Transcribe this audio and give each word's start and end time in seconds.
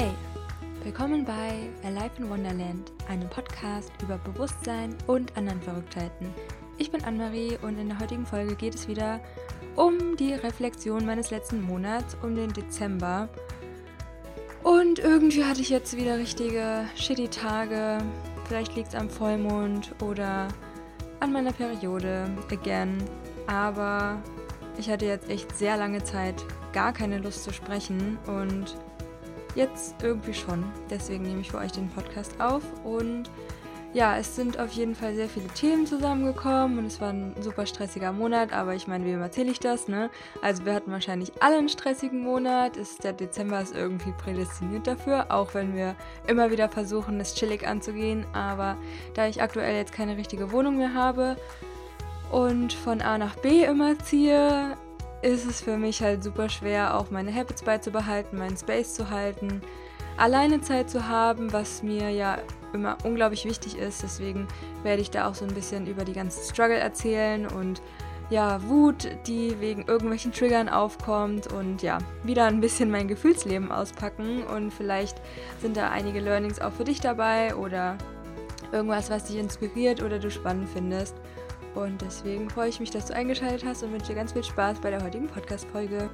Hey, 0.00 0.12
willkommen 0.84 1.24
bei 1.24 1.70
Alive 1.82 2.18
in 2.18 2.30
Wonderland, 2.30 2.92
einem 3.08 3.28
Podcast 3.28 3.90
über 4.00 4.16
Bewusstsein 4.18 4.94
und 5.08 5.36
anderen 5.36 5.60
Verrücktheiten. 5.60 6.32
Ich 6.76 6.92
bin 6.92 7.02
Anne-Marie 7.02 7.58
und 7.62 7.80
in 7.80 7.88
der 7.88 7.98
heutigen 7.98 8.24
Folge 8.24 8.54
geht 8.54 8.76
es 8.76 8.86
wieder 8.86 9.18
um 9.74 10.14
die 10.16 10.34
Reflexion 10.34 11.04
meines 11.04 11.32
letzten 11.32 11.60
Monats, 11.62 12.16
um 12.22 12.36
den 12.36 12.52
Dezember. 12.52 13.28
Und 14.62 15.00
irgendwie 15.00 15.42
hatte 15.42 15.62
ich 15.62 15.68
jetzt 15.68 15.96
wieder 15.96 16.16
richtige 16.16 16.84
shitty 16.94 17.26
Tage. 17.26 17.98
Vielleicht 18.44 18.76
liegt 18.76 18.90
es 18.90 18.94
am 18.94 19.10
Vollmond 19.10 19.96
oder 20.00 20.46
an 21.18 21.32
meiner 21.32 21.52
Periode 21.52 22.30
again. 22.52 23.02
Aber 23.48 24.22
ich 24.78 24.88
hatte 24.88 25.06
jetzt 25.06 25.28
echt 25.28 25.56
sehr 25.56 25.76
lange 25.76 26.04
Zeit 26.04 26.44
gar 26.72 26.92
keine 26.92 27.18
Lust 27.18 27.42
zu 27.42 27.52
sprechen 27.52 28.16
und 28.28 28.76
jetzt 29.54 29.96
irgendwie 30.02 30.34
schon. 30.34 30.64
Deswegen 30.90 31.24
nehme 31.24 31.40
ich 31.40 31.50
für 31.50 31.58
euch 31.58 31.72
den 31.72 31.88
Podcast 31.88 32.40
auf 32.40 32.62
und 32.84 33.30
ja, 33.94 34.18
es 34.18 34.36
sind 34.36 34.60
auf 34.60 34.70
jeden 34.72 34.94
Fall 34.94 35.14
sehr 35.14 35.28
viele 35.28 35.48
Themen 35.48 35.86
zusammengekommen 35.86 36.78
und 36.78 36.86
es 36.86 37.00
war 37.00 37.08
ein 37.08 37.34
super 37.40 37.64
stressiger 37.64 38.12
Monat, 38.12 38.52
aber 38.52 38.74
ich 38.74 38.86
meine, 38.86 39.06
wem 39.06 39.22
erzähle 39.22 39.50
ich 39.50 39.60
das, 39.60 39.88
ne? 39.88 40.10
Also 40.42 40.66
wir 40.66 40.74
hatten 40.74 40.92
wahrscheinlich 40.92 41.32
alle 41.42 41.56
einen 41.56 41.70
stressigen 41.70 42.22
Monat, 42.22 42.76
ist, 42.76 43.02
der 43.02 43.14
Dezember 43.14 43.62
ist 43.62 43.74
irgendwie 43.74 44.12
prädestiniert 44.12 44.86
dafür, 44.86 45.26
auch 45.30 45.54
wenn 45.54 45.74
wir 45.74 45.96
immer 46.26 46.50
wieder 46.50 46.68
versuchen, 46.68 47.18
es 47.18 47.34
chillig 47.34 47.66
anzugehen, 47.66 48.26
aber 48.34 48.76
da 49.14 49.26
ich 49.26 49.40
aktuell 49.40 49.74
jetzt 49.76 49.92
keine 49.94 50.18
richtige 50.18 50.52
Wohnung 50.52 50.76
mehr 50.76 50.92
habe 50.92 51.36
und 52.30 52.74
von 52.74 53.00
A 53.00 53.16
nach 53.16 53.36
B 53.36 53.64
immer 53.64 53.98
ziehe, 53.98 54.76
ist 55.22 55.46
es 55.46 55.60
für 55.60 55.76
mich 55.76 56.02
halt 56.02 56.22
super 56.22 56.48
schwer, 56.48 56.96
auch 56.96 57.10
meine 57.10 57.34
Habits 57.34 57.62
beizubehalten, 57.62 58.38
meinen 58.38 58.56
Space 58.56 58.94
zu 58.94 59.10
halten, 59.10 59.62
alleine 60.16 60.60
Zeit 60.60 60.90
zu 60.90 61.08
haben, 61.08 61.52
was 61.52 61.82
mir 61.82 62.10
ja 62.10 62.38
immer 62.72 62.98
unglaublich 63.04 63.44
wichtig 63.44 63.78
ist. 63.78 64.02
Deswegen 64.02 64.46
werde 64.82 65.02
ich 65.02 65.10
da 65.10 65.28
auch 65.28 65.34
so 65.34 65.44
ein 65.44 65.54
bisschen 65.54 65.86
über 65.86 66.04
die 66.04 66.12
ganzen 66.12 66.42
Struggle 66.44 66.78
erzählen 66.78 67.46
und 67.46 67.82
ja, 68.30 68.62
Wut, 68.68 69.08
die 69.26 69.58
wegen 69.58 69.86
irgendwelchen 69.86 70.32
Triggern 70.32 70.68
aufkommt 70.68 71.50
und 71.50 71.82
ja, 71.82 71.98
wieder 72.24 72.44
ein 72.44 72.60
bisschen 72.60 72.90
mein 72.90 73.08
Gefühlsleben 73.08 73.72
auspacken 73.72 74.42
und 74.42 74.70
vielleicht 74.70 75.22
sind 75.62 75.78
da 75.78 75.90
einige 75.90 76.20
Learnings 76.20 76.60
auch 76.60 76.72
für 76.72 76.84
dich 76.84 77.00
dabei 77.00 77.56
oder 77.56 77.96
irgendwas, 78.70 79.10
was 79.10 79.24
dich 79.24 79.38
inspiriert 79.38 80.02
oder 80.02 80.18
du 80.18 80.30
spannend 80.30 80.68
findest. 80.68 81.16
Und 81.74 82.00
deswegen 82.02 82.50
freue 82.50 82.68
ich 82.68 82.80
mich, 82.80 82.90
dass 82.90 83.06
du 83.06 83.14
eingeschaltet 83.14 83.64
hast 83.64 83.82
und 83.82 83.92
wünsche 83.92 84.08
dir 84.08 84.14
ganz 84.14 84.32
viel 84.32 84.44
Spaß 84.44 84.80
bei 84.80 84.90
der 84.90 85.02
heutigen 85.02 85.28
Podcast-Folge. 85.28 86.10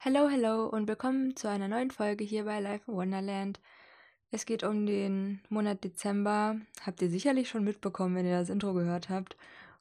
Hallo, 0.00 0.28
hallo 0.30 0.66
und 0.66 0.88
willkommen 0.88 1.36
zu 1.36 1.48
einer 1.48 1.68
neuen 1.68 1.90
Folge 1.90 2.24
hier 2.24 2.44
bei 2.44 2.60
Life 2.60 2.90
in 2.90 2.94
Wonderland. 2.96 3.60
Es 4.30 4.44
geht 4.44 4.62
um 4.62 4.86
den 4.86 5.40
Monat 5.48 5.84
Dezember. 5.84 6.56
Habt 6.84 7.00
ihr 7.02 7.10
sicherlich 7.10 7.48
schon 7.48 7.64
mitbekommen, 7.64 8.14
wenn 8.16 8.26
ihr 8.26 8.38
das 8.38 8.50
Intro 8.50 8.74
gehört 8.74 9.08
habt. 9.08 9.36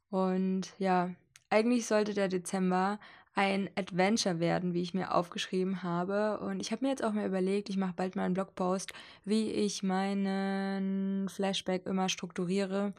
Und 0.10 0.74
ja, 0.80 1.12
eigentlich 1.50 1.86
sollte 1.86 2.14
der 2.14 2.28
Dezember 2.28 3.00
ein 3.38 3.70
Adventure 3.76 4.40
werden, 4.40 4.74
wie 4.74 4.82
ich 4.82 4.96
mir 4.96 5.14
aufgeschrieben 5.14 5.84
habe. 5.84 6.40
Und 6.40 6.60
ich 6.60 6.72
habe 6.72 6.84
mir 6.84 6.90
jetzt 6.90 7.04
auch 7.04 7.14
mal 7.14 7.28
überlegt, 7.28 7.70
ich 7.70 7.78
mache 7.78 7.94
bald 7.96 8.16
mal 8.16 8.24
einen 8.24 8.34
Blogpost, 8.34 8.94
wie 9.26 9.52
ich 9.52 9.84
meinen 9.84 11.30
Flashback 11.30 11.86
immer 11.86 12.10
strukturiere. 12.10 12.94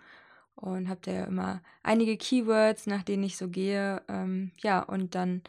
Und 0.54 0.88
habe 0.88 1.00
da 1.02 1.10
ja 1.10 1.24
immer 1.24 1.60
einige 1.82 2.16
Keywords, 2.16 2.86
nach 2.86 3.02
denen 3.02 3.24
ich 3.24 3.36
so 3.36 3.48
gehe. 3.48 4.00
Ähm, 4.08 4.52
ja, 4.58 4.80
und 4.80 5.16
dann, 5.16 5.42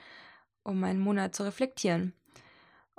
um 0.63 0.79
meinen 0.79 0.99
Monat 0.99 1.35
zu 1.35 1.43
reflektieren. 1.43 2.13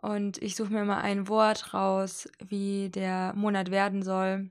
Und 0.01 0.41
ich 0.41 0.55
suche 0.55 0.73
mir 0.73 0.85
mal 0.85 1.01
ein 1.01 1.27
Wort 1.27 1.75
raus, 1.75 2.29
wie 2.39 2.89
der 2.89 3.35
Monat 3.35 3.73
werden 3.73 4.05
soll. 4.05 4.49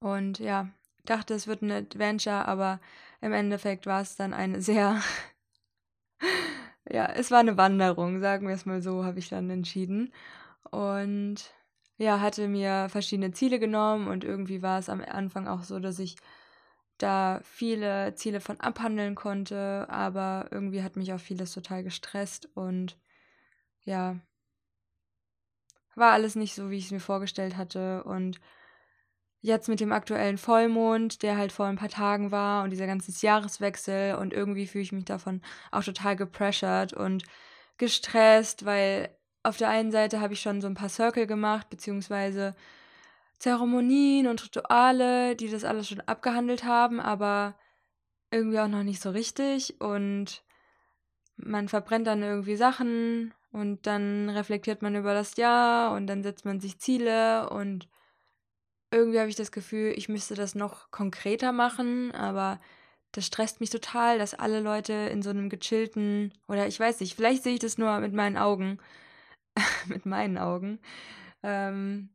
Und 0.00 0.38
ja, 0.38 0.68
dachte, 1.06 1.32
es 1.32 1.46
wird 1.46 1.62
ein 1.62 1.70
Adventure, 1.70 2.46
aber 2.46 2.78
im 3.22 3.32
Endeffekt 3.32 3.86
war 3.86 4.02
es 4.02 4.16
dann 4.16 4.34
eine 4.34 4.60
sehr 4.60 5.00
ja, 6.90 7.06
es 7.06 7.30
war 7.30 7.40
eine 7.40 7.56
Wanderung, 7.56 8.20
sagen 8.20 8.46
wir 8.46 8.54
es 8.54 8.66
mal 8.66 8.82
so, 8.82 9.04
habe 9.04 9.18
ich 9.18 9.28
dann 9.28 9.50
entschieden. 9.50 10.12
Und 10.70 11.52
ja, 11.98 12.20
hatte 12.20 12.48
mir 12.48 12.88
verschiedene 12.88 13.32
Ziele 13.32 13.58
genommen 13.58 14.08
und 14.08 14.24
irgendwie 14.24 14.62
war 14.62 14.78
es 14.78 14.88
am 14.88 15.00
Anfang 15.00 15.46
auch 15.46 15.62
so, 15.62 15.78
dass 15.78 15.98
ich 15.98 16.16
da 16.98 17.40
viele 17.44 18.14
Ziele 18.14 18.40
von 18.40 18.60
abhandeln 18.60 19.14
konnte, 19.14 19.86
aber 19.88 20.48
irgendwie 20.50 20.82
hat 20.82 20.96
mich 20.96 21.12
auch 21.12 21.20
vieles 21.20 21.52
total 21.52 21.82
gestresst 21.82 22.48
und 22.54 22.96
ja, 23.84 24.16
war 25.94 26.12
alles 26.12 26.36
nicht 26.36 26.54
so, 26.54 26.70
wie 26.70 26.76
ich 26.76 26.86
es 26.86 26.90
mir 26.90 27.00
vorgestellt 27.00 27.56
hatte 27.56 28.04
und 28.04 28.40
jetzt 29.42 29.68
mit 29.68 29.80
dem 29.80 29.92
aktuellen 29.92 30.38
Vollmond, 30.38 31.22
der 31.22 31.36
halt 31.36 31.52
vor 31.52 31.66
ein 31.66 31.76
paar 31.76 31.88
Tagen 31.88 32.30
war 32.30 32.62
und 32.62 32.70
dieser 32.70 32.86
ganze 32.86 33.12
Jahreswechsel 33.26 34.14
und 34.14 34.32
irgendwie 34.32 34.66
fühle 34.66 34.84
ich 34.84 34.92
mich 34.92 35.04
davon 35.04 35.42
auch 35.72 35.82
total 35.82 36.16
gepressured 36.16 36.92
und 36.92 37.24
gestresst, 37.76 38.64
weil 38.64 39.10
auf 39.42 39.56
der 39.56 39.68
einen 39.68 39.90
Seite 39.90 40.20
habe 40.20 40.34
ich 40.34 40.40
schon 40.40 40.60
so 40.60 40.68
ein 40.68 40.74
paar 40.74 40.88
Circle 40.88 41.26
gemacht, 41.26 41.68
beziehungsweise 41.68 42.54
Zeremonien 43.38 44.28
und 44.28 44.44
Rituale, 44.44 45.34
die 45.34 45.50
das 45.50 45.64
alles 45.64 45.88
schon 45.88 46.00
abgehandelt 46.02 46.62
haben, 46.62 47.00
aber 47.00 47.56
irgendwie 48.30 48.60
auch 48.60 48.68
noch 48.68 48.84
nicht 48.84 49.02
so 49.02 49.10
richtig 49.10 49.80
und 49.80 50.44
man 51.36 51.68
verbrennt 51.68 52.06
dann 52.06 52.22
irgendwie 52.22 52.54
Sachen 52.54 53.34
und 53.50 53.88
dann 53.88 54.28
reflektiert 54.28 54.82
man 54.82 54.94
über 54.94 55.14
das 55.14 55.36
Jahr 55.36 55.92
und 55.96 56.06
dann 56.06 56.22
setzt 56.22 56.44
man 56.44 56.60
sich 56.60 56.78
Ziele 56.78 57.50
und 57.50 57.88
irgendwie 58.92 59.18
habe 59.18 59.28
ich 59.28 59.36
das 59.36 59.52
Gefühl, 59.52 59.94
ich 59.96 60.08
müsste 60.08 60.34
das 60.34 60.54
noch 60.54 60.90
konkreter 60.90 61.52
machen, 61.52 62.12
aber 62.12 62.60
das 63.12 63.26
stresst 63.26 63.60
mich 63.60 63.70
total, 63.70 64.18
dass 64.18 64.34
alle 64.34 64.60
Leute 64.60 64.92
in 64.92 65.22
so 65.22 65.30
einem 65.30 65.48
gechillten, 65.48 66.32
oder 66.48 66.66
ich 66.66 66.78
weiß 66.80 67.00
nicht, 67.00 67.14
vielleicht 67.14 67.42
sehe 67.42 67.54
ich 67.54 67.60
das 67.60 67.78
nur 67.78 67.98
mit 68.00 68.12
meinen 68.12 68.36
Augen, 68.36 68.78
mit 69.86 70.06
meinen 70.06 70.38
Augen. 70.38 70.80
Ähm, 71.42 72.10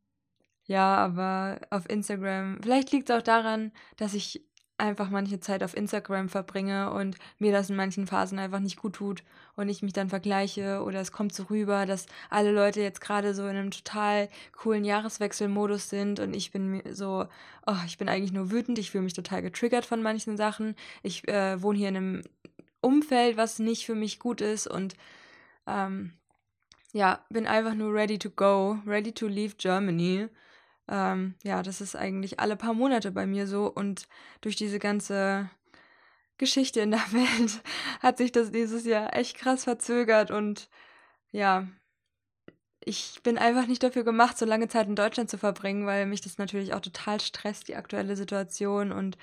ja, 0.65 0.95
aber 0.97 1.61
auf 1.69 1.89
Instagram, 1.89 2.59
vielleicht 2.61 2.91
liegt 2.91 3.09
es 3.09 3.15
auch 3.15 3.21
daran, 3.21 3.71
dass 3.97 4.13
ich 4.13 4.46
einfach 4.77 5.09
manche 5.09 5.39
Zeit 5.39 5.63
auf 5.63 5.75
Instagram 5.75 6.29
verbringe 6.29 6.91
und 6.91 7.17
mir 7.39 7.51
das 7.51 7.69
in 7.69 7.75
manchen 7.75 8.05
Phasen 8.05 8.38
einfach 8.38 8.59
nicht 8.59 8.77
gut 8.77 8.93
tut 8.93 9.23
und 9.55 9.69
ich 9.69 9.81
mich 9.81 9.93
dann 9.93 10.09
vergleiche 10.09 10.83
oder 10.83 11.01
es 11.01 11.11
kommt 11.11 11.33
so 11.33 11.43
rüber, 11.43 11.85
dass 11.85 12.05
alle 12.29 12.51
Leute 12.51 12.81
jetzt 12.81 13.01
gerade 13.01 13.33
so 13.33 13.43
in 13.43 13.55
einem 13.55 13.71
total 13.71 14.29
coolen 14.55 14.85
Jahreswechselmodus 14.85 15.89
sind 15.89 16.19
und 16.19 16.35
ich 16.35 16.51
bin 16.51 16.81
so, 16.91 17.25
oh, 17.65 17.75
ich 17.85 17.97
bin 17.97 18.07
eigentlich 18.07 18.33
nur 18.33 18.51
wütend, 18.51 18.77
ich 18.77 18.91
fühle 18.91 19.03
mich 19.03 19.13
total 19.13 19.41
getriggert 19.41 19.85
von 19.85 20.03
manchen 20.03 20.38
Sachen. 20.38 20.75
Ich 21.01 21.27
äh, 21.27 21.61
wohne 21.61 21.79
hier 21.79 21.89
in 21.89 21.97
einem 21.97 22.21
Umfeld, 22.81 23.35
was 23.35 23.57
nicht 23.57 23.85
für 23.85 23.95
mich 23.95 24.19
gut 24.19 24.41
ist 24.41 24.67
und 24.67 24.95
ähm, 25.65 26.13
ja, 26.94 27.25
bin 27.29 27.47
einfach 27.47 27.73
nur 27.73 27.94
ready 27.94 28.19
to 28.19 28.29
go, 28.29 28.77
ready 28.85 29.11
to 29.11 29.27
leave 29.27 29.55
Germany. 29.57 30.27
Ähm, 30.89 31.35
ja, 31.43 31.63
das 31.63 31.81
ist 31.81 31.95
eigentlich 31.95 32.39
alle 32.39 32.55
paar 32.55 32.73
Monate 32.73 33.11
bei 33.11 33.25
mir 33.25 33.47
so 33.47 33.67
und 33.67 34.07
durch 34.41 34.55
diese 34.55 34.79
ganze 34.79 35.49
Geschichte 36.37 36.79
in 36.81 36.91
der 36.91 36.99
Welt 37.11 37.61
hat 38.01 38.17
sich 38.17 38.31
das 38.31 38.51
dieses 38.51 38.85
Jahr 38.85 39.15
echt 39.15 39.37
krass 39.37 39.65
verzögert 39.65 40.31
und 40.31 40.69
ja, 41.31 41.67
ich 42.87 43.19
bin 43.21 43.37
einfach 43.37 43.67
nicht 43.67 43.83
dafür 43.83 44.05
gemacht, 44.05 44.37
so 44.37 44.45
lange 44.45 44.69
Zeit 44.69 44.88
in 44.88 44.95
Deutschland 44.95 45.29
zu 45.29 45.38
verbringen, 45.38 45.85
weil 45.85 46.06
mich 46.06 46.21
das 46.21 46.38
natürlich 46.38 46.73
auch 46.73 46.79
total 46.79 47.19
stresst, 47.19 47.67
die 47.67 47.75
aktuelle 47.75 48.15
Situation 48.15 48.94
und 48.94 49.17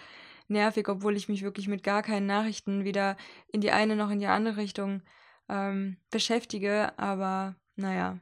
nervig, 0.49 0.89
obwohl 0.89 1.17
ich 1.17 1.29
mich 1.29 1.43
wirklich 1.43 1.69
mit 1.69 1.83
gar 1.83 2.03
keinen 2.03 2.27
Nachrichten 2.27 2.85
weder 2.85 3.17
in 3.49 3.63
die 3.63 3.71
eine 3.71 3.97
noch 3.97 4.11
in 4.11 4.21
die 4.21 4.27
andere 4.27 4.59
Richtung 4.59 5.03
ähm, 5.49 5.97
beschäftige. 6.11 6.93
Aber 6.99 7.57
naja, 7.77 8.19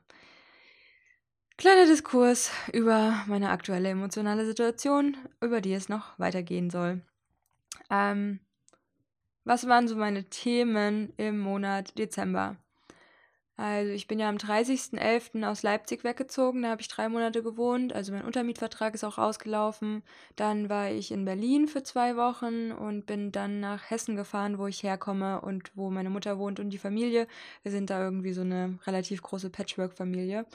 Kleiner 1.59 1.87
Diskurs 1.87 2.51
über 2.73 3.23
meine 3.27 3.51
aktuelle 3.51 3.91
emotionale 3.91 4.47
Situation, 4.47 5.17
über 5.41 5.61
die 5.61 5.75
es 5.75 5.89
noch 5.89 6.19
weitergehen 6.19 6.71
soll. 6.71 7.03
Ähm, 7.91 8.41
was 9.45 9.69
waren 9.69 9.87
so 9.87 9.97
meine 9.97 10.25
Themen 10.25 11.13
im 11.17 11.39
Monat 11.39 11.99
Dezember? 11.99 12.57
Also 13.59 13.93
ich 13.93 14.09
bin 14.09 14.19
ja 14.19 14.29
am 14.31 14.39
30.11. 14.39 15.47
aus 15.47 15.63
Leipzig 15.63 16.05
weggezogen, 16.05 16.63
da 16.63 16.71
habe 16.71 16.81
ich 16.81 16.89
drei 16.89 17.09
Monate 17.09 17.43
gewohnt, 17.43 17.93
also 17.93 18.13
mein 18.13 18.25
Untermietvertrag 18.25 18.95
ist 18.95 19.05
auch 19.05 19.19
ausgelaufen. 19.19 20.03
Dann 20.37 20.71
war 20.71 20.91
ich 20.91 21.13
in 21.13 21.27
Berlin 21.27 21.69
für 21.69 21.83
zwei 21.83 22.17
Wochen 22.17 22.73
und 22.73 23.05
bin 23.05 23.31
dann 23.31 23.61
nach 23.61 23.91
Hessen 23.91 24.17
gefahren, 24.17 24.59
wo 24.59 24.67
ich 24.69 24.83
herkomme 24.83 25.43
und 25.43 25.71
wo 25.75 25.91
meine 25.91 26.11
Mutter 26.11 26.39
wohnt 26.39 26.61
und 26.61 26.71
die 26.71 26.79
Familie. 26.79 27.29
Wir 27.63 27.71
sind 27.71 27.91
da 27.91 28.03
irgendwie 28.03 28.33
so 28.33 28.41
eine 28.41 28.79
relativ 28.87 29.23
große 29.23 29.51
Patchwork-Familie. 29.51 30.47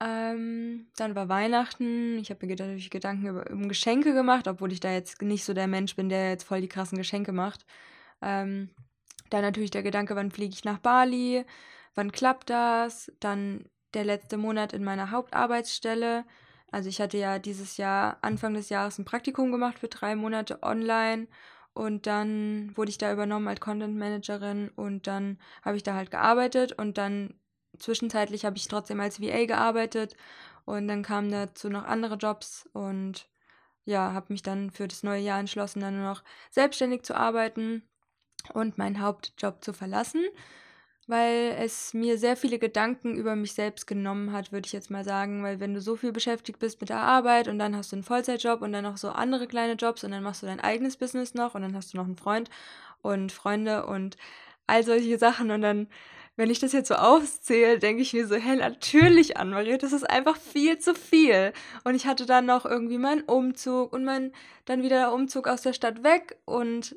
Ähm, 0.00 0.86
dann 0.96 1.14
war 1.14 1.28
Weihnachten. 1.28 2.18
Ich 2.18 2.30
habe 2.30 2.46
mir 2.46 2.54
natürlich 2.54 2.90
Gedanken 2.90 3.26
über, 3.26 3.50
um 3.50 3.68
Geschenke 3.68 4.14
gemacht, 4.14 4.46
obwohl 4.46 4.72
ich 4.72 4.80
da 4.80 4.92
jetzt 4.92 5.20
nicht 5.22 5.44
so 5.44 5.54
der 5.54 5.66
Mensch 5.66 5.96
bin, 5.96 6.08
der 6.08 6.30
jetzt 6.30 6.44
voll 6.44 6.60
die 6.60 6.68
krassen 6.68 6.98
Geschenke 6.98 7.32
macht. 7.32 7.66
Ähm, 8.22 8.70
dann 9.30 9.42
natürlich 9.42 9.70
der 9.70 9.82
Gedanke, 9.82 10.16
wann 10.16 10.30
fliege 10.30 10.54
ich 10.54 10.64
nach 10.64 10.78
Bali, 10.78 11.44
wann 11.94 12.12
klappt 12.12 12.50
das, 12.50 13.12
dann 13.20 13.64
der 13.94 14.04
letzte 14.04 14.36
Monat 14.36 14.72
in 14.72 14.84
meiner 14.84 15.10
Hauptarbeitsstelle. 15.10 16.24
Also 16.70 16.88
ich 16.88 17.00
hatte 17.00 17.18
ja 17.18 17.38
dieses 17.38 17.76
Jahr, 17.76 18.18
Anfang 18.22 18.54
des 18.54 18.68
Jahres, 18.68 18.98
ein 18.98 19.04
Praktikum 19.04 19.50
gemacht 19.50 19.78
für 19.78 19.88
drei 19.88 20.14
Monate 20.14 20.62
online 20.62 21.26
und 21.72 22.06
dann 22.06 22.76
wurde 22.76 22.90
ich 22.90 22.98
da 22.98 23.12
übernommen 23.12 23.48
als 23.48 23.60
Content 23.60 23.96
Managerin 23.96 24.70
und 24.76 25.06
dann 25.06 25.38
habe 25.62 25.76
ich 25.76 25.82
da 25.82 25.94
halt 25.94 26.10
gearbeitet 26.10 26.72
und 26.72 26.98
dann 26.98 27.34
zwischenzeitlich 27.78 28.44
habe 28.44 28.56
ich 28.56 28.68
trotzdem 28.68 29.00
als 29.00 29.20
VA 29.20 29.46
gearbeitet 29.46 30.16
und 30.64 30.88
dann 30.88 31.02
kamen 31.02 31.30
dazu 31.30 31.68
noch 31.68 31.84
andere 31.84 32.16
Jobs 32.16 32.68
und 32.72 33.28
ja, 33.84 34.12
habe 34.12 34.32
mich 34.32 34.42
dann 34.42 34.70
für 34.70 34.88
das 34.88 35.02
neue 35.02 35.22
Jahr 35.22 35.40
entschlossen, 35.40 35.80
dann 35.80 35.96
nur 35.96 36.08
noch 36.10 36.22
selbstständig 36.50 37.02
zu 37.02 37.16
arbeiten 37.16 37.82
und 38.54 38.78
meinen 38.78 39.00
Hauptjob 39.00 39.64
zu 39.64 39.72
verlassen 39.72 40.24
weil 41.08 41.56
es 41.58 41.94
mir 41.94 42.18
sehr 42.18 42.36
viele 42.36 42.58
Gedanken 42.58 43.16
über 43.16 43.34
mich 43.34 43.54
selbst 43.54 43.86
genommen 43.86 44.32
hat, 44.32 44.52
würde 44.52 44.66
ich 44.66 44.74
jetzt 44.74 44.90
mal 44.90 45.04
sagen. 45.04 45.42
Weil 45.42 45.58
wenn 45.58 45.72
du 45.72 45.80
so 45.80 45.96
viel 45.96 46.12
beschäftigt 46.12 46.58
bist 46.58 46.80
mit 46.82 46.90
der 46.90 47.00
Arbeit 47.00 47.48
und 47.48 47.58
dann 47.58 47.74
hast 47.74 47.92
du 47.92 47.96
einen 47.96 48.02
Vollzeitjob 48.02 48.60
und 48.60 48.72
dann 48.72 48.84
noch 48.84 48.98
so 48.98 49.08
andere 49.08 49.46
kleine 49.46 49.72
Jobs 49.72 50.04
und 50.04 50.10
dann 50.10 50.22
machst 50.22 50.42
du 50.42 50.46
dein 50.46 50.60
eigenes 50.60 50.98
Business 50.98 51.32
noch 51.32 51.54
und 51.54 51.62
dann 51.62 51.74
hast 51.74 51.94
du 51.94 51.96
noch 51.96 52.04
einen 52.04 52.18
Freund 52.18 52.50
und 53.00 53.32
Freunde 53.32 53.86
und 53.86 54.18
all 54.66 54.84
solche 54.84 55.16
Sachen 55.18 55.50
und 55.50 55.62
dann, 55.62 55.88
wenn 56.38 56.50
ich 56.50 56.60
das 56.60 56.72
jetzt 56.72 56.86
so 56.86 56.94
aufzähle, 56.94 57.80
denke 57.80 58.00
ich 58.00 58.12
mir 58.12 58.26
so, 58.28 58.36
hä, 58.36 58.54
natürlich, 58.54 59.36
Anne-Marie, 59.36 59.76
das 59.76 59.92
ist 59.92 60.08
einfach 60.08 60.36
viel 60.36 60.78
zu 60.78 60.94
viel. 60.94 61.52
Und 61.82 61.96
ich 61.96 62.06
hatte 62.06 62.26
dann 62.26 62.46
noch 62.46 62.64
irgendwie 62.64 62.96
meinen 62.96 63.22
Umzug 63.22 63.92
und 63.92 64.04
mein, 64.04 64.32
dann 64.64 64.84
wieder 64.84 64.98
der 64.98 65.12
Umzug 65.12 65.48
aus 65.48 65.62
der 65.62 65.72
Stadt 65.72 66.04
weg 66.04 66.38
und 66.44 66.96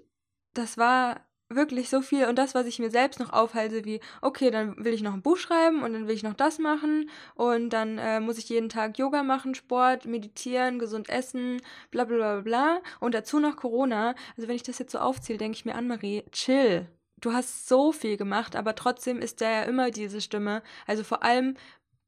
das 0.53 0.77
war 0.77 1.21
wirklich 1.49 1.89
so 1.89 2.01
viel 2.01 2.27
und 2.27 2.37
das, 2.37 2.53
was 2.53 2.67
ich 2.67 2.77
mir 2.77 2.91
selbst 2.91 3.19
noch 3.19 3.33
aufhalte, 3.33 3.83
wie, 3.83 3.99
okay, 4.21 4.51
dann 4.51 4.75
will 4.85 4.93
ich 4.93 5.01
noch 5.01 5.13
ein 5.13 5.23
Buch 5.23 5.37
schreiben 5.37 5.81
und 5.81 5.93
dann 5.93 6.07
will 6.07 6.15
ich 6.15 6.23
noch 6.23 6.35
das 6.35 6.59
machen 6.59 7.09
und 7.33 7.71
dann 7.71 7.97
äh, 7.97 8.19
muss 8.19 8.37
ich 8.37 8.47
jeden 8.47 8.69
Tag 8.69 8.99
Yoga 8.99 9.23
machen, 9.23 9.55
Sport, 9.55 10.05
meditieren, 10.05 10.77
gesund 10.77 11.09
essen, 11.09 11.61
bla 11.89 12.05
bla 12.05 12.15
bla 12.15 12.41
bla 12.41 12.81
und 12.99 13.15
dazu 13.15 13.39
noch 13.39 13.55
Corona. 13.55 14.13
Also 14.37 14.47
wenn 14.47 14.55
ich 14.55 14.63
das 14.63 14.77
jetzt 14.77 14.91
so 14.91 14.99
aufzähle, 14.99 15.39
denke 15.39 15.57
ich 15.57 15.65
mir, 15.65 15.73
Anne-Marie, 15.73 16.25
chill. 16.31 16.87
Du 17.21 17.33
hast 17.33 17.67
so 17.67 17.91
viel 17.91 18.17
gemacht, 18.17 18.55
aber 18.55 18.75
trotzdem 18.75 19.19
ist 19.19 19.41
da 19.41 19.49
ja 19.49 19.63
immer 19.63 19.91
diese 19.91 20.21
Stimme. 20.21 20.63
Also 20.87 21.03
vor 21.03 21.23
allem, 21.23 21.55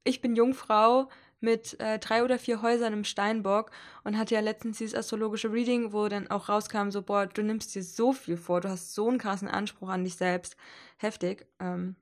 ich 0.03 0.21
bin 0.21 0.35
Jungfrau, 0.35 1.07
mit 1.43 1.77
äh, 1.81 1.99
drei 1.99 2.23
oder 2.23 2.39
vier 2.39 2.61
Häusern 2.61 2.93
im 2.93 3.03
Steinbock 3.03 3.69
und 4.05 4.17
hatte 4.17 4.33
ja 4.33 4.39
letztens 4.39 4.77
dieses 4.77 4.95
astrologische 4.95 5.51
Reading, 5.51 5.91
wo 5.91 6.07
dann 6.07 6.31
auch 6.31 6.47
rauskam, 6.47 6.89
so, 6.89 7.01
boah, 7.01 7.27
du 7.27 7.43
nimmst 7.43 7.75
dir 7.75 7.83
so 7.83 8.13
viel 8.13 8.37
vor, 8.37 8.61
du 8.61 8.69
hast 8.69 8.95
so 8.95 9.09
einen 9.09 9.17
krassen 9.17 9.49
Anspruch 9.49 9.89
an 9.89 10.05
dich 10.05 10.15
selbst. 10.15 10.55
Heftig. 10.97 11.45
Ähm, 11.59 11.97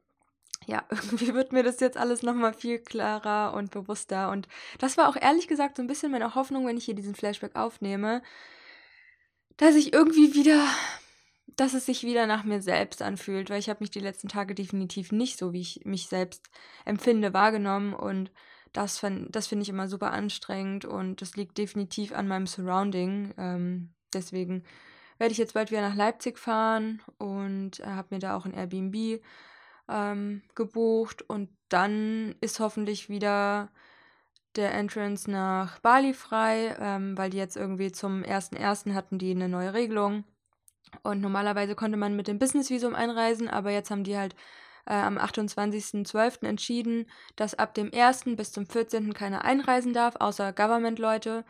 ja, 0.67 0.83
irgendwie 0.91 1.33
wird 1.33 1.53
mir 1.53 1.63
das 1.63 1.79
jetzt 1.79 1.97
alles 1.97 2.21
nochmal 2.21 2.53
viel 2.53 2.77
klarer 2.77 3.55
und 3.55 3.71
bewusster. 3.71 4.29
Und 4.29 4.47
das 4.77 4.95
war 4.95 5.09
auch 5.09 5.15
ehrlich 5.19 5.47
gesagt 5.47 5.77
so 5.77 5.81
ein 5.81 5.87
bisschen 5.87 6.11
meine 6.11 6.35
Hoffnung, 6.35 6.67
wenn 6.67 6.77
ich 6.77 6.85
hier 6.85 6.95
diesen 6.95 7.15
Flashback 7.15 7.55
aufnehme, 7.55 8.21
dass 9.57 9.73
ich 9.73 9.91
irgendwie 9.91 10.35
wieder, 10.35 10.67
dass 11.55 11.73
es 11.73 11.85
sich 11.85 12.03
wieder 12.03 12.27
nach 12.27 12.43
mir 12.43 12.61
selbst 12.61 13.01
anfühlt, 13.01 13.49
weil 13.49 13.59
ich 13.59 13.69
habe 13.69 13.81
mich 13.81 13.91
die 13.91 13.99
letzten 13.99 14.27
Tage 14.27 14.55
definitiv 14.55 15.11
nicht 15.11 15.37
so, 15.37 15.53
wie 15.53 15.61
ich 15.61 15.81
mich 15.85 16.07
selbst 16.07 16.49
empfinde, 16.85 17.33
wahrgenommen 17.33 17.93
und 17.93 18.31
das, 18.73 19.01
das 19.29 19.47
finde 19.47 19.63
ich 19.63 19.69
immer 19.69 19.87
super 19.87 20.11
anstrengend 20.11 20.85
und 20.85 21.21
das 21.21 21.35
liegt 21.35 21.57
definitiv 21.57 22.13
an 22.13 22.27
meinem 22.27 22.47
Surrounding. 22.47 23.33
Ähm, 23.37 23.93
deswegen 24.13 24.63
werde 25.17 25.33
ich 25.33 25.37
jetzt 25.37 25.53
bald 25.53 25.71
wieder 25.71 25.81
nach 25.81 25.95
Leipzig 25.95 26.39
fahren 26.39 27.01
und 27.17 27.79
äh, 27.81 27.85
habe 27.85 28.07
mir 28.11 28.19
da 28.19 28.35
auch 28.35 28.45
ein 28.45 28.53
Airbnb 28.53 29.21
ähm, 29.89 30.41
gebucht 30.55 31.21
und 31.21 31.49
dann 31.69 32.35
ist 32.39 32.59
hoffentlich 32.59 33.09
wieder 33.09 33.69
der 34.55 34.73
Entrance 34.73 35.29
nach 35.29 35.79
Bali 35.79 36.13
frei, 36.13 36.75
ähm, 36.79 37.17
weil 37.17 37.29
die 37.29 37.37
jetzt 37.37 37.57
irgendwie 37.57 37.91
zum 37.91 38.23
1.1. 38.23 38.93
hatten 38.93 39.17
die 39.17 39.31
eine 39.31 39.49
neue 39.49 39.73
Regelung. 39.73 40.23
Und 41.03 41.21
normalerweise 41.21 41.75
konnte 41.75 41.97
man 41.97 42.15
mit 42.15 42.27
dem 42.27 42.39
Business-Visum 42.39 42.95
einreisen, 42.95 43.47
aber 43.47 43.71
jetzt 43.71 43.91
haben 43.91 44.03
die 44.03 44.17
halt 44.17 44.35
äh, 44.85 44.93
am 44.93 45.17
28.12. 45.17 46.45
entschieden, 46.45 47.05
dass 47.35 47.55
ab 47.55 47.73
dem 47.73 47.91
1. 47.93 48.23
bis 48.35 48.51
zum 48.51 48.65
14. 48.65 49.13
keiner 49.13 49.45
einreisen 49.45 49.93
darf, 49.93 50.15
außer 50.19 50.53
Government-Leute. 50.53 51.45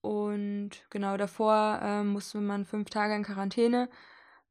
Und 0.00 0.70
genau 0.90 1.16
davor 1.16 1.80
äh, 1.82 2.02
musste 2.02 2.38
man 2.38 2.64
fünf 2.64 2.90
Tage 2.90 3.14
in 3.14 3.22
Quarantäne. 3.22 3.88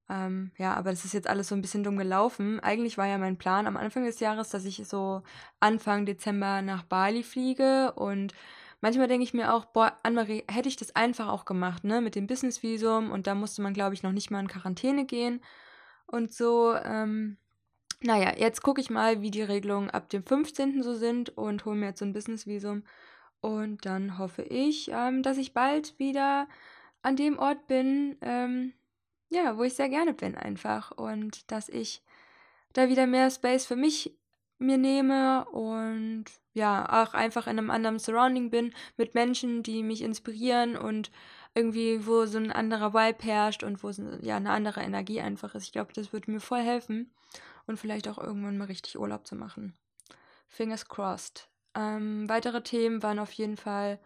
Ähm, 0.09 0.51
ja, 0.57 0.73
aber 0.73 0.89
das 0.89 1.05
ist 1.05 1.13
jetzt 1.13 1.27
alles 1.27 1.49
so 1.49 1.55
ein 1.55 1.61
bisschen 1.61 1.83
dumm 1.83 1.97
gelaufen. 1.97 2.59
Eigentlich 2.59 2.97
war 2.97 3.05
ja 3.07 3.17
mein 3.17 3.37
Plan 3.37 3.67
am 3.67 3.77
Anfang 3.77 4.05
des 4.05 4.19
Jahres, 4.19 4.49
dass 4.49 4.65
ich 4.65 4.87
so 4.87 5.21
Anfang 5.59 6.05
Dezember 6.05 6.61
nach 6.61 6.83
Bali 6.83 7.23
fliege 7.23 7.93
und 7.93 8.33
manchmal 8.81 9.07
denke 9.07 9.23
ich 9.23 9.33
mir 9.33 9.53
auch, 9.53 9.65
boah, 9.65 9.97
Annemarie, 10.03 10.43
hätte 10.49 10.69
ich 10.69 10.75
das 10.75 10.95
einfach 10.95 11.27
auch 11.27 11.45
gemacht, 11.45 11.83
ne, 11.83 12.01
mit 12.01 12.15
dem 12.15 12.27
Business-Visum 12.27 13.11
und 13.11 13.27
da 13.27 13.35
musste 13.35 13.61
man, 13.61 13.73
glaube 13.73 13.93
ich, 13.93 14.03
noch 14.03 14.11
nicht 14.11 14.31
mal 14.31 14.39
in 14.39 14.47
Quarantäne 14.47 15.05
gehen 15.05 15.41
und 16.05 16.33
so. 16.33 16.75
Ähm, 16.75 17.37
naja, 18.01 18.33
jetzt 18.37 18.61
gucke 18.61 18.79
ich 18.79 18.89
mal, 18.89 19.21
wie 19.21 19.31
die 19.31 19.41
Regelungen 19.41 19.89
ab 19.89 20.09
dem 20.09 20.23
15. 20.23 20.83
so 20.83 20.93
sind 20.93 21.37
und 21.37 21.65
hole 21.65 21.75
mir 21.75 21.87
jetzt 21.87 21.99
so 21.99 22.05
ein 22.05 22.13
Business-Visum. 22.13 22.83
Und 23.41 23.85
dann 23.85 24.17
hoffe 24.17 24.43
ich, 24.43 24.89
ähm, 24.93 25.23
dass 25.23 25.37
ich 25.37 25.53
bald 25.53 25.97
wieder 25.99 26.47
an 27.01 27.15
dem 27.15 27.37
Ort 27.37 27.67
bin, 27.67 28.17
ähm, 28.21 28.73
ja, 29.29 29.57
wo 29.57 29.63
ich 29.63 29.75
sehr 29.75 29.89
gerne 29.89 30.13
bin 30.13 30.35
einfach. 30.35 30.91
Und 30.91 31.51
dass 31.51 31.69
ich 31.69 32.03
da 32.73 32.89
wieder 32.89 33.07
mehr 33.07 33.29
Space 33.29 33.65
für 33.65 33.75
mich 33.75 34.17
mir 34.59 34.77
nehme 34.77 35.45
und 35.45 36.25
ja, 36.53 37.03
auch 37.03 37.13
einfach 37.13 37.47
in 37.47 37.57
einem 37.57 37.71
anderen 37.71 37.99
Surrounding 37.99 38.49
bin 38.49 38.73
mit 38.97 39.15
Menschen, 39.15 39.63
die 39.63 39.83
mich 39.83 40.01
inspirieren 40.01 40.77
und 40.77 41.11
irgendwie, 41.55 42.05
wo 42.05 42.25
so 42.25 42.37
ein 42.37 42.51
anderer 42.51 42.93
Vibe 42.93 43.23
herrscht 43.23 43.63
und 43.63 43.83
wo 43.83 43.91
so, 43.91 44.03
ja, 44.21 44.37
eine 44.37 44.51
andere 44.51 44.81
Energie 44.81 45.21
einfach 45.21 45.55
ist. 45.55 45.63
Ich 45.65 45.71
glaube, 45.71 45.93
das 45.93 46.13
würde 46.13 46.31
mir 46.31 46.39
voll 46.39 46.61
helfen 46.61 47.11
und 47.65 47.79
vielleicht 47.79 48.07
auch 48.07 48.17
irgendwann 48.17 48.57
mal 48.57 48.65
richtig 48.65 48.99
Urlaub 48.99 49.25
zu 49.25 49.35
machen. 49.35 49.73
Fingers 50.47 50.87
crossed. 50.87 51.47
Ähm, 51.75 52.27
weitere 52.27 52.61
Themen 52.61 53.01
waren 53.03 53.19
auf 53.19 53.31
jeden 53.31 53.57
Fall 53.57 53.99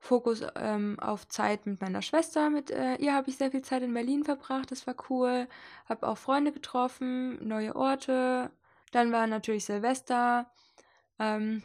Fokus 0.00 0.42
ähm, 0.54 0.98
auf 1.00 1.28
Zeit 1.28 1.66
mit 1.66 1.80
meiner 1.80 2.02
Schwester. 2.02 2.50
Mit 2.50 2.70
äh, 2.70 2.96
ihr 2.96 3.14
habe 3.14 3.28
ich 3.30 3.36
sehr 3.36 3.50
viel 3.50 3.62
Zeit 3.62 3.82
in 3.82 3.92
Berlin 3.92 4.24
verbracht. 4.24 4.70
Das 4.70 4.86
war 4.86 4.94
cool. 5.10 5.48
Habe 5.88 6.06
auch 6.06 6.18
Freunde 6.18 6.52
getroffen, 6.52 7.46
neue 7.46 7.74
Orte. 7.74 8.50
Dann 8.92 9.12
war 9.12 9.26
natürlich 9.26 9.64
Silvester. 9.64 10.50
Ähm, 11.18 11.62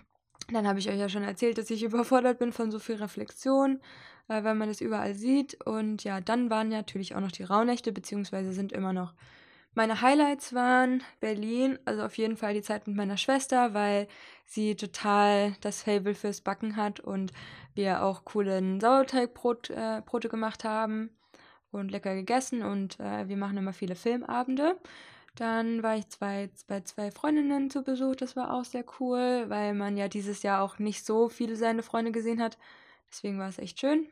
dann 0.51 0.67
habe 0.67 0.79
ich 0.79 0.89
euch 0.89 0.99
ja 0.99 1.09
schon 1.09 1.23
erzählt, 1.23 1.57
dass 1.57 1.69
ich 1.69 1.83
überfordert 1.83 2.39
bin 2.39 2.51
von 2.51 2.71
so 2.71 2.79
viel 2.79 2.95
Reflexion, 2.95 3.81
äh, 4.27 4.43
weil 4.43 4.55
man 4.55 4.69
das 4.69 4.81
überall 4.81 5.13
sieht. 5.13 5.63
Und 5.65 6.03
ja, 6.03 6.21
dann 6.21 6.49
waren 6.49 6.69
natürlich 6.69 7.15
auch 7.15 7.21
noch 7.21 7.31
die 7.31 7.43
Rauhnächte, 7.43 7.91
beziehungsweise 7.91 8.53
sind 8.53 8.71
immer 8.71 8.93
noch 8.93 9.13
meine 9.75 10.01
Highlights 10.01 10.53
waren 10.53 11.01
Berlin, 11.19 11.79
also 11.85 12.03
auf 12.03 12.15
jeden 12.17 12.37
Fall 12.37 12.53
die 12.53 12.61
Zeit 12.61 12.85
mit 12.87 12.95
meiner 12.95 13.17
Schwester, 13.17 13.73
weil 13.73 14.07
sie 14.45 14.75
total 14.75 15.55
das 15.61 15.81
Fable 15.81 16.13
fürs 16.13 16.41
Backen 16.41 16.75
hat 16.75 16.99
und 16.99 17.31
wir 17.73 18.03
auch 18.03 18.23
coolen 18.23 18.79
Sauerteigbrote 18.79 19.73
äh, 19.73 20.29
gemacht 20.29 20.63
haben 20.63 21.09
und 21.71 21.89
lecker 21.89 22.13
gegessen 22.13 22.61
und 22.61 22.99
äh, 22.99 23.27
wir 23.27 23.37
machen 23.37 23.57
immer 23.57 23.73
viele 23.73 23.95
Filmabende. 23.95 24.77
Dann 25.35 25.81
war 25.81 25.95
ich 25.95 26.07
zwei, 26.09 26.49
bei 26.67 26.81
zwei 26.81 27.09
Freundinnen 27.09 27.71
zu 27.71 27.83
Besuch, 27.83 28.15
das 28.15 28.35
war 28.35 28.53
auch 28.53 28.65
sehr 28.65 28.85
cool, 28.99 29.45
weil 29.47 29.73
man 29.73 29.97
ja 29.97 30.07
dieses 30.07 30.43
Jahr 30.43 30.61
auch 30.61 30.77
nicht 30.77 31.05
so 31.05 31.27
viele 31.27 31.55
seine 31.55 31.81
Freunde 31.81 32.11
gesehen 32.11 32.41
hat. 32.41 32.57
Deswegen 33.09 33.39
war 33.39 33.49
es 33.49 33.57
echt 33.57 33.79
schön. 33.79 34.07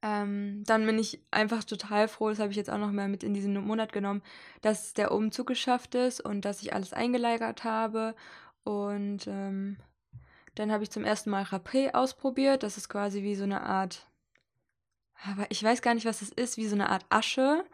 Ähm, 0.00 0.62
dann 0.64 0.86
bin 0.86 0.98
ich 0.98 1.20
einfach 1.30 1.64
total 1.64 2.08
froh, 2.08 2.30
das 2.30 2.38
habe 2.38 2.50
ich 2.50 2.56
jetzt 2.56 2.70
auch 2.70 2.78
noch 2.78 2.92
mal 2.92 3.08
mit 3.08 3.22
in 3.22 3.34
diesen 3.34 3.54
Monat 3.54 3.92
genommen, 3.92 4.22
dass 4.62 4.94
der 4.94 5.12
Umzug 5.12 5.48
geschafft 5.48 5.94
ist 5.94 6.20
und 6.20 6.44
dass 6.44 6.62
ich 6.62 6.72
alles 6.72 6.92
eingelagert 6.92 7.64
habe. 7.64 8.14
Und 8.64 9.26
ähm, 9.26 9.76
dann 10.54 10.72
habe 10.72 10.84
ich 10.84 10.90
zum 10.90 11.04
ersten 11.04 11.30
Mal 11.30 11.42
Rapé 11.44 11.94
ausprobiert. 11.94 12.62
Das 12.62 12.76
ist 12.76 12.88
quasi 12.88 13.22
wie 13.22 13.34
so 13.34 13.44
eine 13.44 13.62
Art, 13.62 14.06
aber 15.24 15.46
ich 15.50 15.62
weiß 15.62 15.82
gar 15.82 15.94
nicht, 15.94 16.06
was 16.06 16.20
das 16.20 16.30
ist, 16.30 16.56
wie 16.56 16.66
so 16.66 16.74
eine 16.74 16.88
Art 16.88 17.04
Asche, 17.08 17.64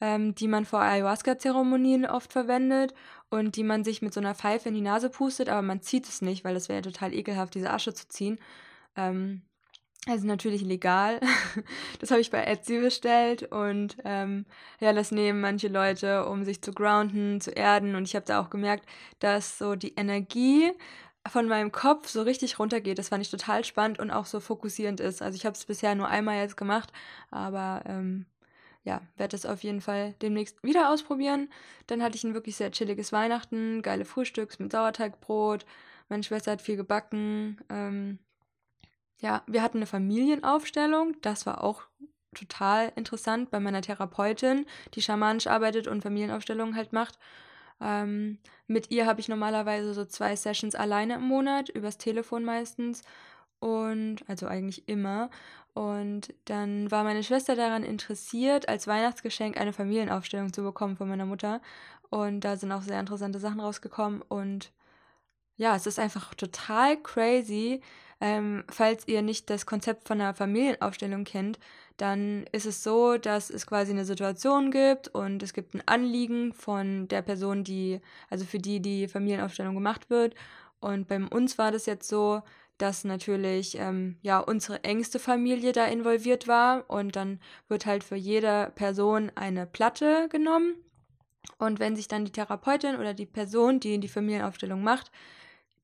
ähm, 0.00 0.34
die 0.34 0.48
man 0.48 0.64
vor 0.64 0.80
Ayahuasca-Zeremonien 0.80 2.06
oft 2.06 2.32
verwendet 2.32 2.94
und 3.30 3.56
die 3.56 3.64
man 3.64 3.84
sich 3.84 4.02
mit 4.02 4.14
so 4.14 4.20
einer 4.20 4.34
Pfeife 4.34 4.68
in 4.68 4.74
die 4.74 4.80
Nase 4.80 5.10
pustet, 5.10 5.48
aber 5.48 5.62
man 5.62 5.82
zieht 5.82 6.08
es 6.08 6.22
nicht, 6.22 6.44
weil 6.44 6.54
das 6.54 6.68
wäre 6.68 6.78
ja 6.78 6.82
total 6.82 7.12
ekelhaft, 7.14 7.54
diese 7.54 7.70
Asche 7.70 7.94
zu 7.94 8.08
ziehen. 8.08 8.38
Ähm, 8.96 9.42
also 10.06 10.26
natürlich 10.26 10.62
legal. 10.62 11.20
Das 12.00 12.10
habe 12.10 12.20
ich 12.20 12.30
bei 12.30 12.44
Etsy 12.44 12.80
bestellt 12.80 13.44
und 13.44 13.96
ähm, 14.04 14.44
ja, 14.78 14.92
das 14.92 15.10
nehmen 15.10 15.40
manche 15.40 15.68
Leute, 15.68 16.26
um 16.26 16.44
sich 16.44 16.60
zu 16.60 16.72
grounden, 16.72 17.40
zu 17.40 17.50
erden. 17.50 17.94
Und 17.94 18.04
ich 18.04 18.14
habe 18.14 18.26
da 18.26 18.40
auch 18.40 18.50
gemerkt, 18.50 18.86
dass 19.20 19.56
so 19.56 19.74
die 19.74 19.94
Energie 19.94 20.70
von 21.26 21.48
meinem 21.48 21.72
Kopf 21.72 22.08
so 22.08 22.22
richtig 22.22 22.58
runtergeht. 22.58 22.98
Das 22.98 23.08
fand 23.08 23.22
ich 23.22 23.30
total 23.30 23.64
spannend 23.64 23.98
und 23.98 24.10
auch 24.10 24.26
so 24.26 24.40
fokussierend 24.40 25.00
ist. 25.00 25.22
Also 25.22 25.36
ich 25.36 25.46
habe 25.46 25.54
es 25.54 25.64
bisher 25.64 25.94
nur 25.94 26.08
einmal 26.08 26.36
jetzt 26.38 26.56
gemacht, 26.58 26.92
aber 27.30 27.82
ähm, 27.86 28.26
ja, 28.84 29.00
werde 29.16 29.32
das 29.32 29.46
auf 29.46 29.62
jeden 29.62 29.80
Fall 29.80 30.14
demnächst 30.20 30.62
wieder 30.62 30.90
ausprobieren. 30.90 31.48
Dann 31.86 32.02
hatte 32.02 32.16
ich 32.16 32.24
ein 32.24 32.34
wirklich 32.34 32.56
sehr 32.56 32.70
chilliges 32.70 33.12
Weihnachten, 33.12 33.82
geile 33.82 34.04
Frühstücks 34.04 34.58
mit 34.58 34.72
Sauerteigbrot. 34.72 35.64
Meine 36.08 36.22
Schwester 36.22 36.52
hat 36.52 36.62
viel 36.62 36.76
gebacken. 36.76 37.58
Ähm, 37.70 38.18
ja, 39.20 39.42
wir 39.46 39.62
hatten 39.62 39.78
eine 39.78 39.86
Familienaufstellung. 39.86 41.16
Das 41.22 41.46
war 41.46 41.64
auch 41.64 41.82
total 42.34 42.92
interessant 42.94 43.50
bei 43.50 43.58
meiner 43.58 43.80
Therapeutin, 43.80 44.66
die 44.94 45.02
schamanisch 45.02 45.46
arbeitet 45.46 45.86
und 45.88 46.02
Familienaufstellungen 46.02 46.76
halt 46.76 46.92
macht. 46.92 47.18
Ähm, 47.80 48.38
mit 48.66 48.90
ihr 48.90 49.06
habe 49.06 49.20
ich 49.20 49.28
normalerweise 49.28 49.94
so 49.94 50.04
zwei 50.04 50.36
Sessions 50.36 50.74
alleine 50.74 51.14
im 51.14 51.22
Monat, 51.22 51.70
übers 51.70 51.96
Telefon 51.96 52.44
meistens. 52.44 53.02
Und 53.60 54.28
also 54.28 54.46
eigentlich 54.46 54.88
immer. 54.88 55.30
Und 55.74 56.32
dann 56.44 56.90
war 56.92 57.02
meine 57.02 57.24
Schwester 57.24 57.56
daran 57.56 57.82
interessiert, 57.82 58.68
als 58.68 58.86
Weihnachtsgeschenk 58.86 59.58
eine 59.58 59.72
Familienaufstellung 59.72 60.52
zu 60.52 60.62
bekommen 60.62 60.96
von 60.96 61.08
meiner 61.08 61.26
Mutter. 61.26 61.60
Und 62.10 62.40
da 62.40 62.56
sind 62.56 62.70
auch 62.70 62.82
sehr 62.82 63.00
interessante 63.00 63.40
Sachen 63.40 63.60
rausgekommen. 63.60 64.22
Und 64.22 64.72
ja, 65.56 65.74
es 65.74 65.86
ist 65.86 65.98
einfach 65.98 66.34
total 66.34 66.96
crazy. 67.02 67.80
Ähm, 68.20 68.62
falls 68.70 69.08
ihr 69.08 69.22
nicht 69.22 69.50
das 69.50 69.66
Konzept 69.66 70.06
von 70.06 70.20
einer 70.20 70.34
Familienaufstellung 70.34 71.24
kennt, 71.24 71.58
dann 71.96 72.44
ist 72.52 72.66
es 72.66 72.84
so, 72.84 73.18
dass 73.18 73.50
es 73.50 73.66
quasi 73.66 73.90
eine 73.90 74.04
Situation 74.04 74.70
gibt 74.70 75.08
und 75.08 75.42
es 75.42 75.52
gibt 75.52 75.74
ein 75.74 75.82
Anliegen 75.86 76.52
von 76.52 77.08
der 77.08 77.22
Person, 77.22 77.64
die, 77.64 78.00
also 78.30 78.44
für 78.44 78.58
die 78.58 78.80
die 78.80 79.08
Familienaufstellung 79.08 79.74
gemacht 79.74 80.10
wird. 80.10 80.34
Und 80.80 81.08
bei 81.08 81.18
uns 81.22 81.58
war 81.58 81.72
das 81.72 81.86
jetzt 81.86 82.08
so, 82.08 82.42
dass 82.78 83.04
natürlich 83.04 83.78
ähm, 83.78 84.18
ja 84.22 84.38
unsere 84.40 84.82
engste 84.84 85.18
Familie 85.18 85.72
da 85.72 85.86
involviert 85.86 86.48
war 86.48 86.88
und 86.88 87.16
dann 87.16 87.40
wird 87.68 87.86
halt 87.86 88.04
für 88.04 88.16
jede 88.16 88.72
Person 88.74 89.30
eine 89.34 89.66
Platte 89.66 90.28
genommen 90.28 90.74
und 91.58 91.78
wenn 91.78 91.96
sich 91.96 92.08
dann 92.08 92.24
die 92.24 92.32
Therapeutin 92.32 92.96
oder 92.96 93.14
die 93.14 93.26
Person, 93.26 93.80
die 93.80 93.98
die 93.98 94.08
Familienaufstellung 94.08 94.82
macht, 94.82 95.10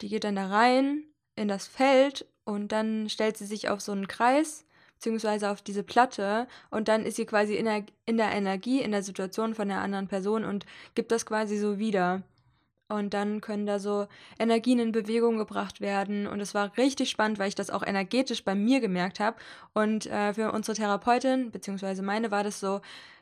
die 0.01 0.09
geht 0.09 0.25
dann 0.25 0.37
da 0.37 0.49
rein 0.49 1.05
in 1.37 1.49
das 1.49 1.67
Feld 1.67 2.27
und 2.45 2.73
dann 2.73 3.09
stellt 3.09 3.37
sie 3.37 3.47
sich 3.47 3.69
auf 3.69 3.81
so 3.81 3.93
einen 3.93 4.09
Kreis 4.09 4.65
beziehungsweise 4.95 5.51
auf 5.51 5.63
diese 5.63 5.83
Platte 5.83 6.47
und 6.71 6.89
dann 6.89 7.07
ist 7.07 7.17
sie 7.17 7.25
quasi 7.25 7.55
in 7.55 7.65
der, 7.65 7.85
in 8.05 8.19
der 8.19 8.33
Energie, 8.33 8.83
in 8.83 8.91
der 8.91 9.03
Situation 9.03 9.55
von 9.55 9.69
der 9.69 9.81
anderen 9.81 10.09
Person 10.09 10.45
und 10.45 10.67
gibt 10.95 11.11
das 11.11 11.25
quasi 11.25 11.57
so 11.57 11.79
wieder. 11.79 12.23
Und 12.91 13.15
dann 13.15 13.41
können 13.41 13.67
da 13.67 13.79
so 13.79 14.09
Energien 14.39 14.81
in 14.81 14.91
Bewegung 14.91 15.39
gebracht 15.39 15.81
werden. 15.81 16.27
Und 16.27 16.41
es 16.41 16.55
war 16.55 16.77
richtig 16.77 17.09
spannend, 17.09 17.39
weil 17.39 17.49
ich 17.49 17.55
das 17.55 17.71
auch 17.71 17.85
energetisch 17.85 18.45
bei 18.45 18.57
mir 18.57 18.81
gemerkt 18.81 19.21
habe. 19.21 19.37
Und 19.73 20.07
äh, 20.07 20.35
für 20.35 20.51
unsere 20.51 20.77
Therapeutin, 20.77 21.53
beziehungsweise 21.53 22.03
meine, 22.03 22.33
war 22.33 22.43
das 22.43 22.59
so, 22.59 22.81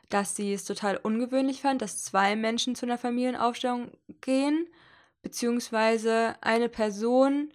dass 0.09 0.35
sie 0.35 0.53
es 0.53 0.65
total 0.65 0.97
ungewöhnlich 0.97 1.61
fand, 1.61 1.83
dass 1.83 2.03
zwei 2.03 2.35
Menschen 2.35 2.73
zu 2.73 2.87
einer 2.87 2.97
Familienaufstellung 2.97 3.91
gehen, 4.21 4.67
beziehungsweise 5.21 6.35
eine 6.41 6.67
Person, 6.67 7.51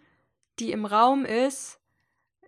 die 0.61 0.71
im 0.71 0.87
Raum 0.87 1.25
ist, 1.25 1.81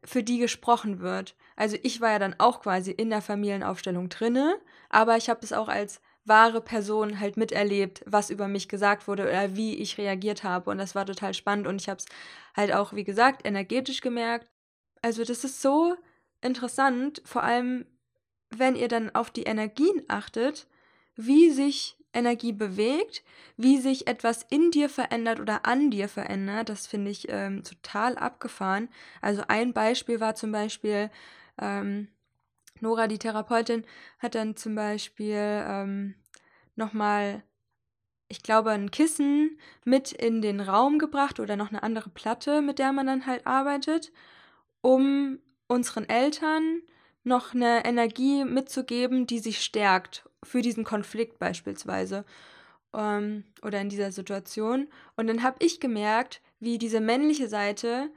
für 0.05 0.23
die 0.23 0.39
gesprochen 0.39 1.01
wird. 1.01 1.35
Also 1.57 1.77
ich 1.83 2.01
war 2.01 2.13
ja 2.13 2.19
dann 2.21 2.37
auch 2.39 2.61
quasi 2.61 2.93
in 2.93 3.11
der 3.11 3.23
Familienaufstellung 3.23 4.09
drinne, 4.09 4.59
aber 4.91 5.17
ich 5.17 5.29
habe 5.29 5.41
es 5.43 5.53
auch 5.53 5.69
als 5.69 6.01
wahre 6.27 6.61
Person 6.61 7.21
halt 7.21 7.37
miterlebt, 7.37 8.03
was 8.07 8.31
über 8.31 8.49
mich 8.49 8.69
gesagt 8.69 9.09
wurde 9.09 9.25
oder 9.25 9.57
wie 9.57 9.75
ich 9.77 9.99
reagiert 9.99 10.45
habe. 10.45 10.71
Und 10.71 10.79
das 10.79 10.95
war 10.95 11.07
total 11.07 11.35
spannend 11.35 11.67
und 11.67 11.81
ich 11.81 11.89
habe 11.89 11.99
es 11.99 12.07
halt 12.57 12.73
auch, 12.73 12.93
wie 12.93 13.05
gesagt, 13.05 13.47
energetisch 13.47 14.01
gemerkt. 14.01 14.49
Also 15.03 15.25
das 15.25 15.45
ist 15.45 15.63
so 15.63 15.97
interessant, 16.41 17.23
vor 17.25 17.43
allem 17.43 17.87
wenn 18.51 18.77
ihr 18.77 18.89
dann 18.89 19.15
auf 19.15 19.31
die 19.31 19.43
Energien 19.45 20.03
achtet, 20.09 20.67
wie 21.17 21.51
sich 21.51 21.97
Energie 22.13 22.53
bewegt, 22.53 23.23
wie 23.57 23.79
sich 23.79 24.07
etwas 24.07 24.43
in 24.49 24.71
dir 24.71 24.89
verändert 24.89 25.39
oder 25.39 25.67
an 25.67 25.91
dir 25.91 26.09
verändert. 26.09 26.69
Das 26.69 26.87
finde 26.87 27.11
ich 27.11 27.27
ähm, 27.29 27.63
total 27.63 28.17
abgefahren. 28.17 28.89
Also 29.21 29.43
ein 29.49 29.73
Beispiel 29.73 30.21
war 30.21 30.35
zum 30.35 30.51
Beispiel, 30.53 31.11
ähm, 31.61 32.09
Nora, 32.81 33.07
die 33.07 33.19
Therapeutin, 33.19 33.85
hat 34.19 34.35
dann 34.35 34.57
zum 34.57 34.75
Beispiel 34.75 35.65
ähm, 35.67 36.15
nochmal, 36.75 37.43
ich 38.29 38.43
glaube, 38.43 38.71
ein 38.71 38.91
Kissen 38.91 39.59
mit 39.85 40.13
in 40.13 40.43
den 40.43 40.61
Raum 40.61 40.99
gebracht 40.99 41.41
oder 41.41 41.57
noch 41.57 41.71
eine 41.71 41.83
andere 41.83 42.11
Platte, 42.11 42.63
mit 42.63 42.79
der 42.79 42.93
man 42.93 43.07
dann 43.07 43.27
halt 43.27 43.47
arbeitet, 43.47 44.13
um 44.81 45.39
unseren 45.69 46.09
Eltern 46.09 46.83
noch 47.25 47.55
eine 47.55 47.85
Energie 47.85 48.45
mitzugeben, 48.45 49.27
die 49.27 49.41
sich 49.41 49.61
stärkt 49.61 50.29
für 50.45 50.63
diesen 50.63 50.85
Konflikt 50.85 51.39
beispielsweise 51.39 52.25
ähm, 52.95 53.45
oder 53.63 53.81
in 53.81 53.89
dieser 53.89 54.13
Situation. 54.13 54.89
Und 55.17 55.27
dann 55.27 55.43
habe 55.43 55.57
ich 55.61 55.81
gemerkt, 55.81 56.41
wie 56.61 56.79
diese 56.79 57.01
männliche 57.01 57.49
Seite, 57.49 58.11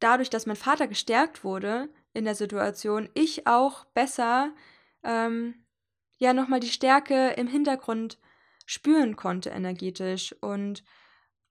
dadurch, 0.00 0.30
dass 0.30 0.46
mein 0.46 0.56
Vater 0.56 0.86
gestärkt 0.86 1.44
wurde, 1.44 1.88
in 2.14 2.24
der 2.24 2.34
Situation 2.34 3.08
ich 3.14 3.46
auch 3.46 3.84
besser 3.86 4.52
ähm, 5.02 5.54
ja 6.18 6.32
nochmal 6.32 6.60
die 6.60 6.68
Stärke 6.68 7.30
im 7.30 7.46
Hintergrund 7.46 8.18
spüren 8.66 9.16
konnte 9.16 9.50
energetisch. 9.50 10.34
Und 10.40 10.84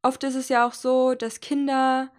oft 0.04 0.24
ist 0.24 0.36
es 0.36 0.50
ja 0.50 0.68
auch 0.68 0.74
so, 0.74 1.16
dass 1.16 1.40
Kinder 1.40 2.12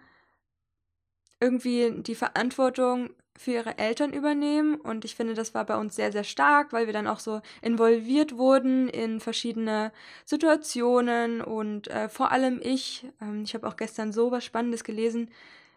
irgendwie 1.39 2.01
die 2.01 2.15
Verantwortung 2.15 3.11
für 3.37 3.51
ihre 3.51 3.77
Eltern 3.77 4.11
übernehmen. 4.11 4.75
Und 4.75 5.05
ich 5.05 5.15
finde, 5.15 5.33
das 5.33 5.53
war 5.53 5.65
bei 5.65 5.77
uns 5.77 5.95
sehr, 5.95 6.11
sehr 6.11 6.25
stark, 6.25 6.73
weil 6.73 6.87
wir 6.87 6.93
dann 6.93 7.07
auch 7.07 7.19
so 7.19 7.41
involviert 7.61 8.35
wurden 8.35 8.89
in 8.89 9.21
verschiedene 9.21 9.93
Situationen. 10.25 11.41
Und 11.41 11.87
äh, 11.87 12.09
vor 12.09 12.33
allem 12.33 12.59
ich, 12.61 13.07
ähm, 13.21 13.43
ich 13.43 13.53
habe 13.53 13.65
auch 13.67 13.77
gestern 13.77 14.11
so 14.11 14.31
was 14.31 14.43
Spannendes 14.43 14.83
gelesen, 14.83 15.31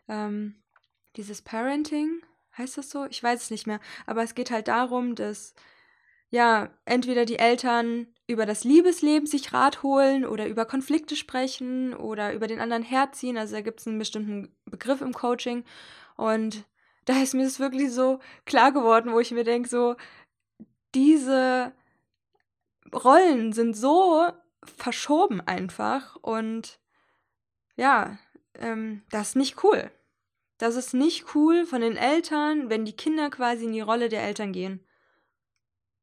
ähm, 0.08 0.56
dieses 1.16 1.42
Parenting, 1.42 2.22
heißt 2.56 2.78
das 2.78 2.90
so? 2.90 3.06
Ich 3.06 3.22
weiß 3.22 3.44
es 3.44 3.50
nicht 3.50 3.66
mehr. 3.66 3.80
Aber 4.06 4.22
es 4.22 4.34
geht 4.34 4.50
halt 4.50 4.68
darum, 4.68 5.14
dass 5.14 5.54
ja, 6.30 6.70
entweder 6.86 7.26
die 7.26 7.38
Eltern 7.38 8.06
über 8.26 8.46
das 8.46 8.64
Liebesleben 8.64 9.26
sich 9.26 9.52
Rat 9.52 9.82
holen 9.82 10.24
oder 10.24 10.46
über 10.48 10.64
Konflikte 10.64 11.14
sprechen 11.14 11.94
oder 11.94 12.32
über 12.32 12.46
den 12.46 12.58
anderen 12.58 12.82
herziehen. 12.82 13.36
Also 13.36 13.54
da 13.54 13.60
gibt 13.60 13.80
es 13.80 13.86
einen 13.86 13.98
bestimmten 13.98 14.56
Begriff 14.64 15.02
im 15.02 15.12
Coaching. 15.12 15.64
Und 16.16 16.64
da 17.04 17.22
ist 17.22 17.34
mir 17.34 17.44
das 17.44 17.60
wirklich 17.60 17.92
so 17.92 18.18
klar 18.46 18.72
geworden, 18.72 19.12
wo 19.12 19.20
ich 19.20 19.30
mir 19.32 19.44
denke, 19.44 19.68
so, 19.68 19.96
diese 20.94 21.72
Rollen 22.94 23.52
sind 23.52 23.76
so 23.76 24.28
verschoben 24.64 25.40
einfach 25.40 26.16
und 26.16 26.78
ja, 27.76 28.18
ähm, 28.54 29.02
das 29.10 29.30
ist 29.30 29.36
nicht 29.36 29.64
cool. 29.64 29.90
Das 30.62 30.76
ist 30.76 30.94
nicht 30.94 31.34
cool 31.34 31.66
von 31.66 31.80
den 31.80 31.96
Eltern, 31.96 32.70
wenn 32.70 32.84
die 32.84 32.92
Kinder 32.94 33.30
quasi 33.30 33.64
in 33.64 33.72
die 33.72 33.80
Rolle 33.80 34.08
der 34.08 34.22
Eltern 34.22 34.52
gehen. 34.52 34.78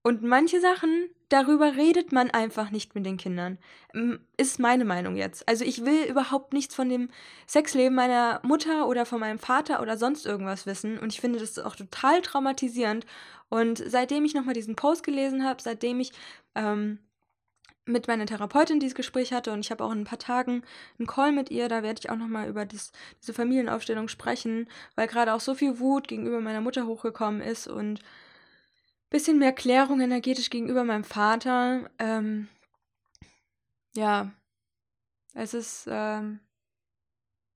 Und 0.04 0.22
manche 0.22 0.60
Sachen, 0.60 1.10
darüber 1.30 1.78
redet 1.78 2.12
man 2.12 2.30
einfach 2.30 2.70
nicht 2.70 2.94
mit 2.94 3.06
den 3.06 3.16
Kindern. 3.16 3.58
Ist 4.36 4.60
meine 4.60 4.84
Meinung 4.84 5.16
jetzt. 5.16 5.48
Also 5.48 5.64
ich 5.64 5.86
will 5.86 6.04
überhaupt 6.04 6.52
nichts 6.52 6.76
von 6.76 6.90
dem 6.90 7.10
Sexleben 7.48 7.96
meiner 7.96 8.42
Mutter 8.44 8.90
oder 8.90 9.06
von 9.06 9.22
meinem 9.22 9.40
Vater 9.40 9.82
oder 9.82 9.96
sonst 9.96 10.26
irgendwas 10.26 10.66
wissen. 10.66 11.00
Und 11.00 11.14
ich 11.14 11.22
finde 11.22 11.40
das 11.40 11.58
auch 11.58 11.78
total 11.78 12.22
traumatisierend. 12.22 13.06
Und 13.48 13.82
seitdem 13.88 14.26
ich 14.26 14.34
nochmal 14.34 14.56
diesen 14.56 14.76
Post 14.76 15.04
gelesen 15.04 15.46
habe, 15.46 15.62
seitdem 15.62 16.02
ich 16.02 16.12
ähm, 16.56 17.00
mit 17.90 18.08
meiner 18.08 18.26
Therapeutin 18.26 18.80
dieses 18.80 18.96
Gespräch 18.96 19.34
hatte 19.34 19.52
und 19.52 19.62
ich 19.62 19.72
habe 19.72 19.84
auch 19.84 19.92
in 19.92 20.02
ein 20.02 20.06
paar 20.06 20.20
Tagen 20.20 20.64
einen 20.98 21.08
Call 21.08 21.32
mit 21.32 21.50
ihr, 21.50 21.68
da 21.68 21.84
werde 21.84 22.00
ich 22.00 22.10
auch 22.10 22.16
nochmal 22.16 22.48
über 22.48 22.66
das, 22.66 22.92
diese 23.22 23.34
Familienaufstellung 23.34 24.08
sprechen, 24.08 24.70
weil 24.96 25.08
gerade 25.08 25.34
auch 25.34 25.40
so 25.40 25.56
viel 25.56 25.80
Wut 25.80 26.08
gegenüber 26.08 26.40
meiner 26.40 26.62
Mutter 26.62 26.86
hochgekommen 26.86 27.42
ist 27.42 27.68
und 27.68 28.00
ein 28.00 29.10
bisschen 29.10 29.40
mehr 29.40 29.54
Klärung 29.54 30.02
energetisch 30.02 30.50
gegenüber 30.50 30.84
meinem 30.84 31.04
Vater. 31.04 31.90
Ähm, 31.98 32.48
ja, 33.96 34.32
es 35.34 35.54
ist, 35.54 35.88
ähm, 35.90 36.40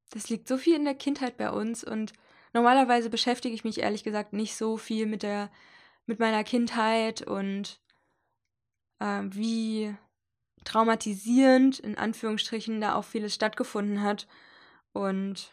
das 0.10 0.30
liegt 0.30 0.48
so 0.48 0.58
viel 0.58 0.76
in 0.76 0.86
der 0.86 0.96
Kindheit 0.96 1.38
bei 1.38 1.52
uns 1.52 1.84
und 1.84 2.14
normalerweise 2.54 3.10
beschäftige 3.10 3.54
ich 3.56 3.64
mich 3.64 3.80
ehrlich 3.80 4.04
gesagt 4.04 4.34
nicht 4.34 4.56
so 4.56 4.78
viel 4.78 5.06
mit 5.06 5.24
der, 5.24 5.52
mit 6.06 6.20
meiner 6.20 6.44
Kindheit 6.44 7.22
und 7.22 7.80
ähm, 9.00 9.34
wie 9.36 9.96
traumatisierend, 10.64 11.80
in 11.80 11.98
Anführungsstrichen, 11.98 12.82
da 12.82 12.96
auch 12.96 13.06
vieles 13.06 13.36
stattgefunden 13.36 14.02
hat. 14.02 14.28
Und 14.94 15.52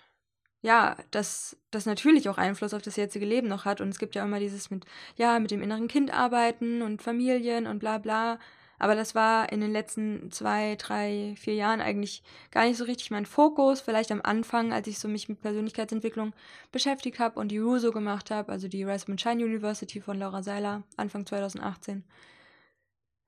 ja, 0.63 0.97
dass 1.11 1.57
das 1.71 1.87
natürlich 1.87 2.29
auch 2.29 2.39
Einfluss 2.39 2.75
auf 2.75 2.83
das 2.83 2.97
jetzige 2.97 3.27
Leben 3.27 3.49
noch 3.49 3.65
hat. 3.65 3.81
Und 3.81 3.89
es 3.89 3.99
gibt 3.99 4.15
ja 4.15 4.25
immer 4.25 4.41
dieses 4.41 4.71
mit, 4.71 4.85
ja, 5.17 5.39
mit 5.39 5.51
dem 5.51 5.63
inneren 5.63 5.89
Kind 5.89 6.13
arbeiten 6.13 6.83
und 6.83 7.03
Familien 7.03 7.67
und 7.67 7.79
bla 7.79 7.99
bla. 7.99 8.39
Aber 8.81 8.95
das 8.95 9.15
war 9.15 9.53
in 9.53 9.61
den 9.61 9.73
letzten 9.73 10.33
zwei, 10.33 10.75
drei, 10.77 11.35
vier 11.39 11.55
Jahren 11.55 11.83
eigentlich 11.83 12.23
gar 12.51 12.65
nicht 12.65 12.79
so 12.79 12.85
richtig 12.85 13.11
mein 13.11 13.27
Fokus. 13.27 13.83
Vielleicht 13.83 14.11
am 14.11 14.23
Anfang, 14.23 14.73
als 14.73 14.87
ich 14.89 14.99
so 14.99 15.07
mich 15.07 15.29
mit 15.29 15.43
Persönlichkeitsentwicklung 15.43 16.33
beschäftigt 16.73 17.19
habe 17.19 17.39
und 17.39 17.49
die 17.49 17.59
RUSO 17.59 17.93
gemacht 17.93 18.31
habe, 18.31 18.51
also 18.51 18.69
die 18.69 18.85
Rise 18.85 19.07
and 19.09 19.21
Shine 19.21 19.45
University 19.45 20.01
von 20.01 20.19
Laura 20.19 20.43
Seiler, 20.43 20.83
Anfang 20.97 21.27
2018. 21.27 22.05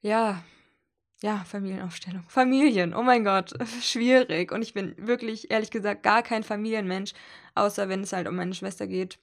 Ja, 0.00 0.42
ja, 1.22 1.44
Familienaufstellung. 1.44 2.24
Familien, 2.28 2.94
oh 2.94 3.02
mein 3.02 3.24
Gott, 3.24 3.54
schwierig. 3.80 4.50
Und 4.50 4.62
ich 4.62 4.74
bin 4.74 4.94
wirklich, 4.98 5.50
ehrlich 5.52 5.70
gesagt, 5.70 6.02
gar 6.02 6.22
kein 6.22 6.42
Familienmensch, 6.42 7.12
außer 7.54 7.88
wenn 7.88 8.02
es 8.02 8.12
halt 8.12 8.26
um 8.26 8.34
meine 8.34 8.54
Schwester 8.54 8.88
geht 8.88 9.20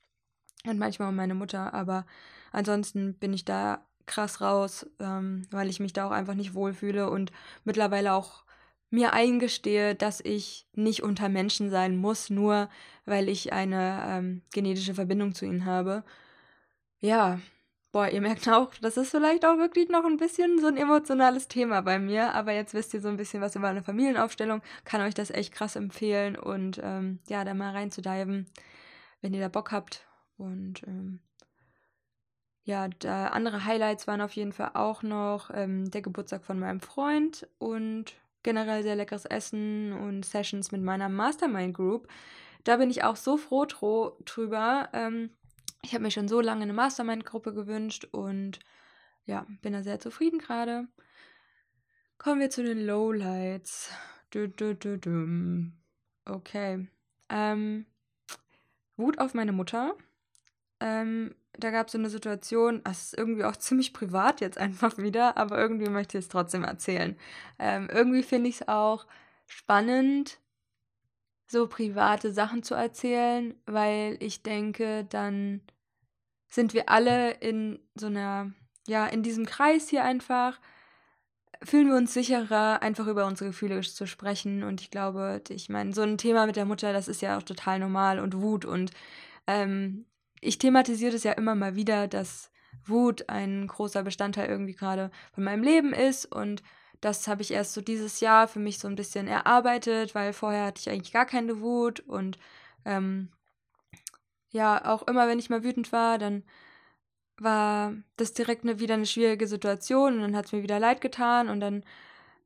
und 0.66 0.80
manchmal 0.80 1.10
um 1.10 1.16
meine 1.16 1.36
Mutter. 1.36 1.74
Aber 1.74 2.06
ansonsten 2.54 3.16
bin 3.16 3.34
ich 3.34 3.44
da 3.44 3.86
krass 4.06 4.40
raus, 4.40 4.88
ähm, 5.00 5.46
weil 5.52 5.70
ich 5.70 5.82
mich 5.82 5.92
da 5.92 6.08
auch 6.08 6.12
einfach 6.12 6.36
nicht 6.36 6.54
wohlfühle 6.54 7.10
und 7.10 7.34
mittlerweile 7.66 8.14
auch 8.14 8.44
mir 8.90 9.14
eingestehe, 9.14 9.94
dass 9.94 10.22
ich 10.22 10.66
nicht 10.74 11.04
unter 11.04 11.28
Menschen 11.28 11.70
sein 11.70 11.98
muss, 11.98 12.30
nur 12.30 12.70
weil 13.06 13.28
ich 13.28 13.52
eine 13.52 14.04
ähm, 14.08 14.42
genetische 14.54 14.94
Verbindung 14.96 15.36
zu 15.36 15.46
ihnen 15.46 15.66
habe. 15.66 16.04
Ja, 17.02 17.40
boah, 17.92 18.08
ihr 18.08 18.22
merkt 18.22 18.48
auch, 18.50 18.74
das 18.82 18.98
ist 18.98 19.12
vielleicht 19.12 19.46
auch 19.46 19.58
wirklich 19.58 19.90
noch 19.90 20.06
ein 20.06 20.18
bisschen 20.18 20.60
so 20.60 20.68
ein 20.68 20.78
emotionales 20.78 21.48
Thema 21.48 21.82
bei 21.82 22.00
mir, 22.00 22.34
aber 22.34 22.54
jetzt 22.54 22.74
wisst 22.74 22.94
ihr 22.94 23.02
so 23.02 23.08
ein 23.10 23.18
bisschen 23.18 23.42
was 23.42 23.56
über 23.56 23.68
eine 23.68 23.84
Familienaufstellung, 23.84 24.62
kann 24.86 25.02
euch 25.02 25.14
das 25.14 25.32
echt 25.32 25.54
krass 25.54 25.76
empfehlen 25.76 26.38
und 26.38 26.80
ähm, 26.84 27.20
ja, 27.28 27.44
da 27.44 27.54
mal 27.54 27.72
reinzudiven, 27.72 28.48
wenn 29.22 29.34
ihr 29.34 29.42
da 29.42 29.48
Bock 29.48 29.72
habt. 29.72 30.06
Und 30.38 30.84
ähm, 30.88 31.20
ja, 32.64 32.88
andere 33.32 33.66
Highlights 33.66 34.08
waren 34.08 34.22
auf 34.22 34.34
jeden 34.34 34.54
Fall 34.54 34.72
auch 34.76 35.02
noch 35.02 35.50
ähm, 35.54 35.90
der 35.90 36.02
Geburtstag 36.02 36.44
von 36.46 36.60
meinem 36.60 36.82
Freund 36.82 37.48
und 37.58 38.14
generell 38.44 38.84
sehr 38.84 38.96
leckeres 38.96 39.26
Essen 39.26 39.92
und 39.94 40.24
Sessions 40.24 40.72
mit 40.72 40.82
meiner 40.82 41.10
Mastermind 41.10 41.76
Group. 41.76 42.08
Da 42.64 42.78
bin 42.78 42.90
ich 42.90 43.04
auch 43.04 43.16
so 43.16 43.38
froh 43.38 43.66
drüber. 43.66 44.90
Ähm, 44.94 45.32
ich 45.82 45.94
habe 45.94 46.04
mir 46.04 46.12
schon 46.12 46.28
so 46.28 46.42
lange 46.42 46.64
eine 46.64 46.74
Mastermind-Gruppe 46.74 47.54
gewünscht 47.54 48.06
und 48.12 48.60
ja, 49.26 49.46
bin 49.62 49.74
da 49.74 49.84
sehr 49.84 50.00
zufrieden 50.00 50.40
gerade. 50.40 50.88
Kommen 52.18 52.42
wir 52.42 52.50
zu 52.50 52.64
den 52.64 52.86
Lowlights. 52.86 53.92
Okay. 56.26 56.88
Ähm, 57.30 57.86
Wut 58.98 59.20
auf 59.20 59.34
meine 59.34 59.52
Mutter. 59.52 59.96
Ähm, 60.80 61.36
da 61.54 61.72
gab 61.72 61.88
es 61.88 61.94
so 61.94 61.98
eine 61.98 62.10
Situation, 62.10 62.82
das 62.84 63.06
ist 63.06 63.18
irgendwie 63.18 63.44
auch 63.44 63.56
ziemlich 63.58 63.94
privat 63.94 64.42
jetzt 64.42 64.58
einfach 64.58 64.98
wieder, 64.98 65.38
aber 65.38 65.58
irgendwie 65.58 65.90
möchte 65.90 66.18
ich 66.18 66.26
es 66.26 66.30
trotzdem 66.30 66.64
erzählen. 66.64 67.18
Ähm, 67.58 67.90
irgendwie 67.92 68.24
finde 68.24 68.50
ich 68.50 68.62
es 68.62 68.68
auch 68.68 69.08
spannend, 69.48 70.40
so 71.50 71.68
private 71.68 72.32
Sachen 72.32 72.64
zu 72.64 72.76
erzählen, 72.76 73.56
weil 73.66 74.18
ich 74.20 74.44
denke, 74.44 75.06
dann 75.10 75.62
sind 76.48 76.74
wir 76.74 76.90
alle 76.90 77.32
in 77.32 77.80
so 77.96 78.06
einer, 78.06 78.52
ja, 78.88 79.08
in 79.08 79.24
diesem 79.24 79.46
Kreis 79.46 79.90
hier 79.90 80.04
einfach, 80.04 80.60
fühlen 81.64 81.88
wir 81.88 81.96
uns 81.96 82.14
sicherer, 82.14 82.82
einfach 82.82 83.08
über 83.08 83.26
unsere 83.26 83.50
Gefühle 83.50 83.82
zu 83.82 84.06
sprechen. 84.06 84.64
Und 84.64 84.82
ich 84.82 84.92
glaube, 84.92 85.42
ich 85.50 85.70
meine, 85.70 85.94
so 85.94 86.04
ein 86.04 86.18
Thema 86.18 86.46
mit 86.46 86.56
der 86.56 86.66
Mutter, 86.66 86.94
das 86.94 87.08
ist 87.08 87.22
ja 87.22 87.38
auch 87.38 87.44
total 87.44 87.80
normal 87.80 88.20
und 88.20 88.40
Wut. 88.40 88.66
Und 88.66 88.92
ähm, 89.48 90.06
ich 90.42 90.60
thematisiere 90.60 91.12
das 91.12 91.24
ja 91.24 91.34
immer 91.34 91.56
mal 91.56 91.76
wieder, 91.76 92.08
dass 92.08 92.52
Wut 92.86 93.28
ein 93.28 93.68
großer 93.68 94.04
Bestandteil 94.04 94.50
irgendwie 94.50 94.76
gerade 94.76 95.10
von 95.34 95.44
meinem 95.44 95.64
Leben 95.64 95.94
ist 95.94 96.26
und 96.26 96.62
das 97.02 97.28
habe 97.28 97.42
ich 97.42 97.52
erst 97.52 97.74
so 97.74 97.82
dieses 97.82 98.20
Jahr 98.20 98.48
für 98.48 98.60
mich 98.60 98.80
so 98.80 98.88
ein 98.88 98.96
bisschen 98.96 99.28
erarbeitet, 99.28 100.16
weil 100.16 100.34
vorher 100.34 100.66
hatte 100.66 100.80
ich 100.82 100.90
eigentlich 100.90 101.14
gar 101.14 101.26
keine 101.26 101.62
Wut 101.62 102.02
und 102.02 102.38
ähm, 102.86 103.30
ja, 104.52 104.86
auch 104.86 105.08
immer 105.08 105.28
wenn 105.28 105.40
ich 105.40 105.50
mal 105.50 105.64
wütend 105.64 105.92
war, 105.92 106.18
dann 106.18 106.44
war 107.38 107.94
das 108.18 108.34
direkt 108.34 108.64
eine, 108.64 108.80
wieder 108.80 108.96
eine 108.96 109.06
schwierige 109.06 109.48
Situation 109.48 110.16
und 110.16 110.22
dann 110.22 110.36
hat 110.36 110.46
es 110.48 110.52
mir 110.52 110.64
wieder 110.64 110.80
leid 110.80 111.02
getan 111.02 111.50
und 111.50 111.60
dann 111.62 111.84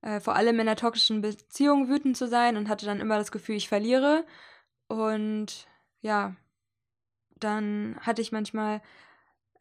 äh, 0.01 0.19
vor 0.19 0.36
allem 0.36 0.56
in 0.56 0.62
einer 0.62 0.75
toxischen 0.75 1.21
Beziehung 1.21 1.89
wütend 1.89 2.17
zu 2.17 2.27
sein 2.27 2.58
und 2.58 2.69
hatte 2.69 2.86
dann 2.86 2.99
immer 2.99 3.17
das 3.17 3.32
Gefühl, 3.32 3.56
ich 3.56 3.69
verliere 3.69 4.25
und 4.88 5.67
ja, 6.01 6.36
dann 7.39 7.97
hatte 8.01 8.21
ich 8.21 8.32
manchmal 8.32 8.82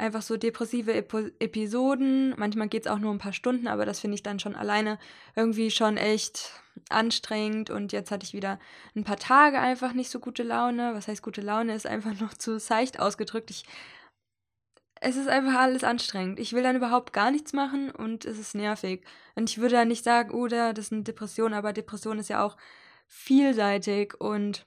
einfach 0.02 0.22
so 0.22 0.36
depressive 0.36 0.92
Epo 0.92 1.18
Episoden. 1.38 2.34
Manchmal 2.36 2.68
geht 2.68 2.86
es 2.86 2.90
auch 2.90 2.98
nur 2.98 3.12
ein 3.12 3.18
paar 3.18 3.32
Stunden, 3.32 3.68
aber 3.68 3.86
das 3.86 4.00
finde 4.00 4.16
ich 4.16 4.22
dann 4.22 4.40
schon 4.40 4.56
alleine 4.56 4.98
irgendwie 5.36 5.70
schon 5.70 5.96
echt 5.96 6.50
anstrengend. 6.90 7.70
Und 7.70 7.92
jetzt 7.92 8.10
hatte 8.10 8.26
ich 8.26 8.34
wieder 8.34 8.58
ein 8.96 9.04
paar 9.04 9.16
Tage 9.16 9.60
einfach 9.60 9.92
nicht 9.92 10.10
so 10.10 10.18
gute 10.18 10.42
Laune. 10.42 10.94
Was 10.94 11.08
heißt 11.08 11.22
gute 11.22 11.40
Laune? 11.40 11.74
Ist 11.74 11.86
einfach 11.86 12.18
noch 12.20 12.34
zu 12.34 12.58
seicht 12.58 12.98
ausgedrückt. 12.98 13.50
Ich, 13.50 13.64
es 15.00 15.16
ist 15.16 15.28
einfach 15.28 15.54
alles 15.54 15.84
anstrengend. 15.84 16.40
Ich 16.40 16.52
will 16.52 16.64
dann 16.64 16.76
überhaupt 16.76 17.12
gar 17.12 17.30
nichts 17.30 17.52
machen 17.52 17.90
und 17.90 18.24
es 18.24 18.38
ist 18.38 18.54
nervig. 18.56 19.04
Und 19.36 19.48
ich 19.48 19.58
würde 19.58 19.76
ja 19.76 19.84
nicht 19.84 20.04
sagen, 20.04 20.32
oh, 20.32 20.48
das 20.48 20.76
ist 20.78 20.92
eine 20.92 21.04
Depression, 21.04 21.54
aber 21.54 21.72
Depression 21.72 22.18
ist 22.18 22.28
ja 22.28 22.44
auch 22.44 22.56
vielseitig 23.06 24.20
und 24.20 24.66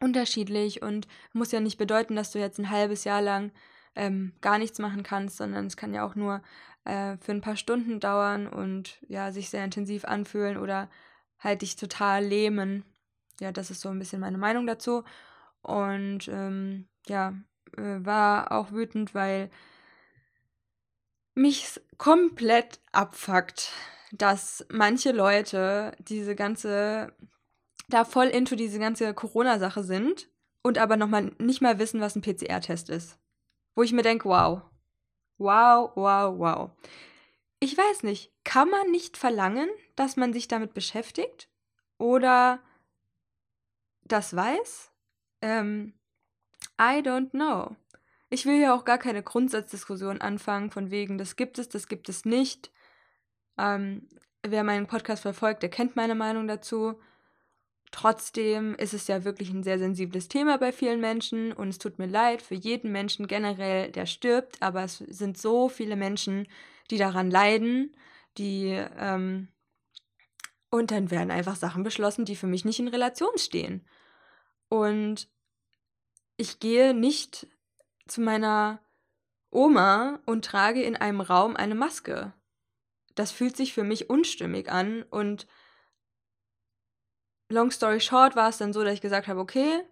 unterschiedlich 0.00 0.82
und 0.82 1.06
muss 1.32 1.52
ja 1.52 1.60
nicht 1.60 1.78
bedeuten, 1.78 2.16
dass 2.16 2.32
du 2.32 2.38
jetzt 2.38 2.58
ein 2.58 2.70
halbes 2.70 3.04
Jahr 3.04 3.22
lang 3.22 3.52
ähm, 3.96 4.32
gar 4.40 4.58
nichts 4.58 4.78
machen 4.78 5.02
kannst, 5.02 5.36
sondern 5.36 5.66
es 5.66 5.76
kann 5.76 5.94
ja 5.94 6.06
auch 6.06 6.14
nur 6.14 6.42
äh, 6.84 7.16
für 7.18 7.32
ein 7.32 7.40
paar 7.40 7.56
Stunden 7.56 7.98
dauern 8.00 8.46
und 8.46 8.98
ja, 9.08 9.32
sich 9.32 9.50
sehr 9.50 9.64
intensiv 9.64 10.04
anfühlen 10.04 10.56
oder 10.56 10.88
halt 11.38 11.62
dich 11.62 11.76
total 11.76 12.24
lähmen. 12.24 12.84
Ja, 13.40 13.52
das 13.52 13.70
ist 13.70 13.80
so 13.80 13.88
ein 13.88 13.98
bisschen 13.98 14.20
meine 14.20 14.38
Meinung 14.38 14.66
dazu. 14.66 15.04
Und 15.62 16.28
ähm, 16.28 16.86
ja, 17.06 17.34
äh, 17.76 18.04
war 18.04 18.52
auch 18.52 18.70
wütend, 18.72 19.14
weil 19.14 19.50
mich 21.34 21.80
komplett 21.98 22.80
abfuckt, 22.92 23.72
dass 24.12 24.64
manche 24.70 25.12
Leute 25.12 25.92
diese 25.98 26.34
ganze 26.34 27.12
da 27.88 28.04
voll 28.04 28.26
into 28.26 28.56
diese 28.56 28.78
ganze 28.78 29.14
Corona-Sache 29.14 29.84
sind 29.84 30.28
und 30.62 30.78
aber 30.78 30.96
noch 30.96 31.08
nicht 31.38 31.62
mal 31.62 31.78
wissen, 31.78 32.00
was 32.00 32.16
ein 32.16 32.22
PCR-Test 32.22 32.90
ist. 32.90 33.18
Wo 33.76 33.82
ich 33.82 33.92
mir 33.92 34.02
denke, 34.02 34.28
wow. 34.28 34.62
Wow, 35.38 35.92
wow, 35.94 36.38
wow. 36.38 36.70
Ich 37.60 37.76
weiß 37.76 38.02
nicht, 38.02 38.32
kann 38.42 38.70
man 38.70 38.90
nicht 38.90 39.16
verlangen, 39.16 39.68
dass 39.94 40.16
man 40.16 40.32
sich 40.32 40.48
damit 40.48 40.74
beschäftigt 40.74 41.48
oder 41.98 42.60
das 44.02 44.34
weiß? 44.34 44.92
Ähm, 45.42 45.94
I 46.80 47.00
don't 47.02 47.30
know. 47.30 47.76
Ich 48.30 48.46
will 48.46 48.60
ja 48.60 48.74
auch 48.74 48.84
gar 48.84 48.98
keine 48.98 49.22
Grundsatzdiskussion 49.22 50.20
anfangen, 50.20 50.70
von 50.70 50.90
wegen, 50.90 51.18
das 51.18 51.36
gibt 51.36 51.58
es, 51.58 51.68
das 51.68 51.86
gibt 51.86 52.08
es 52.08 52.24
nicht. 52.24 52.72
Ähm, 53.58 54.08
wer 54.42 54.64
meinen 54.64 54.86
Podcast 54.86 55.22
verfolgt, 55.22 55.62
der 55.62 55.70
kennt 55.70 55.96
meine 55.96 56.14
Meinung 56.14 56.48
dazu. 56.48 57.00
Trotzdem 57.96 58.74
ist 58.74 58.92
es 58.92 59.06
ja 59.06 59.24
wirklich 59.24 59.48
ein 59.48 59.62
sehr 59.62 59.78
sensibles 59.78 60.28
Thema 60.28 60.58
bei 60.58 60.70
vielen 60.70 61.00
Menschen 61.00 61.54
und 61.54 61.70
es 61.70 61.78
tut 61.78 61.98
mir 61.98 62.04
leid 62.04 62.42
für 62.42 62.54
jeden 62.54 62.92
Menschen 62.92 63.26
generell, 63.26 63.90
der 63.90 64.04
stirbt, 64.04 64.60
aber 64.60 64.84
es 64.84 64.98
sind 64.98 65.38
so 65.38 65.70
viele 65.70 65.96
Menschen, 65.96 66.46
die 66.90 66.98
daran 66.98 67.30
leiden, 67.30 67.96
die 68.36 68.66
ähm, 68.98 69.48
und 70.68 70.90
dann 70.90 71.10
werden 71.10 71.30
einfach 71.30 71.56
Sachen 71.56 71.84
beschlossen, 71.84 72.26
die 72.26 72.36
für 72.36 72.46
mich 72.46 72.66
nicht 72.66 72.78
in 72.80 72.88
Relation 72.88 73.38
stehen. 73.38 73.88
Und 74.68 75.30
ich 76.36 76.60
gehe 76.60 76.92
nicht 76.92 77.46
zu 78.06 78.20
meiner 78.20 78.78
Oma 79.50 80.20
und 80.26 80.44
trage 80.44 80.82
in 80.82 80.96
einem 80.96 81.22
Raum 81.22 81.56
eine 81.56 81.74
Maske. 81.74 82.34
Das 83.14 83.32
fühlt 83.32 83.56
sich 83.56 83.72
für 83.72 83.84
mich 83.84 84.10
unstimmig 84.10 84.70
an 84.70 85.02
und 85.04 85.46
long 87.48 87.70
story 87.70 88.00
short 88.00 88.36
war 88.36 88.48
es 88.48 88.58
dann 88.58 88.72
so, 88.72 88.84
dass 88.84 88.94
ich 88.94 89.00
gesagt 89.00 89.28
habe, 89.28 89.40
okay, 89.40 89.82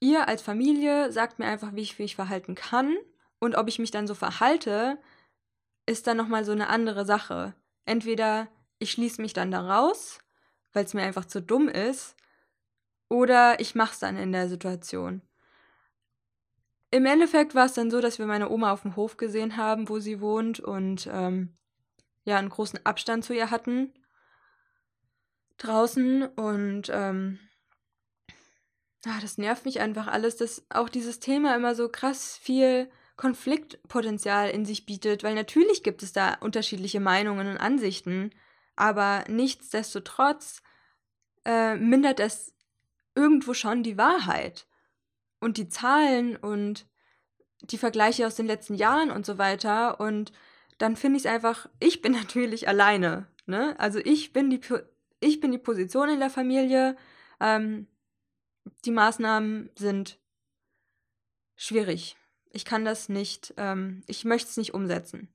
ihr 0.00 0.28
als 0.28 0.42
Familie 0.42 1.12
sagt 1.12 1.38
mir 1.38 1.46
einfach, 1.46 1.74
wie 1.74 1.82
ich 1.82 1.98
mich 1.98 2.16
verhalten 2.16 2.54
kann 2.54 2.96
und 3.38 3.56
ob 3.56 3.68
ich 3.68 3.78
mich 3.78 3.90
dann 3.90 4.06
so 4.06 4.14
verhalte, 4.14 4.98
ist 5.86 6.06
dann 6.06 6.16
nochmal 6.16 6.44
so 6.44 6.52
eine 6.52 6.68
andere 6.68 7.04
Sache. 7.04 7.54
Entweder 7.84 8.48
ich 8.78 8.90
schließe 8.90 9.20
mich 9.20 9.32
dann 9.32 9.50
da 9.50 9.60
raus, 9.60 10.18
weil 10.72 10.84
es 10.84 10.94
mir 10.94 11.02
einfach 11.02 11.24
zu 11.24 11.40
dumm 11.40 11.68
ist, 11.68 12.16
oder 13.08 13.60
ich 13.60 13.74
mache 13.74 13.92
es 13.92 13.98
dann 13.98 14.16
in 14.16 14.32
der 14.32 14.48
Situation. 14.48 15.22
Im 16.90 17.06
Endeffekt 17.06 17.54
war 17.54 17.66
es 17.66 17.74
dann 17.74 17.90
so, 17.90 18.00
dass 18.00 18.18
wir 18.18 18.26
meine 18.26 18.50
Oma 18.50 18.72
auf 18.72 18.82
dem 18.82 18.96
Hof 18.96 19.16
gesehen 19.16 19.56
haben, 19.56 19.88
wo 19.88 19.98
sie 19.98 20.20
wohnt 20.20 20.60
und 20.60 21.08
ähm, 21.12 21.54
ja, 22.24 22.38
einen 22.38 22.48
großen 22.48 22.84
Abstand 22.84 23.24
zu 23.24 23.34
ihr 23.34 23.50
hatten 23.50 23.92
draußen 25.58 26.24
und 26.24 26.90
ähm, 26.92 27.38
ach, 29.06 29.20
das 29.20 29.38
nervt 29.38 29.64
mich 29.64 29.80
einfach 29.80 30.06
alles, 30.06 30.36
dass 30.36 30.64
auch 30.70 30.88
dieses 30.88 31.20
Thema 31.20 31.54
immer 31.54 31.74
so 31.74 31.88
krass 31.88 32.36
viel 32.36 32.90
Konfliktpotenzial 33.16 34.50
in 34.50 34.64
sich 34.64 34.86
bietet, 34.86 35.22
weil 35.22 35.34
natürlich 35.34 35.82
gibt 35.82 36.02
es 36.02 36.12
da 36.12 36.34
unterschiedliche 36.40 37.00
Meinungen 37.00 37.46
und 37.46 37.58
Ansichten, 37.58 38.30
aber 38.76 39.24
nichtsdestotrotz 39.28 40.62
äh, 41.44 41.76
mindert 41.76 42.18
es 42.18 42.54
irgendwo 43.14 43.54
schon 43.54 43.82
die 43.82 43.96
Wahrheit 43.96 44.66
und 45.40 45.56
die 45.58 45.68
Zahlen 45.68 46.36
und 46.36 46.86
die 47.60 47.78
Vergleiche 47.78 48.26
aus 48.26 48.34
den 48.34 48.46
letzten 48.46 48.74
Jahren 48.74 49.10
und 49.10 49.24
so 49.24 49.38
weiter. 49.38 50.00
Und 50.00 50.32
dann 50.78 50.96
finde 50.96 51.18
ich 51.18 51.24
es 51.24 51.30
einfach, 51.30 51.68
ich 51.80 52.02
bin 52.02 52.12
natürlich 52.20 52.68
alleine. 52.68 53.26
Ne? 53.46 53.78
Also 53.78 53.98
ich 53.98 54.32
bin 54.32 54.50
die, 54.50 54.60
ich 55.24 55.40
bin 55.40 55.52
die 55.52 55.58
Position 55.58 56.08
in 56.08 56.20
der 56.20 56.30
Familie. 56.30 56.96
Ähm, 57.40 57.86
die 58.84 58.90
Maßnahmen 58.90 59.70
sind 59.74 60.18
schwierig. 61.56 62.16
Ich 62.50 62.64
kann 62.64 62.84
das 62.84 63.08
nicht, 63.08 63.54
ähm, 63.56 64.02
ich 64.06 64.24
möchte 64.24 64.48
es 64.48 64.56
nicht 64.56 64.74
umsetzen. 64.74 65.28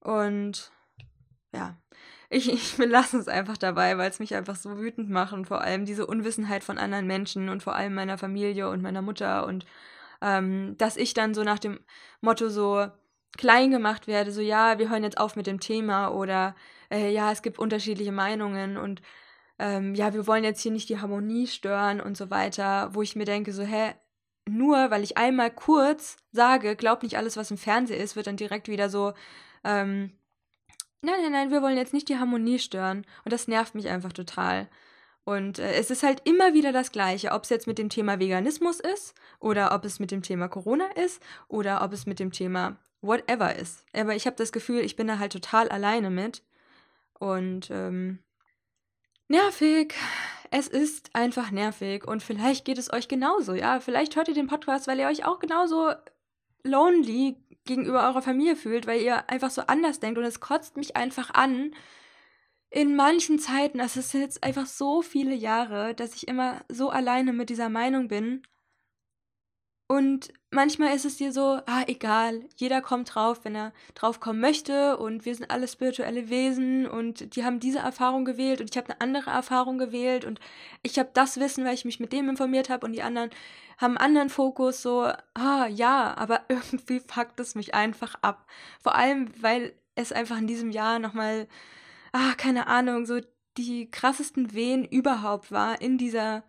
Und 0.00 0.72
ja, 1.52 1.76
ich, 2.30 2.52
ich 2.52 2.76
belasse 2.76 3.18
es 3.18 3.28
einfach 3.28 3.58
dabei, 3.58 3.98
weil 3.98 4.10
es 4.10 4.20
mich 4.20 4.34
einfach 4.34 4.56
so 4.56 4.78
wütend 4.78 5.10
macht 5.10 5.32
und 5.32 5.46
vor 5.46 5.60
allem 5.60 5.84
diese 5.84 6.06
Unwissenheit 6.06 6.64
von 6.64 6.78
anderen 6.78 7.06
Menschen 7.06 7.48
und 7.48 7.62
vor 7.62 7.74
allem 7.74 7.94
meiner 7.94 8.18
Familie 8.18 8.70
und 8.70 8.82
meiner 8.82 9.02
Mutter 9.02 9.46
und 9.46 9.66
ähm, 10.22 10.76
dass 10.76 10.96
ich 10.96 11.14
dann 11.14 11.34
so 11.34 11.44
nach 11.44 11.58
dem 11.58 11.80
Motto 12.20 12.50
so 12.50 12.86
klein 13.38 13.70
gemacht 13.70 14.06
werde, 14.06 14.32
so 14.32 14.40
ja, 14.40 14.78
wir 14.78 14.90
hören 14.90 15.02
jetzt 15.02 15.18
auf 15.18 15.34
mit 15.34 15.46
dem 15.46 15.60
Thema 15.60 16.08
oder 16.08 16.54
äh, 16.90 17.10
ja, 17.12 17.32
es 17.32 17.42
gibt 17.42 17.58
unterschiedliche 17.58 18.12
Meinungen 18.12 18.76
und 18.76 19.02
ähm, 19.58 19.94
ja, 19.94 20.14
wir 20.14 20.26
wollen 20.26 20.44
jetzt 20.44 20.62
hier 20.62 20.72
nicht 20.72 20.88
die 20.88 21.00
Harmonie 21.00 21.46
stören 21.46 22.00
und 22.00 22.16
so 22.16 22.30
weiter, 22.30 22.94
wo 22.94 23.02
ich 23.02 23.16
mir 23.16 23.26
denke, 23.26 23.52
so, 23.52 23.62
hä, 23.62 23.94
nur 24.48 24.90
weil 24.90 25.02
ich 25.02 25.16
einmal 25.16 25.50
kurz 25.50 26.16
sage, 26.32 26.76
glaub 26.76 27.02
nicht 27.02 27.16
alles, 27.16 27.36
was 27.36 27.50
im 27.50 27.58
Fernsehen 27.58 28.00
ist, 28.00 28.16
wird 28.16 28.26
dann 28.26 28.36
direkt 28.36 28.68
wieder 28.68 28.88
so, 28.88 29.12
ähm, 29.64 30.12
nein, 31.02 31.20
nein, 31.22 31.32
nein, 31.32 31.50
wir 31.50 31.62
wollen 31.62 31.76
jetzt 31.76 31.92
nicht 31.92 32.08
die 32.08 32.18
Harmonie 32.18 32.58
stören. 32.58 33.06
Und 33.24 33.32
das 33.32 33.48
nervt 33.48 33.74
mich 33.74 33.88
einfach 33.88 34.12
total. 34.12 34.68
Und 35.24 35.58
äh, 35.58 35.74
es 35.74 35.90
ist 35.90 36.02
halt 36.02 36.22
immer 36.24 36.54
wieder 36.54 36.72
das 36.72 36.92
Gleiche, 36.92 37.32
ob 37.32 37.44
es 37.44 37.50
jetzt 37.50 37.66
mit 37.66 37.78
dem 37.78 37.90
Thema 37.90 38.18
Veganismus 38.18 38.80
ist 38.80 39.14
oder 39.38 39.74
ob 39.74 39.84
es 39.84 40.00
mit 40.00 40.10
dem 40.10 40.22
Thema 40.22 40.48
Corona 40.48 40.86
ist 40.92 41.22
oder 41.48 41.82
ob 41.82 41.92
es 41.92 42.06
mit 42.06 42.18
dem 42.18 42.32
Thema 42.32 42.78
whatever 43.02 43.54
ist. 43.54 43.84
Aber 43.92 44.14
ich 44.14 44.26
habe 44.26 44.36
das 44.36 44.52
Gefühl, 44.52 44.80
ich 44.80 44.96
bin 44.96 45.06
da 45.06 45.18
halt 45.18 45.32
total 45.32 45.68
alleine 45.68 46.10
mit. 46.10 46.42
Und 47.20 47.70
ähm, 47.70 48.18
nervig. 49.28 49.94
Es 50.50 50.66
ist 50.66 51.14
einfach 51.14 51.52
nervig 51.52 52.08
und 52.08 52.24
vielleicht 52.24 52.64
geht 52.64 52.78
es 52.78 52.92
euch 52.92 53.06
genauso, 53.06 53.54
ja. 53.54 53.78
Vielleicht 53.78 54.16
hört 54.16 54.26
ihr 54.26 54.34
den 54.34 54.48
Podcast, 54.48 54.88
weil 54.88 54.98
ihr 54.98 55.06
euch 55.06 55.24
auch 55.24 55.38
genauso 55.38 55.92
lonely 56.64 57.36
gegenüber 57.64 58.08
eurer 58.08 58.22
Familie 58.22 58.56
fühlt, 58.56 58.86
weil 58.88 59.00
ihr 59.00 59.30
einfach 59.30 59.50
so 59.50 59.62
anders 59.62 60.00
denkt 60.00 60.18
und 60.18 60.24
es 60.24 60.40
kotzt 60.40 60.76
mich 60.76 60.96
einfach 60.96 61.32
an. 61.34 61.72
In 62.70 62.96
manchen 62.96 63.38
Zeiten, 63.38 63.78
das 63.78 63.96
ist 63.96 64.14
jetzt 64.14 64.42
einfach 64.42 64.66
so 64.66 65.02
viele 65.02 65.34
Jahre, 65.34 65.94
dass 65.94 66.14
ich 66.14 66.26
immer 66.26 66.64
so 66.68 66.88
alleine 66.88 67.32
mit 67.32 67.50
dieser 67.50 67.68
Meinung 67.68 68.08
bin 68.08 68.42
und 69.90 70.32
manchmal 70.52 70.94
ist 70.94 71.04
es 71.04 71.16
dir 71.16 71.32
so, 71.32 71.58
ah, 71.66 71.82
egal, 71.88 72.44
jeder 72.54 72.80
kommt 72.80 73.12
drauf, 73.12 73.40
wenn 73.42 73.56
er 73.56 73.72
drauf 73.96 74.20
kommen 74.20 74.38
möchte 74.38 74.96
und 74.96 75.24
wir 75.24 75.34
sind 75.34 75.50
alle 75.50 75.66
spirituelle 75.66 76.28
Wesen 76.30 76.86
und 76.86 77.34
die 77.34 77.44
haben 77.44 77.58
diese 77.58 77.80
Erfahrung 77.80 78.24
gewählt 78.24 78.60
und 78.60 78.70
ich 78.70 78.76
habe 78.76 78.88
eine 78.90 79.00
andere 79.00 79.30
Erfahrung 79.30 79.78
gewählt 79.78 80.24
und 80.24 80.38
ich 80.84 80.96
habe 81.00 81.10
das 81.12 81.40
Wissen, 81.40 81.64
weil 81.64 81.74
ich 81.74 81.84
mich 81.84 81.98
mit 81.98 82.12
dem 82.12 82.28
informiert 82.28 82.70
habe 82.70 82.86
und 82.86 82.92
die 82.92 83.02
anderen 83.02 83.30
haben 83.78 83.98
einen 83.98 84.06
anderen 84.06 84.30
Fokus, 84.30 84.80
so, 84.80 85.10
ah, 85.34 85.66
ja, 85.66 86.16
aber 86.16 86.42
irgendwie 86.48 87.00
fuckt 87.00 87.40
es 87.40 87.56
mich 87.56 87.74
einfach 87.74 88.14
ab. 88.22 88.46
Vor 88.80 88.94
allem, 88.94 89.26
weil 89.42 89.74
es 89.96 90.12
einfach 90.12 90.38
in 90.38 90.46
diesem 90.46 90.70
Jahr 90.70 91.00
nochmal, 91.00 91.48
ah, 92.12 92.34
keine 92.36 92.68
Ahnung, 92.68 93.06
so 93.06 93.18
die 93.56 93.90
krassesten 93.90 94.52
Wehen 94.52 94.84
überhaupt 94.84 95.50
war 95.50 95.80
in 95.80 95.98
dieser, 95.98 96.44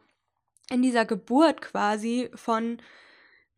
in 0.69 0.83
dieser 0.83 1.05
Geburt 1.05 1.63
quasi 1.63 2.29
von 2.35 2.77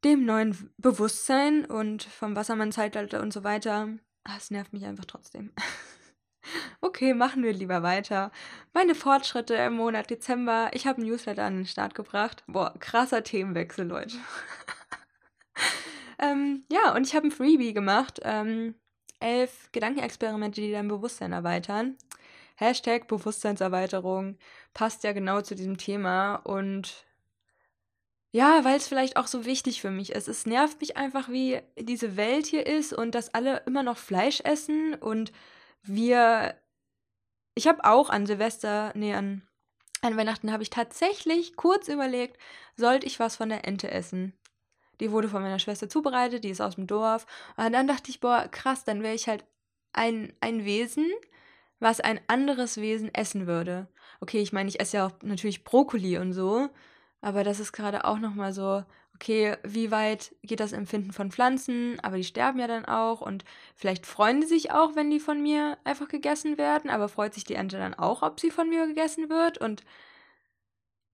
dem 0.04 0.26
neuen 0.26 0.70
Bewusstsein 0.78 1.66
und 1.66 2.04
vom 2.04 2.36
Wassermann-Zeitalter 2.36 3.22
und 3.22 3.34
so 3.34 3.44
weiter. 3.44 3.89
Ah, 4.24 4.36
es 4.38 4.52
nervt 4.52 4.74
mich 4.74 4.86
einfach 4.86 5.06
trotzdem. 5.06 5.52
okay, 6.82 7.13
machen 7.13 7.44
wir 7.44 7.54
lieber 7.54 7.84
weiter. 7.84 8.32
Meine 8.74 8.96
Fortschritte 8.96 9.56
im 9.56 9.74
Monat 9.74 10.10
Dezember. 10.10 10.70
Ich 10.74 10.88
habe 10.88 11.02
ein 11.02 11.06
Newsletter 11.06 11.44
an 11.44 11.56
den 11.58 11.66
Start 11.66 11.96
gebracht. 11.96 12.44
Boah, 12.48 12.74
krasser 12.80 13.24
Themenwechsel, 13.24 13.88
Leute. 13.88 14.18
ähm, 16.20 16.66
ja, 16.72 16.94
und 16.96 17.08
ich 17.08 17.16
habe 17.16 17.28
ein 17.28 17.32
Freebie 17.32 17.74
gemacht. 17.74 18.20
Ähm, 18.24 18.76
elf 19.20 19.70
Gedankenexperimente, 19.72 20.62
die 20.62 20.72
dein 20.72 20.88
Bewusstsein 20.88 21.32
erweitern. 21.32 21.98
Hashtag 22.56 23.08
Bewusstseinserweiterung 23.08 24.38
passt 24.74 25.04
ja 25.04 25.13
genau 25.13 25.42
zu 25.42 25.56
diesem 25.56 25.78
Thema 25.78 26.36
und 26.36 27.06
ja, 28.34 28.63
weil 28.65 28.78
es 28.78 28.88
vielleicht 28.88 29.15
auch 29.15 29.28
so 29.28 29.46
wichtig 29.46 29.80
für 29.80 29.91
mich 29.91 30.12
ist. 30.12 30.28
Es 30.28 30.48
nervt 30.48 30.82
mich 30.82 30.98
einfach, 30.98 31.30
wie 31.30 31.62
diese 31.80 32.17
Welt 32.17 32.48
hier 32.48 32.65
ist 32.65 32.91
und 32.91 33.13
dass 33.13 33.32
alle 33.36 33.58
immer 33.67 33.84
noch 33.84 33.98
Fleisch 33.98 34.41
essen 34.41 34.96
und 34.96 35.32
wir. 35.84 36.56
Ich 37.54 37.67
habe 37.67 37.86
auch 37.86 38.10
an 38.10 38.26
Silvester, 38.26 38.91
nee, 38.96 39.13
an, 39.13 39.43
an 40.02 40.17
Weihnachten 40.17 40.52
habe 40.52 40.63
ich 40.63 40.72
tatsächlich 40.72 41.56
kurz 41.56 41.88
überlegt, 41.88 42.39
sollte 42.76 43.06
ich 43.06 43.19
was 43.19 43.36
von 43.36 43.50
der 43.50 43.67
Ente 43.67 43.91
essen. 43.91 44.34
Die 45.00 45.12
wurde 45.12 45.30
von 45.30 45.43
meiner 45.43 45.60
Schwester 45.60 45.88
zubereitet, 45.88 46.43
die 46.43 46.50
ist 46.50 46.62
aus 46.62 46.74
dem 46.74 46.88
Dorf. 46.88 47.28
Und 47.56 47.74
dann 47.74 47.88
dachte 47.88 48.10
ich, 48.10 48.19
boah, 48.19 48.48
krass, 48.50 48.84
dann 48.84 49.04
wäre 49.04 49.13
ich 49.13 49.28
halt 49.28 49.46
ein, 49.91 50.34
ein 50.41 50.65
Wesen, 50.65 51.08
was 51.80 52.00
ein 52.00 52.19
anderes 52.26 52.78
Wesen 52.78 53.13
essen 53.13 53.46
würde. 53.46 53.88
Okay, 54.22 54.41
ich 54.41 54.54
meine, 54.54 54.69
ich 54.69 54.80
esse 54.80 54.98
ja 54.98 55.06
auch 55.06 55.12
natürlich 55.22 55.63
Brokkoli 55.63 56.17
und 56.17 56.34
so. 56.34 56.69
Aber 57.23 57.45
das 57.45 57.62
ist 57.62 57.71
gerade 57.71 58.03
auch 58.03 58.19
nochmal 58.19 58.51
so, 58.51 58.83
okay, 59.15 59.55
wie 59.63 59.91
weit 59.91 60.36
geht 60.43 60.59
das 60.59 60.73
Empfinden 60.73 61.13
von 61.13 61.31
Pflanzen? 61.31 61.97
Aber 62.01 62.17
die 62.17 62.25
sterben 62.25 62.59
ja 62.59 62.67
dann 62.67 62.83
auch 62.83 63.21
und 63.21 63.45
vielleicht 63.77 64.05
freuen 64.05 64.41
die 64.41 64.47
sich 64.47 64.71
auch, 64.71 64.97
wenn 64.97 65.09
die 65.09 65.21
von 65.21 65.41
mir 65.41 65.77
einfach 65.86 66.09
gegessen 66.09 66.57
werden, 66.57 66.89
aber 66.89 67.07
freut 67.07 67.33
sich 67.33 67.45
die 67.45 67.53
Ente 67.53 67.77
dann 67.77 67.93
auch, 67.93 68.23
ob 68.23 68.41
sie 68.41 68.51
von 68.51 68.67
mir 68.67 68.88
gegessen 68.88 69.29
wird? 69.29 69.57
Und 69.57 69.86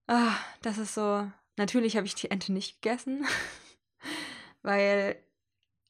ah, 0.07 0.35
das 0.63 0.79
ist 0.79 0.95
so, 0.95 1.31
natürlich 1.57 1.95
habe 1.95 2.07
ich 2.07 2.15
die 2.15 2.31
Ente 2.31 2.53
nicht 2.53 2.81
gegessen, 2.81 3.27
weil 4.63 5.23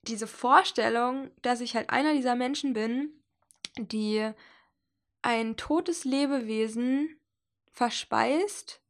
diese 0.02 0.28
Vorstellung, 0.28 1.32
dass 1.42 1.62
ich 1.62 1.78
halt 1.78 1.92
einer 1.92 2.14
dieser 2.14 2.36
Menschen 2.36 2.74
bin, 2.74 3.14
die 3.78 4.30
ein 5.22 5.56
totes 5.56 6.04
Lebewesen 6.04 7.18
verspeist 7.72 8.82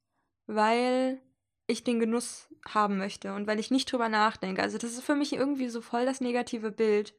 weil 0.49 1.21
ich 1.67 1.83
den 1.83 1.99
Genuss 1.99 2.49
haben 2.67 2.97
möchte 2.97 3.35
und 3.35 3.45
weil 3.45 3.59
ich 3.59 3.69
nicht 3.69 3.91
drüber 3.91 4.09
nachdenke. 4.09 4.63
Also 4.63 4.79
das 4.79 4.93
ist 4.93 5.03
für 5.03 5.15
mich 5.15 5.33
irgendwie 5.33 5.69
so 5.69 5.79
voll 5.79 6.05
das 6.05 6.21
negative 6.21 6.71
Bild. 6.71 7.13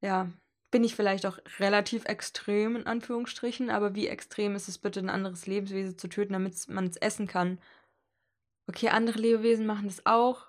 Ja, 0.00 0.28
bin 0.72 0.82
ich 0.82 0.96
vielleicht 0.96 1.24
auch 1.26 1.38
relativ 1.60 2.04
extrem 2.06 2.74
in 2.74 2.86
Anführungsstrichen, 2.86 3.70
aber 3.70 3.94
wie 3.94 4.08
extrem 4.08 4.56
ist 4.56 4.68
es 4.68 4.78
bitte, 4.78 4.98
ein 4.98 5.10
anderes 5.10 5.46
Lebewesen 5.46 5.96
zu 5.96 6.08
töten, 6.08 6.32
damit 6.32 6.68
man 6.68 6.86
es 6.86 6.96
essen 6.96 7.28
kann? 7.28 7.60
Okay, 8.66 8.88
andere 8.88 9.20
Lebewesen 9.20 9.64
machen 9.64 9.86
das 9.86 10.04
auch, 10.04 10.48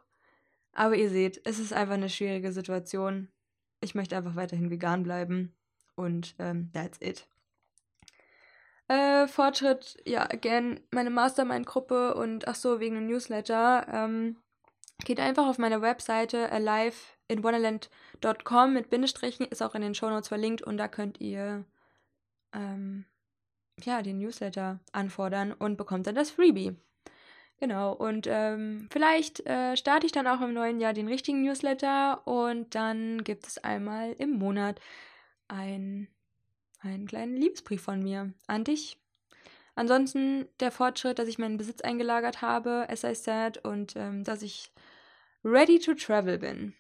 aber 0.72 0.96
ihr 0.96 1.10
seht, 1.10 1.40
es 1.46 1.60
ist 1.60 1.72
einfach 1.72 1.94
eine 1.94 2.10
schwierige 2.10 2.52
Situation. 2.52 3.28
Ich 3.80 3.94
möchte 3.94 4.18
einfach 4.18 4.36
weiterhin 4.36 4.72
vegan 4.72 5.04
bleiben 5.04 5.54
und 5.96 6.34
ähm, 6.40 6.72
that's 6.74 7.00
it. 7.00 7.28
Äh, 8.94 9.28
Fortschritt, 9.28 9.98
ja, 10.06 10.30
again, 10.30 10.80
meine 10.92 11.10
Mastermind-Gruppe 11.10 12.14
und 12.14 12.48
ach 12.48 12.54
so, 12.54 12.80
wegen 12.80 12.94
dem 12.94 13.08
Newsletter. 13.08 13.88
Ähm, 13.92 14.38
geht 15.04 15.20
einfach 15.20 15.48
auf 15.48 15.58
meine 15.58 15.82
Webseite 15.82 16.52
aliveinwonderland.com 16.52 18.72
mit 18.72 18.92
Bindestrichen, 18.92 19.48
ist 19.48 19.64
auch 19.64 19.74
in 19.74 19.82
den 19.82 19.96
Shownotes 19.96 20.28
verlinkt 20.28 20.62
und 20.62 20.78
da 20.78 20.88
könnt 20.88 21.20
ihr 21.22 21.66
ähm, 22.54 23.06
ja, 23.84 24.04
den 24.04 24.20
Newsletter 24.20 24.80
anfordern 24.92 25.54
und 25.54 25.76
bekommt 25.76 26.06
dann 26.06 26.14
das 26.14 26.30
Freebie. 26.30 26.76
Genau, 27.60 27.94
und 27.94 28.28
ähm, 28.30 28.90
vielleicht 28.92 29.44
äh, 29.48 29.76
starte 29.76 30.06
ich 30.06 30.12
dann 30.12 30.28
auch 30.28 30.42
im 30.42 30.54
neuen 30.54 30.80
Jahr 30.80 30.94
den 30.94 31.08
richtigen 31.08 31.42
Newsletter 31.42 32.28
und 32.28 32.76
dann 32.76 33.24
gibt 33.24 33.48
es 33.48 33.58
einmal 33.58 34.12
im 34.20 34.38
Monat 34.38 34.80
ein 35.48 36.10
einen 36.84 37.08
kleinen 37.08 37.38
Liebesbrief 37.38 37.82
von 37.82 38.02
mir 38.02 38.34
an 38.48 38.64
dich. 38.64 38.98
Ansonsten 39.76 40.48
der 40.60 40.72
Fortschritt, 40.72 41.20
dass 41.20 41.28
ich 41.28 41.40
meinen 41.40 41.58
Besitz 41.58 41.82
eingelagert 41.82 42.42
habe, 42.42 42.88
as 42.90 43.04
I 43.04 43.16
said, 43.16 43.64
und 43.66 43.96
ähm, 43.96 44.24
dass 44.24 44.42
ich 44.42 44.72
ready 45.44 45.80
to 45.80 45.94
travel 45.94 46.38
bin. 46.38 46.74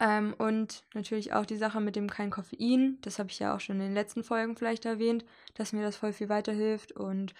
Ähm, 0.00 0.34
und 0.38 0.84
natürlich 0.94 1.32
auch 1.32 1.44
die 1.44 1.56
Sache 1.56 1.80
mit 1.80 1.96
dem 1.96 2.08
kein 2.08 2.30
Koffein. 2.30 2.98
Das 3.02 3.18
habe 3.18 3.30
ich 3.30 3.38
ja 3.38 3.54
auch 3.54 3.60
schon 3.60 3.76
in 3.76 3.88
den 3.88 3.94
letzten 3.94 4.22
Folgen 4.24 4.56
vielleicht 4.56 4.84
erwähnt, 4.84 5.24
dass 5.54 5.72
mir 5.72 5.82
das 5.82 5.96
voll 5.96 6.12
viel 6.12 6.28
weiterhilft. 6.28 6.92
Und 6.92 7.34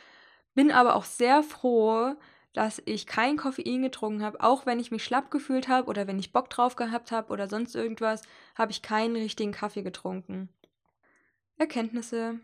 bin 0.55 0.71
aber 0.71 0.97
auch 0.97 1.05
sehr 1.05 1.43
froh, 1.43 2.15
dass 2.53 2.83
ich 2.85 3.07
kein 3.07 3.37
Koffein 3.37 3.83
getrunken 3.83 4.23
habe, 4.23 4.43
auch 4.43 4.67
wenn 4.67 4.81
ich 4.81 4.91
mich 4.91 5.05
schlapp 5.05 5.31
gefühlt 5.31 5.69
habe 5.69 5.89
oder 5.89 6.07
wenn 6.07 6.19
ich 6.19 6.33
Bock 6.33 6.51
drauf 6.51 6.77
gehabt 6.77 7.13
habe 7.13 7.33
oder 7.33 7.49
sonst 7.49 7.77
irgendwas, 7.77 8.23
habe 8.57 8.73
ich 8.73 8.83
keinen 8.83 9.15
richtigen 9.15 9.53
Kaffee 9.53 9.83
getrunken. 9.83 10.49
Erkenntnisse. 11.59 12.39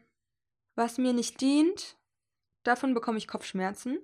Was 0.74 0.98
mir 0.98 1.12
nicht 1.12 1.40
dient, 1.40 1.96
davon 2.64 2.94
bekomme 2.94 3.18
ich 3.18 3.28
Kopfschmerzen. 3.28 3.98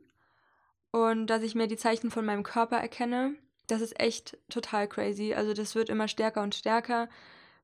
Und 0.93 1.27
dass 1.27 1.43
ich 1.43 1.55
mir 1.55 1.67
die 1.67 1.77
Zeichen 1.77 2.11
von 2.11 2.25
meinem 2.25 2.43
Körper 2.43 2.77
erkenne, 2.77 3.35
das 3.67 3.81
ist 3.81 3.99
echt 4.01 4.39
total 4.49 4.89
crazy. 4.89 5.35
Also 5.35 5.53
das 5.53 5.75
wird 5.75 5.89
immer 5.89 6.09
stärker 6.09 6.43
und 6.43 6.55
stärker. 6.55 7.09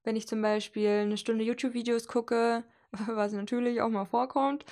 Wenn 0.05 0.17
ich 0.17 0.29
zum 0.29 0.43
Beispiel 0.43 0.89
eine 0.89 1.17
Stunde 1.17 1.45
YouTube-Videos 1.45 2.07
gucke, 2.07 2.65
was 2.91 3.33
natürlich 3.33 3.81
auch 3.81 3.89
mal 3.89 4.05
vorkommt, 4.05 4.65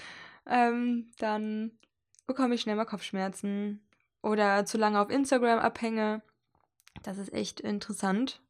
ähm, 0.47 1.11
dann 1.19 1.79
bekomme 2.27 2.55
ich 2.55 2.61
schnell 2.61 2.77
mal 2.77 2.85
Kopfschmerzen 2.85 3.85
oder 4.23 4.65
zu 4.67 4.79
lange 4.79 5.01
auf 5.01 5.11
Instagram 5.11 5.59
abhänge. 5.59 6.23
Das 7.03 7.19
ist 7.19 7.33
echt 7.33 7.61
interessant 7.61 8.41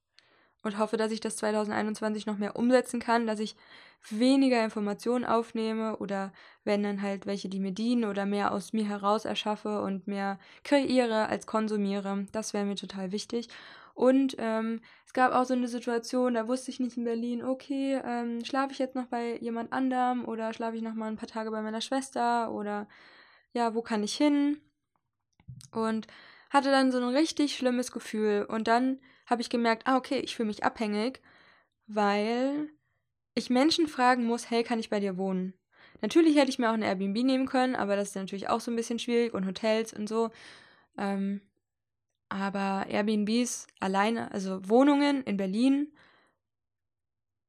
und 0.64 0.78
hoffe, 0.78 0.96
dass 0.96 1.12
ich 1.12 1.20
das 1.20 1.36
2021 1.36 2.26
noch 2.26 2.38
mehr 2.38 2.56
umsetzen 2.56 3.00
kann, 3.00 3.26
dass 3.26 3.38
ich 3.38 3.54
weniger 4.10 4.62
Informationen 4.64 5.24
aufnehme 5.24 5.96
oder 5.96 6.32
wenn 6.64 6.82
dann 6.82 7.02
halt 7.02 7.26
welche, 7.26 7.48
die 7.48 7.60
mir 7.60 7.72
dienen 7.72 8.04
oder 8.04 8.26
mehr 8.26 8.52
aus 8.52 8.72
mir 8.72 8.86
heraus 8.86 9.24
erschaffe 9.24 9.82
und 9.82 10.06
mehr 10.06 10.38
kreiere 10.62 11.28
als 11.28 11.46
konsumiere. 11.46 12.26
Das 12.32 12.52
wäre 12.52 12.64
mir 12.64 12.76
total 12.76 13.12
wichtig. 13.12 13.48
Und 13.94 14.34
ähm, 14.38 14.80
es 15.06 15.12
gab 15.12 15.32
auch 15.32 15.44
so 15.44 15.54
eine 15.54 15.68
Situation, 15.68 16.34
da 16.34 16.48
wusste 16.48 16.70
ich 16.70 16.80
nicht 16.80 16.96
in 16.96 17.04
Berlin, 17.04 17.44
okay, 17.44 18.00
ähm, 18.04 18.44
schlafe 18.44 18.72
ich 18.72 18.78
jetzt 18.78 18.96
noch 18.96 19.06
bei 19.06 19.38
jemand 19.38 19.72
anderem 19.72 20.24
oder 20.24 20.52
schlafe 20.52 20.76
ich 20.76 20.82
noch 20.82 20.94
mal 20.94 21.06
ein 21.06 21.16
paar 21.16 21.28
Tage 21.28 21.50
bei 21.50 21.62
meiner 21.62 21.80
Schwester 21.80 22.50
oder 22.50 22.88
ja, 23.52 23.74
wo 23.74 23.82
kann 23.82 24.02
ich 24.02 24.16
hin? 24.16 24.60
Und 25.70 26.08
hatte 26.54 26.70
dann 26.70 26.92
so 26.92 26.98
ein 26.98 27.14
richtig 27.14 27.56
schlimmes 27.56 27.92
Gefühl. 27.92 28.46
Und 28.48 28.68
dann 28.68 29.00
habe 29.26 29.42
ich 29.42 29.50
gemerkt, 29.50 29.86
ah, 29.86 29.96
okay, 29.96 30.20
ich 30.20 30.36
fühle 30.36 30.46
mich 30.46 30.64
abhängig, 30.64 31.20
weil 31.86 32.70
ich 33.34 33.50
Menschen 33.50 33.88
fragen 33.88 34.24
muss, 34.24 34.50
hey, 34.50 34.62
kann 34.62 34.78
ich 34.78 34.88
bei 34.88 35.00
dir 35.00 35.18
wohnen? 35.18 35.52
Natürlich 36.00 36.36
hätte 36.36 36.50
ich 36.50 36.58
mir 36.58 36.70
auch 36.70 36.74
eine 36.74 36.86
Airbnb 36.86 37.24
nehmen 37.24 37.46
können, 37.46 37.74
aber 37.74 37.96
das 37.96 38.10
ist 38.10 38.16
natürlich 38.16 38.48
auch 38.48 38.60
so 38.60 38.70
ein 38.70 38.76
bisschen 38.76 38.98
schwierig 38.98 39.34
und 39.34 39.46
Hotels 39.46 39.92
und 39.92 40.08
so. 40.08 40.30
Ähm, 40.96 41.40
aber 42.28 42.86
Airbnbs 42.88 43.66
alleine, 43.80 44.30
also 44.32 44.68
Wohnungen 44.68 45.24
in 45.24 45.36
Berlin, 45.36 45.92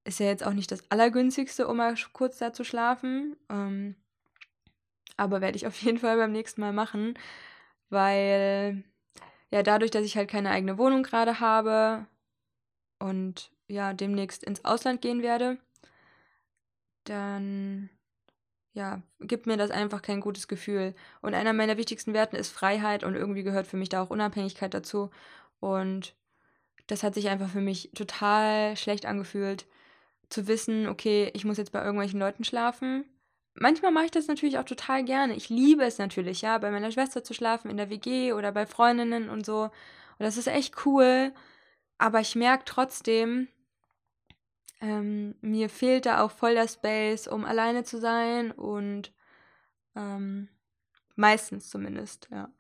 ist 0.03 0.19
ja 0.19 0.27
jetzt 0.27 0.45
auch 0.45 0.53
nicht 0.53 0.71
das 0.71 0.89
Allergünstigste, 0.89 1.67
um 1.67 1.77
mal 1.77 1.95
kurz 2.13 2.39
da 2.39 2.53
zu 2.53 2.63
schlafen. 2.63 3.35
Ähm, 3.49 3.95
aber 5.17 5.41
werde 5.41 5.57
ich 5.57 5.67
auf 5.67 5.79
jeden 5.81 5.99
Fall 5.99 6.17
beim 6.17 6.31
nächsten 6.31 6.61
Mal 6.61 6.73
machen, 6.73 7.17
weil 7.89 8.83
ja 9.51 9.63
dadurch, 9.63 9.91
dass 9.91 10.05
ich 10.05 10.17
halt 10.17 10.29
keine 10.29 10.51
eigene 10.51 10.77
Wohnung 10.77 11.03
gerade 11.03 11.39
habe 11.39 12.07
und 12.99 13.51
ja 13.67 13.93
demnächst 13.93 14.43
ins 14.43 14.63
Ausland 14.65 15.01
gehen 15.01 15.21
werde, 15.21 15.57
dann 17.05 17.89
ja, 18.75 19.01
gibt 19.21 19.47
mir 19.47 19.55
das 19.55 19.71
einfach 19.71 20.01
kein 20.01 20.19
gutes 20.19 20.49
Gefühl. 20.49 20.95
Und 21.21 21.33
einer 21.33 21.53
meiner 21.53 21.77
wichtigsten 21.77 22.13
Werten 22.13 22.35
ist 22.35 22.51
Freiheit 22.51 23.05
und 23.05 23.15
irgendwie 23.15 23.43
gehört 23.43 23.67
für 23.67 23.77
mich 23.77 23.89
da 23.89 24.01
auch 24.01 24.09
Unabhängigkeit 24.09 24.73
dazu. 24.73 25.11
Und 25.61 26.13
das 26.87 27.01
hat 27.01 27.15
sich 27.15 27.29
einfach 27.29 27.49
für 27.49 27.61
mich 27.61 27.91
total 27.95 28.75
schlecht 28.75 29.05
angefühlt, 29.05 29.65
zu 30.29 30.47
wissen, 30.47 30.87
okay, 30.87 31.31
ich 31.33 31.45
muss 31.45 31.57
jetzt 31.57 31.71
bei 31.71 31.83
irgendwelchen 31.83 32.19
Leuten 32.19 32.43
schlafen. 32.43 33.05
Manchmal 33.57 33.91
mache 33.91 34.05
ich 34.05 34.11
das 34.11 34.27
natürlich 34.27 34.57
auch 34.57 34.65
total 34.65 35.03
gerne. 35.05 35.35
Ich 35.35 35.49
liebe 35.49 35.83
es 35.83 35.97
natürlich, 35.97 36.41
ja, 36.41 36.57
bei 36.57 36.71
meiner 36.71 36.91
Schwester 36.91 37.23
zu 37.23 37.33
schlafen, 37.33 37.71
in 37.71 37.77
der 37.77 37.89
WG 37.89 38.33
oder 38.33 38.51
bei 38.51 38.65
Freundinnen 38.65 39.29
und 39.29 39.45
so. 39.45 39.63
Und 39.63 39.71
das 40.19 40.37
ist 40.37 40.47
echt 40.47 40.85
cool. 40.85 41.33
Aber 41.97 42.19
ich 42.19 42.35
merke 42.35 42.65
trotzdem, 42.65 43.47
ähm, 44.81 45.35
mir 45.39 45.69
fehlt 45.69 46.05
da 46.05 46.21
auch 46.21 46.31
voll 46.31 46.55
der 46.55 46.67
Space, 46.67 47.27
um 47.27 47.45
alleine 47.45 47.85
zu 47.85 47.97
sein 47.97 48.51
und 48.51 49.13
ähm, 49.95 50.49
meistens 51.15 51.69
zumindest, 51.69 52.27
ja. 52.31 52.51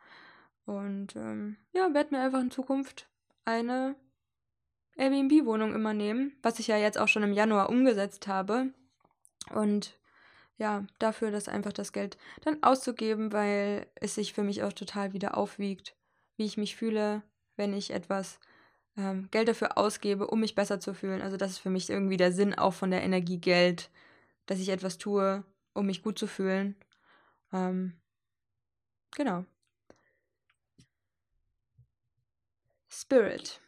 Und 0.65 1.15
ähm, 1.15 1.57
ja, 1.73 1.93
werde 1.93 2.15
mir 2.15 2.21
einfach 2.21 2.39
in 2.39 2.51
Zukunft 2.51 3.09
eine 3.43 3.95
Airbnb-Wohnung 4.95 5.75
immer 5.75 5.93
nehmen, 5.93 6.37
was 6.41 6.59
ich 6.59 6.67
ja 6.67 6.77
jetzt 6.77 6.97
auch 6.97 7.09
schon 7.09 7.23
im 7.23 7.33
Januar 7.33 7.69
umgesetzt 7.69 8.27
habe. 8.27 8.73
Und 9.53 9.99
ja, 10.57 10.85
dafür 10.99 11.31
das 11.31 11.47
einfach 11.47 11.73
das 11.73 11.91
Geld 11.91 12.17
dann 12.41 12.63
auszugeben, 12.63 13.33
weil 13.33 13.87
es 13.95 14.15
sich 14.15 14.33
für 14.33 14.43
mich 14.43 14.63
auch 14.63 14.73
total 14.73 15.13
wieder 15.13 15.37
aufwiegt, 15.37 15.95
wie 16.37 16.45
ich 16.45 16.57
mich 16.57 16.75
fühle, 16.75 17.23
wenn 17.57 17.73
ich 17.73 17.91
etwas 17.91 18.39
ähm, 18.97 19.27
Geld 19.31 19.47
dafür 19.47 19.77
ausgebe, 19.77 20.27
um 20.27 20.39
mich 20.39 20.55
besser 20.55 20.79
zu 20.79 20.93
fühlen. 20.93 21.21
Also 21.21 21.37
das 21.37 21.51
ist 21.51 21.57
für 21.59 21.69
mich 21.69 21.89
irgendwie 21.89 22.17
der 22.17 22.31
Sinn 22.31 22.53
auch 22.53 22.73
von 22.73 22.91
der 22.91 23.03
Energie 23.03 23.37
Geld, 23.37 23.89
dass 24.45 24.59
ich 24.59 24.69
etwas 24.69 24.97
tue, 24.97 25.43
um 25.73 25.85
mich 25.85 26.01
gut 26.01 26.17
zu 26.17 26.27
fühlen. 26.27 26.75
Ähm, 27.51 27.93
genau. 29.15 29.45
Spirit. 32.87 33.59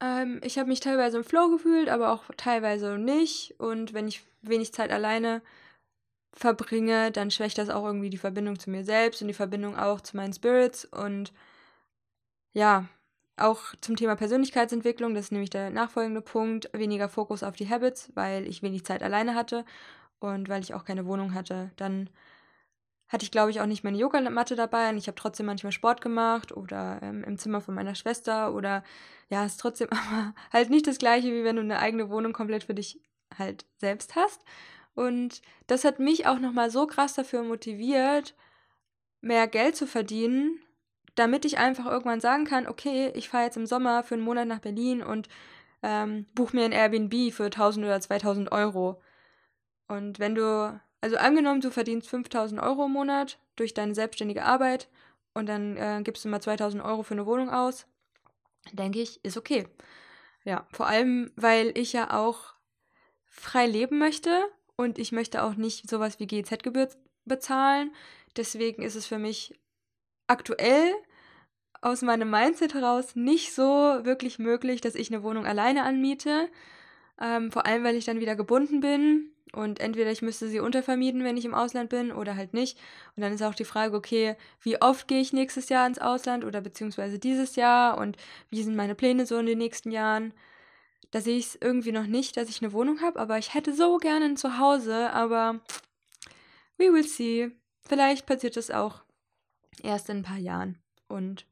Ähm, 0.00 0.40
ich 0.42 0.58
habe 0.58 0.68
mich 0.68 0.80
teilweise 0.80 1.18
im 1.18 1.24
Flow 1.24 1.50
gefühlt, 1.50 1.90
aber 1.90 2.12
auch 2.12 2.24
teilweise 2.36 2.96
nicht. 2.96 3.60
Und 3.60 3.92
wenn 3.92 4.08
ich 4.08 4.24
wenig 4.40 4.72
Zeit 4.72 4.90
alleine 4.90 5.42
verbringe, 6.32 7.10
dann 7.10 7.30
schwächt 7.30 7.58
das 7.58 7.70
auch 7.70 7.84
irgendwie 7.84 8.10
die 8.10 8.18
Verbindung 8.18 8.58
zu 8.58 8.70
mir 8.70 8.84
selbst 8.84 9.22
und 9.22 9.28
die 9.28 9.34
Verbindung 9.34 9.76
auch 9.76 10.00
zu 10.00 10.16
meinen 10.16 10.32
Spirits. 10.32 10.84
Und 10.84 11.32
ja, 12.52 12.86
auch 13.36 13.60
zum 13.80 13.96
Thema 13.96 14.16
Persönlichkeitsentwicklung, 14.16 15.14
das 15.14 15.26
ist 15.26 15.32
nämlich 15.32 15.50
der 15.50 15.70
nachfolgende 15.70 16.20
Punkt, 16.20 16.70
weniger 16.72 17.08
Fokus 17.08 17.42
auf 17.42 17.56
die 17.56 17.68
Habits, 17.68 18.10
weil 18.14 18.46
ich 18.46 18.62
wenig 18.62 18.84
Zeit 18.84 19.02
alleine 19.02 19.34
hatte 19.34 19.64
und 20.18 20.48
weil 20.48 20.62
ich 20.62 20.74
auch 20.74 20.84
keine 20.84 21.06
Wohnung 21.06 21.34
hatte. 21.34 21.70
Dann 21.76 22.10
hatte 23.08 23.24
ich, 23.24 23.30
glaube 23.30 23.50
ich, 23.50 23.60
auch 23.60 23.66
nicht 23.66 23.84
meine 23.84 23.96
Yogamatte 23.96 24.54
dabei 24.54 24.90
und 24.90 24.98
ich 24.98 25.06
habe 25.06 25.16
trotzdem 25.16 25.46
manchmal 25.46 25.72
Sport 25.72 26.00
gemacht 26.00 26.52
oder 26.52 26.98
ähm, 27.02 27.24
im 27.24 27.38
Zimmer 27.38 27.60
von 27.60 27.74
meiner 27.74 27.94
Schwester 27.94 28.54
oder 28.54 28.84
ja, 29.30 29.44
ist 29.44 29.58
trotzdem 29.60 29.88
aber 29.90 30.34
halt 30.52 30.70
nicht 30.70 30.86
das 30.86 30.98
gleiche, 30.98 31.28
wie 31.28 31.44
wenn 31.44 31.56
du 31.56 31.62
eine 31.62 31.78
eigene 31.78 32.10
Wohnung 32.10 32.32
komplett 32.32 32.64
für 32.64 32.74
dich 32.74 33.00
halt 33.36 33.64
selbst 33.78 34.14
hast. 34.16 34.44
Und 34.98 35.42
das 35.68 35.84
hat 35.84 36.00
mich 36.00 36.26
auch 36.26 36.40
nochmal 36.40 36.72
so 36.72 36.84
krass 36.88 37.14
dafür 37.14 37.44
motiviert, 37.44 38.34
mehr 39.20 39.46
Geld 39.46 39.76
zu 39.76 39.86
verdienen, 39.86 40.58
damit 41.14 41.44
ich 41.44 41.58
einfach 41.58 41.86
irgendwann 41.86 42.20
sagen 42.20 42.44
kann, 42.44 42.66
okay, 42.66 43.12
ich 43.14 43.28
fahre 43.28 43.44
jetzt 43.44 43.56
im 43.56 43.66
Sommer 43.66 44.02
für 44.02 44.16
einen 44.16 44.24
Monat 44.24 44.48
nach 44.48 44.58
Berlin 44.58 45.00
und 45.00 45.28
ähm, 45.84 46.26
buche 46.34 46.56
mir 46.56 46.64
ein 46.64 46.72
Airbnb 46.72 47.32
für 47.32 47.44
1000 47.44 47.86
oder 47.86 48.00
2000 48.00 48.50
Euro. 48.50 49.00
Und 49.86 50.18
wenn 50.18 50.34
du, 50.34 50.80
also 51.00 51.16
angenommen, 51.16 51.60
du 51.60 51.70
verdienst 51.70 52.08
5000 52.08 52.60
Euro 52.60 52.86
im 52.86 52.92
Monat 52.92 53.38
durch 53.54 53.74
deine 53.74 53.94
selbstständige 53.94 54.44
Arbeit 54.44 54.88
und 55.32 55.46
dann 55.46 55.76
äh, 55.76 56.00
gibst 56.02 56.24
du 56.24 56.28
mal 56.28 56.40
2000 56.40 56.82
Euro 56.82 57.04
für 57.04 57.14
eine 57.14 57.24
Wohnung 57.24 57.50
aus, 57.50 57.86
denke 58.72 59.00
ich, 59.00 59.24
ist 59.24 59.36
okay. 59.36 59.68
Ja, 60.42 60.66
vor 60.72 60.88
allem, 60.88 61.30
weil 61.36 61.70
ich 61.78 61.92
ja 61.92 62.18
auch 62.18 62.54
frei 63.28 63.64
leben 63.68 63.98
möchte 63.98 64.44
und 64.78 64.98
ich 64.98 65.12
möchte 65.12 65.42
auch 65.42 65.56
nicht 65.56 65.90
sowas 65.90 66.18
wie 66.20 66.26
GZ-Gebühr 66.26 66.88
bezahlen. 67.26 67.92
Deswegen 68.36 68.82
ist 68.82 68.94
es 68.94 69.06
für 69.06 69.18
mich 69.18 69.58
aktuell 70.28 70.94
aus 71.80 72.02
meinem 72.02 72.30
Mindset 72.30 72.74
heraus 72.74 73.16
nicht 73.16 73.52
so 73.54 73.64
wirklich 73.64 74.38
möglich, 74.38 74.80
dass 74.80 74.94
ich 74.94 75.12
eine 75.12 75.22
Wohnung 75.22 75.46
alleine 75.46 75.82
anmiete. 75.82 76.48
Ähm, 77.20 77.50
vor 77.50 77.66
allem, 77.66 77.82
weil 77.84 77.96
ich 77.96 78.04
dann 78.04 78.20
wieder 78.20 78.36
gebunden 78.36 78.80
bin 78.80 79.32
und 79.52 79.80
entweder 79.80 80.12
ich 80.12 80.22
müsste 80.22 80.48
sie 80.48 80.60
untervermieten, 80.60 81.24
wenn 81.24 81.36
ich 81.36 81.44
im 81.44 81.54
Ausland 81.54 81.90
bin, 81.90 82.12
oder 82.12 82.36
halt 82.36 82.54
nicht. 82.54 82.78
Und 83.16 83.22
dann 83.22 83.32
ist 83.32 83.42
auch 83.42 83.54
die 83.54 83.64
Frage, 83.64 83.96
okay, 83.96 84.36
wie 84.60 84.80
oft 84.80 85.08
gehe 85.08 85.20
ich 85.20 85.32
nächstes 85.32 85.68
Jahr 85.68 85.86
ins 85.86 85.98
Ausland 85.98 86.44
oder 86.44 86.60
beziehungsweise 86.60 87.18
dieses 87.18 87.56
Jahr 87.56 87.98
und 87.98 88.16
wie 88.50 88.62
sind 88.62 88.76
meine 88.76 88.94
Pläne 88.94 89.26
so 89.26 89.38
in 89.38 89.46
den 89.46 89.58
nächsten 89.58 89.90
Jahren? 89.90 90.32
Da 91.10 91.20
sehe 91.20 91.38
ich 91.38 91.46
es 91.46 91.58
irgendwie 91.60 91.92
noch 91.92 92.06
nicht, 92.06 92.36
dass 92.36 92.48
ich 92.48 92.62
eine 92.62 92.72
Wohnung 92.72 93.00
habe, 93.00 93.18
aber 93.18 93.38
ich 93.38 93.54
hätte 93.54 93.74
so 93.74 93.96
gerne 93.96 94.26
ein 94.26 94.36
Zuhause, 94.36 95.10
aber 95.12 95.60
we 96.76 96.92
will 96.92 97.06
see. 97.06 97.50
Vielleicht 97.86 98.26
passiert 98.26 98.56
es 98.56 98.70
auch 98.70 99.02
erst 99.82 100.10
in 100.10 100.18
ein 100.18 100.22
paar 100.22 100.38
Jahren. 100.38 100.78
Und 101.08 101.46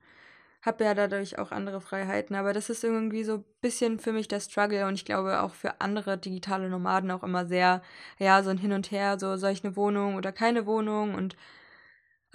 habe 0.67 0.85
ja 0.85 0.95
dadurch 0.95 1.39
auch 1.39 1.53
andere 1.53 1.81
Freiheiten. 1.81 2.37
Aber 2.37 2.53
das 2.53 2.69
ist 2.69 2.85
irgendwie 2.85 3.25
so 3.25 3.35
ein 3.37 3.45
bisschen 3.61 3.99
für 3.99 4.13
mich 4.13 4.29
der 4.29 4.41
Struggle 4.41 4.87
und 4.87 4.95
ich 4.95 5.05
glaube 5.05 5.41
auch 5.41 5.55
für 5.55 5.81
andere 5.81 6.19
digitale 6.19 6.69
Nomaden 6.69 7.11
auch 7.13 7.23
immer 7.23 7.47
sehr, 7.47 7.83
ja, 8.19 8.43
so 8.43 8.51
ein 8.51 8.59
Hin 8.59 8.73
und 8.73 8.91
Her, 8.91 9.19
so 9.19 9.37
soll 9.37 9.53
ich 9.53 9.65
eine 9.65 9.77
Wohnung 9.77 10.17
oder 10.17 10.33
keine 10.33 10.67
Wohnung 10.67 11.15
und 11.15 11.37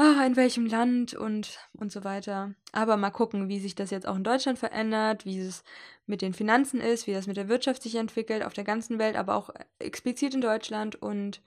ach, 0.01 0.25
in 0.25 0.35
welchem 0.35 0.65
Land 0.65 1.13
und, 1.13 1.59
und 1.73 1.91
so 1.91 2.03
weiter. 2.03 2.55
Aber 2.71 2.97
mal 2.97 3.11
gucken, 3.11 3.49
wie 3.49 3.59
sich 3.59 3.75
das 3.75 3.91
jetzt 3.91 4.07
auch 4.07 4.15
in 4.15 4.23
Deutschland 4.23 4.57
verändert, 4.57 5.25
wie 5.25 5.39
es 5.39 5.63
mit 6.07 6.23
den 6.23 6.33
Finanzen 6.33 6.81
ist, 6.81 7.05
wie 7.05 7.13
das 7.13 7.27
mit 7.27 7.37
der 7.37 7.49
Wirtschaft 7.49 7.83
sich 7.83 7.95
entwickelt, 7.95 8.43
auf 8.43 8.53
der 8.53 8.63
ganzen 8.63 8.97
Welt, 8.97 9.15
aber 9.15 9.35
auch 9.35 9.51
explizit 9.77 10.33
in 10.33 10.41
Deutschland 10.41 10.95
und 10.95 11.41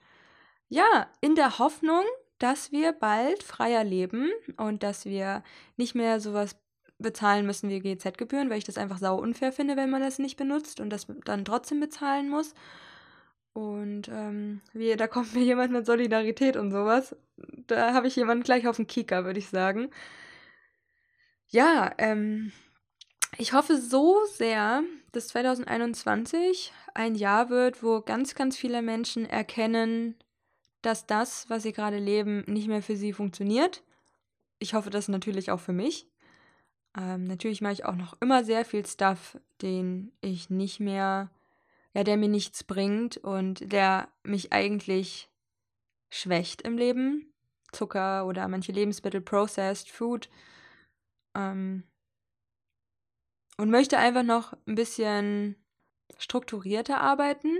ja, 0.69 1.07
in 1.19 1.35
der 1.35 1.59
Hoffnung, 1.59 2.03
dass 2.39 2.71
wir 2.71 2.93
bald 2.93 3.43
freier 3.43 3.83
leben 3.83 4.31
und 4.55 4.83
dass 4.83 5.03
wir 5.05 5.43
nicht 5.75 5.93
mehr 5.93 6.21
sowas 6.21 6.55
bezahlen 6.97 7.45
müssen 7.45 7.69
wie 7.69 7.81
GZ-Gebühren, 7.81 8.49
weil 8.49 8.57
ich 8.57 8.63
das 8.63 8.77
einfach 8.77 8.99
sau 8.99 9.17
unfair 9.17 9.51
finde, 9.51 9.75
wenn 9.75 9.89
man 9.89 10.01
das 10.01 10.17
nicht 10.17 10.37
benutzt 10.37 10.79
und 10.79 10.89
das 10.89 11.07
dann 11.25 11.43
trotzdem 11.43 11.81
bezahlen 11.81 12.29
muss. 12.29 12.53
Und 13.55 14.09
ähm, 14.09 14.59
wie, 14.73 14.97
da 14.97 15.07
kommt 15.07 15.33
mir 15.33 15.41
jemand 15.41 15.71
mit 15.71 15.85
Solidarität 15.85 16.57
und 16.57 16.71
sowas. 16.71 17.15
Da 17.67 17.93
habe 17.93 18.07
ich 18.07 18.17
jemanden 18.17 18.43
gleich 18.43 18.67
auf 18.67 18.75
den 18.75 18.85
Kieker, 18.85 19.23
würde 19.23 19.39
ich 19.39 19.47
sagen. 19.47 19.89
Ja, 21.47 21.93
ähm, 21.97 22.51
ich 23.37 23.53
hoffe 23.53 23.77
so 23.77 24.19
sehr, 24.25 24.83
dass 25.13 25.29
2021 25.29 26.73
ein 26.93 27.15
Jahr 27.15 27.49
wird, 27.49 27.81
wo 27.81 28.01
ganz, 28.01 28.35
ganz 28.35 28.57
viele 28.57 28.81
Menschen 28.81 29.25
erkennen, 29.25 30.15
dass 30.81 31.07
das, 31.07 31.49
was 31.49 31.63
sie 31.63 31.71
gerade 31.71 31.97
leben, 31.97 32.43
nicht 32.47 32.67
mehr 32.67 32.81
für 32.81 32.97
sie 32.97 33.13
funktioniert. 33.13 33.83
Ich 34.59 34.73
hoffe 34.73 34.89
das 34.89 35.07
natürlich 35.07 35.49
auch 35.49 35.61
für 35.61 35.71
mich. 35.71 36.09
Ähm, 36.97 37.23
natürlich 37.23 37.61
mache 37.61 37.71
ich 37.71 37.85
auch 37.85 37.95
noch 37.95 38.19
immer 38.19 38.43
sehr 38.43 38.65
viel 38.65 38.85
Stuff, 38.85 39.37
den 39.61 40.11
ich 40.19 40.49
nicht 40.49 40.81
mehr, 40.81 41.29
ja, 41.95 42.03
der 42.03 42.17
mir 42.17 42.27
nichts 42.27 42.63
bringt 42.63 43.17
und 43.17 43.71
der 43.71 44.09
mich 44.23 44.51
eigentlich 44.51 45.29
schwächt 46.09 46.61
im 46.61 46.77
Leben. 46.77 47.33
Zucker 47.71 48.25
oder 48.25 48.47
manche 48.47 48.73
Lebensmittel, 48.73 49.21
Processed 49.21 49.89
Food. 49.89 50.29
Ähm, 51.33 51.83
und 53.57 53.69
möchte 53.69 53.97
einfach 53.97 54.23
noch 54.23 54.53
ein 54.67 54.75
bisschen 54.75 55.55
strukturierter 56.17 56.99
arbeiten, 56.99 57.57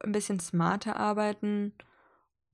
ein 0.00 0.12
bisschen 0.12 0.40
smarter 0.40 0.96
arbeiten 0.96 1.74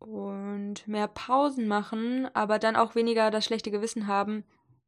und 0.01 0.87
mehr 0.89 1.07
Pausen 1.07 1.69
machen, 1.69 2.29
aber 2.35 2.59
dann 2.59 2.75
auch 2.75 2.97
weniger 2.97 3.31
das 3.31 3.45
schlechte 3.45 3.71
Gewissen 3.71 4.09
haben, 4.09 4.45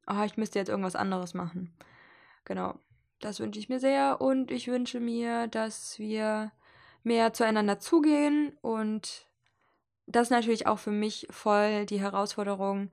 oh, 0.08 0.22
ich 0.24 0.36
müsste 0.36 0.58
jetzt 0.58 0.68
irgendwas 0.68 0.96
anderes 0.96 1.34
machen. 1.34 1.72
Genau, 2.44 2.78
das 3.20 3.40
wünsche 3.40 3.60
ich 3.60 3.68
mir 3.68 3.80
sehr 3.80 4.20
und 4.20 4.50
ich 4.50 4.68
wünsche 4.68 4.98
mir, 4.98 5.46
dass 5.46 5.98
wir 5.98 6.52
mehr 7.02 7.32
zueinander 7.32 7.78
zugehen 7.78 8.56
und 8.62 9.26
das 10.06 10.24
ist 10.24 10.30
natürlich 10.30 10.66
auch 10.66 10.78
für 10.78 10.90
mich 10.90 11.28
voll 11.30 11.86
die 11.86 12.00
Herausforderung, 12.00 12.90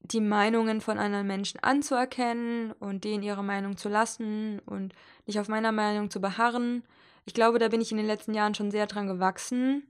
die 0.00 0.20
Meinungen 0.20 0.80
von 0.80 0.98
anderen 0.98 1.26
Menschen 1.26 1.62
anzuerkennen 1.62 2.72
und 2.72 3.04
denen 3.04 3.22
ihre 3.22 3.44
Meinung 3.44 3.76
zu 3.76 3.88
lassen 3.88 4.60
und 4.60 4.94
nicht 5.26 5.38
auf 5.38 5.48
meiner 5.48 5.72
Meinung 5.72 6.10
zu 6.10 6.20
beharren. 6.20 6.82
Ich 7.26 7.34
glaube, 7.34 7.58
da 7.58 7.68
bin 7.68 7.82
ich 7.82 7.90
in 7.90 7.98
den 7.98 8.06
letzten 8.06 8.32
Jahren 8.32 8.54
schon 8.54 8.70
sehr 8.70 8.86
dran 8.86 9.06
gewachsen. 9.06 9.86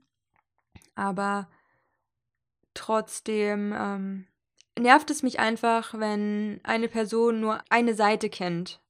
Aber 0.95 1.47
trotzdem 2.73 3.73
ähm, 3.73 4.27
nervt 4.77 5.09
es 5.09 5.23
mich 5.23 5.39
einfach, 5.39 5.97
wenn 5.97 6.59
eine 6.63 6.89
Person 6.89 7.39
nur 7.39 7.63
eine 7.69 7.93
Seite 7.93 8.29
kennt 8.29 8.80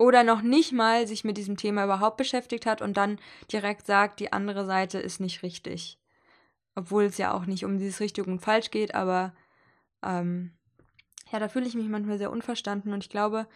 oder 0.00 0.24
noch 0.24 0.40
nicht 0.40 0.72
mal 0.72 1.06
sich 1.06 1.24
mit 1.24 1.36
diesem 1.36 1.58
Thema 1.58 1.84
überhaupt 1.84 2.16
beschäftigt 2.16 2.64
hat 2.64 2.80
und 2.80 2.96
dann 2.96 3.20
direkt 3.52 3.84
sagt, 3.84 4.18
die 4.18 4.32
andere 4.32 4.64
Seite 4.64 4.98
ist 4.98 5.20
nicht 5.20 5.42
richtig. 5.42 6.00
Obwohl 6.74 7.04
es 7.04 7.18
ja 7.18 7.34
auch 7.34 7.44
nicht 7.44 7.66
um 7.66 7.76
dieses 7.76 8.00
richtig 8.00 8.26
und 8.26 8.40
falsch 8.40 8.70
geht, 8.70 8.94
aber 8.94 9.34
ähm, 10.02 10.56
ja, 11.30 11.38
da 11.38 11.50
fühle 11.50 11.66
ich 11.66 11.74
mich 11.74 11.86
manchmal 11.88 12.16
sehr 12.16 12.30
unverstanden 12.30 12.94
und 12.94 13.04
ich 13.04 13.10
glaube, 13.10 13.46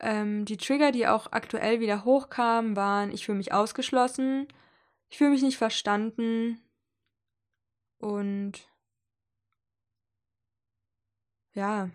ähm, 0.00 0.46
die 0.46 0.56
Trigger, 0.56 0.90
die 0.90 1.06
auch 1.06 1.32
aktuell 1.32 1.80
wieder 1.80 2.02
hochkamen, 2.02 2.74
waren, 2.74 3.12
ich 3.12 3.26
fühle 3.26 3.36
mich 3.36 3.52
ausgeschlossen, 3.52 4.48
ich 5.10 5.18
fühle 5.18 5.32
mich 5.32 5.42
nicht 5.42 5.58
verstanden 5.58 6.62
und 7.98 8.66
ja, 11.52 11.90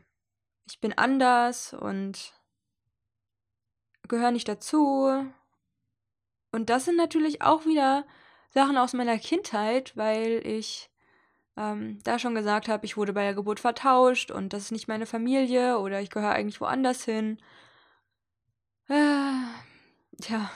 ich 0.67 0.79
bin 0.79 0.95
anders 0.95 1.73
und 1.73 2.35
gehöre 4.07 4.31
nicht 4.31 4.47
dazu. 4.47 5.25
Und 6.51 6.69
das 6.69 6.85
sind 6.85 6.97
natürlich 6.97 7.41
auch 7.41 7.65
wieder 7.65 8.05
Sachen 8.49 8.77
aus 8.77 8.93
meiner 8.93 9.17
Kindheit, 9.17 9.95
weil 9.97 10.45
ich 10.45 10.89
ähm, 11.57 11.99
da 12.03 12.19
schon 12.19 12.35
gesagt 12.35 12.67
habe, 12.67 12.85
ich 12.85 12.97
wurde 12.97 13.13
bei 13.13 13.23
der 13.23 13.33
Geburt 13.33 13.59
vertauscht 13.59 14.31
und 14.31 14.53
das 14.53 14.63
ist 14.63 14.71
nicht 14.71 14.87
meine 14.87 15.05
Familie 15.05 15.79
oder 15.79 16.01
ich 16.01 16.09
gehöre 16.09 16.31
eigentlich 16.31 16.61
woanders 16.61 17.03
hin. 17.05 17.37
Äh, 18.87 19.41
tja. 20.21 20.51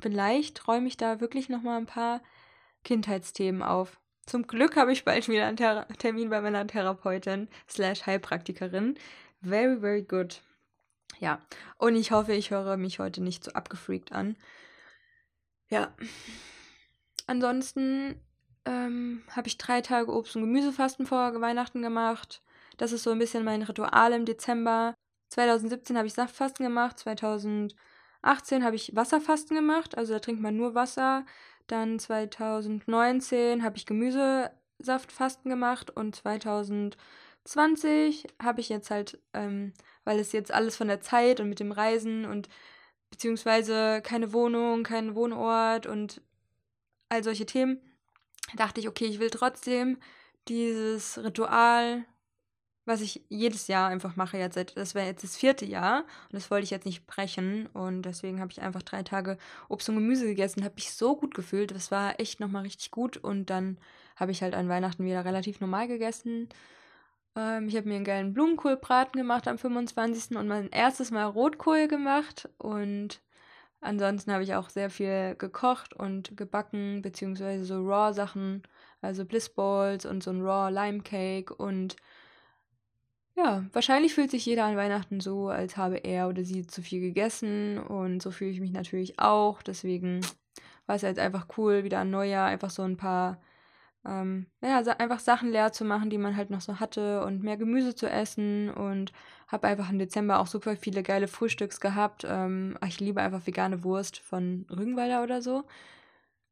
Vielleicht 0.00 0.66
räume 0.66 0.88
ich 0.88 0.96
da 0.96 1.20
wirklich 1.20 1.48
nochmal 1.48 1.78
ein 1.78 1.86
paar 1.86 2.22
Kindheitsthemen 2.84 3.62
auf. 3.62 4.00
Zum 4.26 4.46
Glück 4.46 4.76
habe 4.76 4.92
ich 4.92 5.04
bald 5.04 5.28
wieder 5.28 5.46
einen 5.46 5.56
Thera 5.56 5.84
Termin 5.98 6.30
bei 6.30 6.40
meiner 6.40 6.66
Therapeutin 6.66 7.48
slash 7.68 8.06
Heilpraktikerin. 8.06 8.96
Very, 9.42 9.78
very 9.80 10.02
good. 10.02 10.40
Ja, 11.18 11.40
und 11.76 11.96
ich 11.96 12.12
hoffe, 12.12 12.32
ich 12.32 12.50
höre 12.50 12.76
mich 12.76 12.98
heute 12.98 13.22
nicht 13.22 13.44
so 13.44 13.52
abgefreakt 13.52 14.12
an. 14.12 14.36
Ja. 15.68 15.94
Ansonsten 17.26 18.20
ähm, 18.64 19.22
habe 19.30 19.48
ich 19.48 19.58
drei 19.58 19.80
Tage 19.80 20.12
Obst- 20.12 20.36
und 20.36 20.42
Gemüsefasten 20.42 21.06
vor 21.06 21.40
Weihnachten 21.40 21.82
gemacht. 21.82 22.42
Das 22.76 22.92
ist 22.92 23.02
so 23.02 23.10
ein 23.10 23.18
bisschen 23.18 23.44
mein 23.44 23.62
Ritual 23.62 24.12
im 24.12 24.24
Dezember. 24.24 24.94
2017 25.28 25.96
habe 25.96 26.06
ich 26.08 26.14
Saftfasten 26.14 26.64
gemacht, 26.64 26.98
2018 26.98 28.64
habe 28.64 28.76
ich 28.76 28.94
Wasserfasten 28.96 29.56
gemacht, 29.56 29.96
also 29.96 30.14
da 30.14 30.18
trinkt 30.18 30.42
man 30.42 30.56
nur 30.56 30.74
Wasser. 30.74 31.24
Dann 31.68 32.00
2019 32.00 33.62
habe 33.62 33.76
ich 33.76 33.86
Gemüsesaftfasten 33.86 35.50
gemacht 35.50 35.90
und 35.90 36.16
2020 36.16 38.26
habe 38.42 38.60
ich 38.60 38.68
jetzt 38.68 38.90
halt, 38.90 39.20
ähm, 39.34 39.72
weil 40.04 40.18
es 40.18 40.32
jetzt 40.32 40.52
alles 40.52 40.76
von 40.76 40.88
der 40.88 41.00
Zeit 41.00 41.40
und 41.40 41.48
mit 41.48 41.60
dem 41.60 41.72
Reisen 41.72 42.24
und 42.24 42.48
beziehungsweise 43.10 44.00
keine 44.02 44.32
Wohnung, 44.32 44.82
kein 44.82 45.14
Wohnort 45.14 45.86
und 45.86 46.22
all 47.08 47.24
solche 47.24 47.46
Themen, 47.46 47.78
dachte 48.56 48.80
ich, 48.80 48.88
okay, 48.88 49.06
ich 49.06 49.18
will 49.18 49.30
trotzdem 49.30 49.98
dieses 50.48 51.22
Ritual, 51.22 52.04
was 52.84 53.00
ich 53.00 53.24
jedes 53.28 53.68
Jahr 53.68 53.88
einfach 53.88 54.16
mache, 54.16 54.38
jetzt 54.38 54.54
seit, 54.54 54.76
das 54.76 54.94
wäre 54.94 55.06
jetzt 55.06 55.22
das 55.22 55.36
vierte 55.36 55.64
Jahr 55.64 56.00
und 56.24 56.32
das 56.32 56.50
wollte 56.50 56.64
ich 56.64 56.70
jetzt 56.70 56.86
nicht 56.86 57.06
brechen 57.06 57.66
und 57.66 58.02
deswegen 58.02 58.40
habe 58.40 58.50
ich 58.50 58.62
einfach 58.62 58.82
drei 58.82 59.02
Tage 59.02 59.38
Obst 59.68 59.88
und 59.88 59.96
Gemüse 59.96 60.26
gegessen, 60.26 60.64
habe 60.64 60.74
mich 60.76 60.92
so 60.92 61.16
gut 61.16 61.34
gefühlt, 61.34 61.72
das 61.72 61.90
war 61.90 62.18
echt 62.18 62.40
nochmal 62.40 62.62
richtig 62.62 62.90
gut 62.90 63.16
und 63.16 63.50
dann 63.50 63.78
habe 64.16 64.32
ich 64.32 64.42
halt 64.42 64.54
an 64.54 64.68
Weihnachten 64.68 65.04
wieder 65.04 65.24
relativ 65.24 65.60
normal 65.60 65.88
gegessen. 65.88 66.48
Ähm, 67.36 67.68
ich 67.68 67.76
habe 67.76 67.88
mir 67.88 67.96
einen 67.96 68.04
geilen 68.04 68.34
Blumenkohlbraten 68.34 69.20
gemacht 69.20 69.48
am 69.48 69.58
25. 69.58 70.36
und 70.36 70.48
mein 70.48 70.68
erstes 70.70 71.10
Mal 71.10 71.24
Rotkohl 71.24 71.88
gemacht 71.88 72.48
und 72.58 73.20
Ansonsten 73.80 74.32
habe 74.32 74.42
ich 74.42 74.54
auch 74.54 74.68
sehr 74.68 74.90
viel 74.90 75.34
gekocht 75.36 75.94
und 75.94 76.36
gebacken, 76.36 77.00
beziehungsweise 77.00 77.64
so 77.64 77.82
Raw-Sachen, 77.82 78.62
also 79.00 79.24
Bliss 79.24 79.48
Balls 79.48 80.04
und 80.04 80.22
so 80.22 80.30
ein 80.30 80.42
Raw 80.42 80.70
Lime 80.70 81.00
Cake. 81.02 81.54
Und 81.54 81.96
ja, 83.36 83.64
wahrscheinlich 83.72 84.14
fühlt 84.14 84.30
sich 84.30 84.44
jeder 84.44 84.64
an 84.66 84.76
Weihnachten 84.76 85.20
so, 85.20 85.48
als 85.48 85.78
habe 85.78 85.96
er 85.96 86.28
oder 86.28 86.44
sie 86.44 86.66
zu 86.66 86.82
viel 86.82 87.00
gegessen. 87.00 87.78
Und 87.78 88.20
so 88.22 88.30
fühle 88.30 88.50
ich 88.50 88.60
mich 88.60 88.72
natürlich 88.72 89.18
auch. 89.18 89.62
Deswegen 89.62 90.20
war 90.86 90.96
es 90.96 91.02
jetzt 91.02 91.18
einfach 91.18 91.46
cool, 91.56 91.82
wieder 91.82 92.00
ein 92.00 92.10
Neujahr 92.10 92.48
einfach 92.48 92.70
so 92.70 92.82
ein 92.82 92.98
paar 92.98 93.40
ähm, 94.06 94.46
ja, 94.62 94.78
einfach 94.78 95.20
Sachen 95.20 95.50
leer 95.50 95.72
zu 95.72 95.84
machen, 95.84 96.10
die 96.10 96.18
man 96.18 96.36
halt 96.36 96.50
noch 96.50 96.60
so 96.60 96.80
hatte 96.80 97.22
und 97.24 97.42
mehr 97.42 97.56
Gemüse 97.56 97.94
zu 97.94 98.08
essen 98.08 98.70
und 98.70 99.12
habe 99.48 99.68
einfach 99.68 99.90
im 99.90 99.98
Dezember 99.98 100.38
auch 100.38 100.46
super 100.46 100.76
viele 100.76 101.02
geile 101.02 101.28
Frühstücks 101.28 101.80
gehabt. 101.80 102.24
Ähm, 102.28 102.78
ich 102.86 103.00
liebe 103.00 103.20
einfach 103.20 103.46
vegane 103.46 103.84
Wurst 103.84 104.18
von 104.20 104.66
Rügenwalder 104.70 105.22
oder 105.22 105.42
so. 105.42 105.64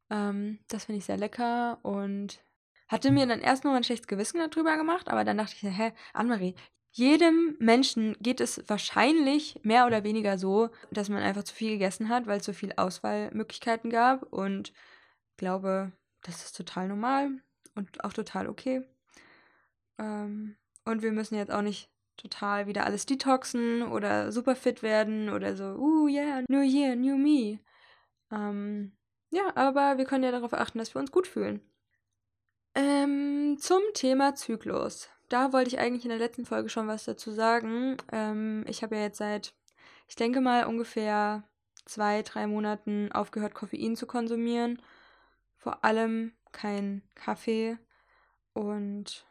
Ähm, 0.09 0.59
das 0.67 0.85
finde 0.85 0.99
ich 0.99 1.05
sehr 1.05 1.17
lecker 1.17 1.79
und 1.83 2.39
hatte 2.87 3.11
mir 3.11 3.25
dann 3.27 3.41
erst 3.41 3.63
noch 3.63 3.73
ein 3.73 3.83
schlechtes 3.83 4.07
Gewissen 4.07 4.39
darüber 4.39 4.77
gemacht, 4.77 5.09
aber 5.09 5.23
dann 5.23 5.37
dachte 5.37 5.55
ich, 5.55 5.63
hä, 5.63 5.93
Annemarie, 6.13 6.55
jedem 6.91 7.55
Menschen 7.59 8.15
geht 8.19 8.41
es 8.41 8.63
wahrscheinlich 8.67 9.59
mehr 9.63 9.85
oder 9.85 10.03
weniger 10.03 10.37
so, 10.39 10.69
dass 10.91 11.09
man 11.09 11.21
einfach 11.21 11.43
zu 11.43 11.53
viel 11.53 11.71
gegessen 11.71 12.09
hat, 12.09 12.25
weil 12.25 12.39
es 12.39 12.45
so 12.45 12.53
viele 12.53 12.77
Auswahlmöglichkeiten 12.77 13.91
gab 13.91 14.23
und 14.33 14.73
glaube, 15.37 15.91
das 16.23 16.43
ist 16.43 16.55
total 16.55 16.87
normal 16.87 17.31
und 17.75 18.03
auch 18.03 18.13
total 18.13 18.47
okay. 18.47 18.85
Ähm, 19.97 20.55
und 20.85 21.01
wir 21.01 21.11
müssen 21.11 21.35
jetzt 21.35 21.51
auch 21.51 21.61
nicht 21.61 21.89
total 22.17 22.67
wieder 22.67 22.85
alles 22.85 23.05
detoxen 23.05 23.83
oder 23.83 24.31
super 24.31 24.55
fit 24.55 24.83
werden 24.83 25.29
oder 25.29 25.55
so, 25.55 25.75
uh, 25.75 26.07
yeah, 26.07 26.43
new 26.49 26.61
year, 26.61 26.95
new 26.95 27.17
me. 27.17 27.59
Ähm, 28.31 28.91
ja, 29.29 29.55
aber 29.55 29.97
wir 29.97 30.05
können 30.05 30.23
ja 30.23 30.31
darauf 30.31 30.53
achten, 30.53 30.79
dass 30.79 30.93
wir 30.93 30.99
uns 30.99 31.11
gut 31.11 31.27
fühlen. 31.27 31.61
Ähm, 32.75 33.57
zum 33.59 33.81
Thema 33.93 34.35
Zyklus. 34.35 35.09
Da 35.29 35.53
wollte 35.53 35.69
ich 35.69 35.79
eigentlich 35.79 36.05
in 36.05 36.09
der 36.09 36.17
letzten 36.17 36.45
Folge 36.45 36.69
schon 36.69 36.87
was 36.87 37.05
dazu 37.05 37.31
sagen. 37.31 37.97
Ähm, 38.11 38.65
ich 38.67 38.83
habe 38.83 38.95
ja 38.95 39.03
jetzt 39.03 39.17
seit, 39.17 39.53
ich 40.07 40.15
denke 40.15 40.41
mal, 40.41 40.65
ungefähr 40.65 41.43
zwei, 41.85 42.23
drei 42.23 42.47
Monaten 42.47 43.11
aufgehört, 43.11 43.53
Koffein 43.53 43.95
zu 43.95 44.07
konsumieren 44.07 44.81
vor 45.59 45.85
allem 45.85 46.33
kein 46.51 47.03
Kaffee. 47.15 47.77
und 48.53 49.25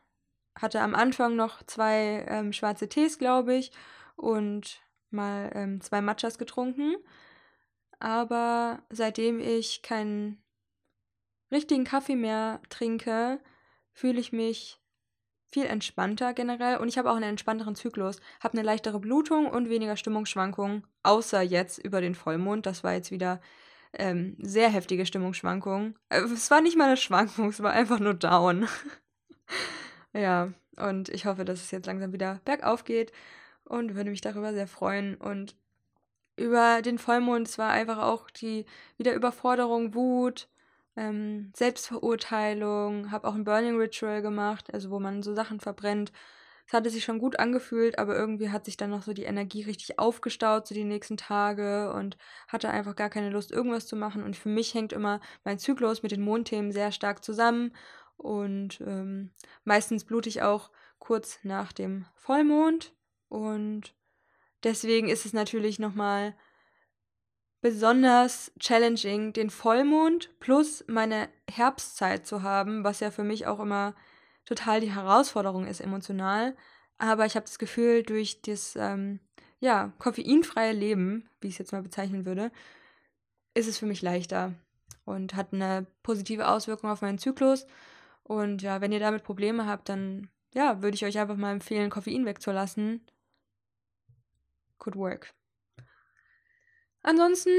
hatte 0.54 0.80
am 0.80 0.94
Anfang 0.94 1.36
noch 1.36 1.62
zwei 1.64 2.24
ähm, 2.28 2.52
schwarze 2.52 2.88
Tees, 2.88 3.18
glaube 3.18 3.54
ich, 3.54 3.70
und 4.16 4.80
mal 5.10 5.50
ähm, 5.54 5.80
zwei 5.80 6.00
Matchas 6.00 6.38
getrunken. 6.38 6.96
Aber 8.00 8.82
seitdem 8.90 9.40
ich 9.40 9.82
keinen 9.82 10.42
richtigen 11.50 11.84
Kaffee 11.84 12.16
mehr 12.16 12.60
trinke, 12.68 13.40
fühle 13.92 14.20
ich 14.20 14.32
mich 14.32 14.80
viel 15.46 15.64
entspannter 15.64 16.34
generell 16.34 16.76
und 16.76 16.88
ich 16.88 16.98
habe 16.98 17.10
auch 17.10 17.16
einen 17.16 17.30
entspannteren 17.30 17.74
Zyklus, 17.74 18.20
habe 18.40 18.54
eine 18.54 18.66
leichtere 18.66 19.00
Blutung 19.00 19.46
und 19.46 19.70
weniger 19.70 19.96
Stimmungsschwankungen, 19.96 20.86
außer 21.02 21.40
jetzt 21.40 21.78
über 21.78 22.00
den 22.00 22.14
Vollmond. 22.14 22.66
Das 22.66 22.84
war 22.84 22.92
jetzt 22.92 23.10
wieder 23.10 23.40
ähm, 23.92 24.36
sehr 24.40 24.68
heftige 24.68 25.06
Stimmungsschwankungen. 25.06 25.96
Äh, 26.08 26.20
es 26.20 26.50
war 26.50 26.60
nicht 26.60 26.76
mal 26.76 26.86
eine 26.86 26.96
Schwankung, 26.96 27.48
es 27.48 27.62
war 27.62 27.72
einfach 27.72 28.00
nur 28.00 28.14
down. 28.14 28.68
ja, 30.12 30.52
und 30.76 31.08
ich 31.08 31.26
hoffe, 31.26 31.44
dass 31.44 31.62
es 31.62 31.70
jetzt 31.70 31.86
langsam 31.86 32.12
wieder 32.12 32.40
bergauf 32.44 32.84
geht 32.84 33.12
und 33.64 33.94
würde 33.94 34.10
mich 34.10 34.20
darüber 34.20 34.52
sehr 34.52 34.68
freuen. 34.68 35.16
Und 35.16 35.56
über 36.36 36.82
den 36.82 36.98
Vollmond, 36.98 37.48
es 37.48 37.58
war 37.58 37.70
einfach 37.70 37.98
auch 37.98 38.30
die 38.30 38.64
wieder 38.96 39.14
Überforderung, 39.14 39.94
Wut, 39.94 40.48
ähm, 40.96 41.52
Selbstverurteilung, 41.56 43.10
habe 43.10 43.28
auch 43.28 43.34
ein 43.34 43.44
Burning 43.44 43.76
Ritual 43.76 44.22
gemacht, 44.22 44.72
also 44.72 44.90
wo 44.90 45.00
man 45.00 45.22
so 45.22 45.34
Sachen 45.34 45.60
verbrennt. 45.60 46.12
Es 46.68 46.74
hatte 46.74 46.90
sich 46.90 47.02
schon 47.02 47.18
gut 47.18 47.38
angefühlt, 47.38 47.98
aber 47.98 48.14
irgendwie 48.14 48.50
hat 48.50 48.66
sich 48.66 48.76
dann 48.76 48.90
noch 48.90 49.02
so 49.02 49.14
die 49.14 49.22
Energie 49.22 49.62
richtig 49.62 49.98
aufgestaut, 49.98 50.66
so 50.66 50.74
die 50.74 50.84
nächsten 50.84 51.16
Tage 51.16 51.94
und 51.94 52.18
hatte 52.46 52.68
einfach 52.68 52.94
gar 52.94 53.08
keine 53.08 53.30
Lust, 53.30 53.50
irgendwas 53.50 53.86
zu 53.86 53.96
machen. 53.96 54.22
Und 54.22 54.36
für 54.36 54.50
mich 54.50 54.74
hängt 54.74 54.92
immer 54.92 55.20
mein 55.44 55.58
Zyklus 55.58 56.02
mit 56.02 56.12
den 56.12 56.20
Mondthemen 56.20 56.70
sehr 56.70 56.92
stark 56.92 57.24
zusammen. 57.24 57.74
Und 58.18 58.82
ähm, 58.82 59.30
meistens 59.64 60.04
blute 60.04 60.28
ich 60.28 60.42
auch 60.42 60.70
kurz 60.98 61.38
nach 61.42 61.72
dem 61.72 62.04
Vollmond. 62.16 62.92
Und 63.30 63.94
deswegen 64.62 65.08
ist 65.08 65.24
es 65.24 65.32
natürlich 65.32 65.78
nochmal 65.78 66.36
besonders 67.62 68.52
challenging, 68.60 69.32
den 69.32 69.48
Vollmond 69.48 70.38
plus 70.38 70.84
meine 70.86 71.30
Herbstzeit 71.50 72.26
zu 72.26 72.42
haben, 72.42 72.84
was 72.84 73.00
ja 73.00 73.10
für 73.10 73.24
mich 73.24 73.46
auch 73.46 73.58
immer 73.58 73.94
total 74.48 74.80
die 74.80 74.94
Herausforderung 74.94 75.66
ist 75.66 75.80
emotional. 75.80 76.56
Aber 76.96 77.26
ich 77.26 77.36
habe 77.36 77.44
das 77.44 77.58
Gefühl, 77.58 78.02
durch 78.02 78.40
das 78.42 78.74
ähm, 78.76 79.20
ja, 79.60 79.92
koffeinfreie 79.98 80.72
Leben, 80.72 81.28
wie 81.40 81.48
ich 81.48 81.54
es 81.54 81.58
jetzt 81.58 81.72
mal 81.72 81.82
bezeichnen 81.82 82.24
würde, 82.24 82.50
ist 83.54 83.68
es 83.68 83.78
für 83.78 83.86
mich 83.86 84.02
leichter 84.02 84.54
und 85.04 85.34
hat 85.34 85.52
eine 85.52 85.86
positive 86.02 86.48
Auswirkung 86.48 86.90
auf 86.90 87.02
meinen 87.02 87.18
Zyklus. 87.18 87.66
Und 88.22 88.62
ja, 88.62 88.80
wenn 88.80 88.92
ihr 88.92 89.00
damit 89.00 89.22
Probleme 89.22 89.66
habt, 89.66 89.88
dann 89.88 90.30
ja, 90.54 90.82
würde 90.82 90.94
ich 90.94 91.04
euch 91.04 91.18
einfach 91.18 91.36
mal 91.36 91.52
empfehlen, 91.52 91.90
Koffein 91.90 92.24
wegzulassen. 92.24 93.06
Could 94.78 94.96
work. 94.96 95.34
Ansonsten 97.02 97.50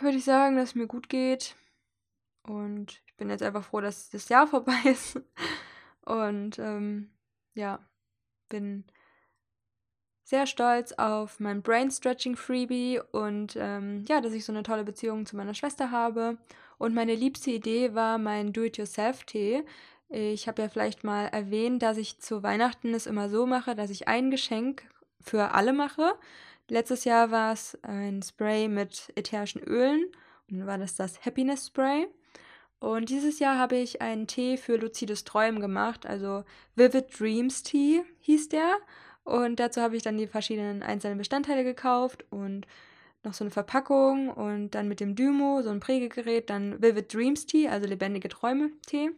würde 0.00 0.18
ich 0.18 0.24
sagen, 0.24 0.56
dass 0.56 0.70
es 0.70 0.74
mir 0.74 0.86
gut 0.86 1.08
geht. 1.08 1.56
Und 2.44 3.02
ich 3.06 3.16
bin 3.16 3.28
jetzt 3.28 3.42
einfach 3.42 3.64
froh, 3.64 3.80
dass 3.80 4.10
das 4.10 4.28
Jahr 4.28 4.46
vorbei 4.48 4.78
ist. 4.84 5.20
Und 6.04 6.58
ähm, 6.58 7.10
ja, 7.54 7.78
bin 8.48 8.84
sehr 10.24 10.46
stolz 10.46 10.92
auf 10.92 11.40
mein 11.40 11.62
Brain 11.62 11.90
Stretching 11.90 12.36
Freebie 12.36 13.00
und 13.12 13.56
ähm, 13.58 14.04
ja, 14.08 14.20
dass 14.20 14.32
ich 14.32 14.44
so 14.44 14.52
eine 14.52 14.62
tolle 14.62 14.84
Beziehung 14.84 15.26
zu 15.26 15.36
meiner 15.36 15.54
Schwester 15.54 15.90
habe. 15.90 16.38
Und 16.78 16.94
meine 16.94 17.14
liebste 17.14 17.50
Idee 17.50 17.94
war 17.94 18.18
mein 18.18 18.52
Do-it-yourself-Tee. 18.52 19.64
Ich 20.08 20.48
habe 20.48 20.62
ja 20.62 20.68
vielleicht 20.68 21.04
mal 21.04 21.26
erwähnt, 21.26 21.82
dass 21.82 21.96
ich 21.96 22.18
zu 22.18 22.42
Weihnachten 22.42 22.94
es 22.94 23.06
immer 23.06 23.28
so 23.28 23.46
mache, 23.46 23.74
dass 23.74 23.90
ich 23.90 24.08
ein 24.08 24.30
Geschenk 24.30 24.84
für 25.20 25.54
alle 25.54 25.72
mache. 25.72 26.14
Letztes 26.68 27.04
Jahr 27.04 27.30
war 27.30 27.52
es 27.52 27.78
ein 27.82 28.22
Spray 28.22 28.68
mit 28.68 29.12
ätherischen 29.14 29.62
Ölen 29.62 30.04
und 30.50 30.58
dann 30.58 30.66
war 30.66 30.78
das 30.78 30.96
das 30.96 31.24
Happiness 31.24 31.66
Spray. 31.66 32.08
Und 32.82 33.10
dieses 33.10 33.38
Jahr 33.38 33.58
habe 33.58 33.76
ich 33.76 34.02
einen 34.02 34.26
Tee 34.26 34.56
für 34.56 34.74
luzides 34.74 35.22
Träumen 35.22 35.60
gemacht, 35.60 36.04
also 36.04 36.42
Vivid 36.74 37.16
Dreams 37.16 37.62
Tea 37.62 38.02
hieß 38.18 38.48
der. 38.48 38.76
Und 39.22 39.60
dazu 39.60 39.80
habe 39.80 39.96
ich 39.96 40.02
dann 40.02 40.18
die 40.18 40.26
verschiedenen 40.26 40.82
einzelnen 40.82 41.16
Bestandteile 41.16 41.62
gekauft 41.62 42.24
und 42.30 42.66
noch 43.22 43.34
so 43.34 43.44
eine 43.44 43.52
Verpackung 43.52 44.30
und 44.30 44.72
dann 44.72 44.88
mit 44.88 44.98
dem 44.98 45.14
Dymo, 45.14 45.62
so 45.62 45.70
ein 45.70 45.78
Prägegerät, 45.78 46.50
dann 46.50 46.82
Vivid 46.82 47.14
Dreams 47.14 47.46
Tea, 47.46 47.68
also 47.68 47.86
lebendige 47.86 48.28
Träume 48.28 48.72
Tee. 48.84 49.12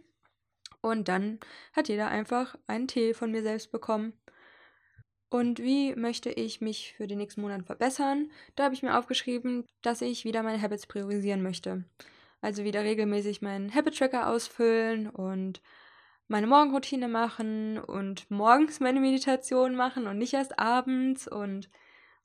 Und 0.82 1.08
dann 1.08 1.40
hat 1.72 1.88
jeder 1.88 2.08
einfach 2.08 2.56
einen 2.66 2.86
Tee 2.86 3.14
von 3.14 3.30
mir 3.30 3.40
selbst 3.40 3.72
bekommen. 3.72 4.12
Und 5.30 5.58
wie 5.58 5.94
möchte 5.94 6.28
ich 6.28 6.60
mich 6.60 6.92
für 6.98 7.06
den 7.06 7.16
nächsten 7.16 7.40
Monat 7.40 7.64
verbessern? 7.64 8.30
Da 8.56 8.64
habe 8.64 8.74
ich 8.74 8.82
mir 8.82 8.98
aufgeschrieben, 8.98 9.64
dass 9.80 10.02
ich 10.02 10.26
wieder 10.26 10.42
meine 10.42 10.60
Habits 10.60 10.86
priorisieren 10.86 11.42
möchte. 11.42 11.84
Also 12.45 12.62
wieder 12.62 12.84
regelmäßig 12.84 13.40
meinen 13.40 13.74
Habit 13.74 13.97
Tracker 13.97 14.28
ausfüllen 14.28 15.09
und 15.09 15.62
meine 16.28 16.47
Morgenroutine 16.47 17.09
machen 17.09 17.78
und 17.78 18.30
morgens 18.30 18.80
meine 18.80 19.01
Meditation 19.01 19.74
machen 19.74 20.07
und 20.07 20.18
nicht 20.18 20.34
erst 20.34 20.59
abends 20.59 21.26
und 21.26 21.70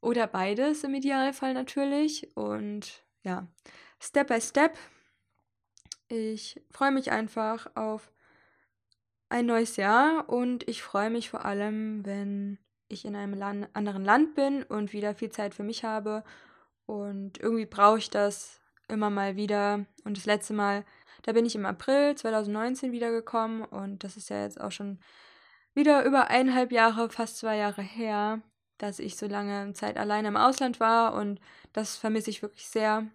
oder 0.01 0.28
beides 0.28 0.84
im 0.84 0.93
Idealfall 0.93 1.53
natürlich 1.53 2.36
und 2.36 3.05
ja, 3.24 3.47
Step 4.01 4.28
by 4.28 4.41
Step. 4.41 4.78
Ich 6.09 6.61
freue 6.70 6.91
mich 6.91 7.11
einfach 7.11 7.74
auf 7.76 8.11
ein 9.30 9.45
neues 9.45 9.78
Jahr 9.78 10.28
und 10.28 10.67
ich 10.67 10.84
freue 10.84 11.11
mich 11.11 11.30
vor 11.30 11.45
allem, 11.45 12.05
wenn 12.05 12.59
ich 12.89 13.05
in 13.05 13.15
einem 13.15 13.36
Land, 13.36 13.70
anderen 13.72 14.03
Land 14.03 14.36
bin 14.36 14.63
und 14.63 14.91
wieder 14.91 15.15
viel 15.15 15.30
Zeit 15.30 15.55
für 15.55 15.63
mich 15.63 15.86
habe 15.86 16.26
und 16.86 17.39
irgendwie 17.39 17.65
brauche 17.65 17.99
ich 17.99 18.09
das 18.09 18.59
immer 18.89 19.09
mal 19.09 19.35
wieder. 19.35 19.85
Und 20.03 20.17
das 20.17 20.25
letzte 20.25 20.53
Mal, 20.53 20.85
da 21.23 21.33
bin 21.33 21.45
ich 21.45 21.55
im 21.55 21.65
April 21.65 22.15
2019 22.15 22.91
wiedergekommen 22.91 23.63
und 23.63 24.03
das 24.03 24.17
ist 24.17 24.29
ja 24.29 24.43
jetzt 24.43 24.59
auch 24.59 24.71
schon 24.71 24.99
wieder 25.73 26.03
über 26.03 26.29
eineinhalb 26.29 26.71
Jahre, 26.71 27.09
fast 27.09 27.37
zwei 27.37 27.57
Jahre 27.57 27.81
her, 27.81 28.41
dass 28.77 28.99
ich 28.99 29.17
so 29.17 29.27
lange 29.27 29.73
Zeit 29.73 29.97
alleine 29.97 30.29
im 30.29 30.37
Ausland 30.37 30.79
war 30.79 31.13
und 31.13 31.39
das 31.73 31.97
vermisse 31.97 32.29
ich 32.29 32.41
wirklich 32.41 32.67
sehr 32.67 33.07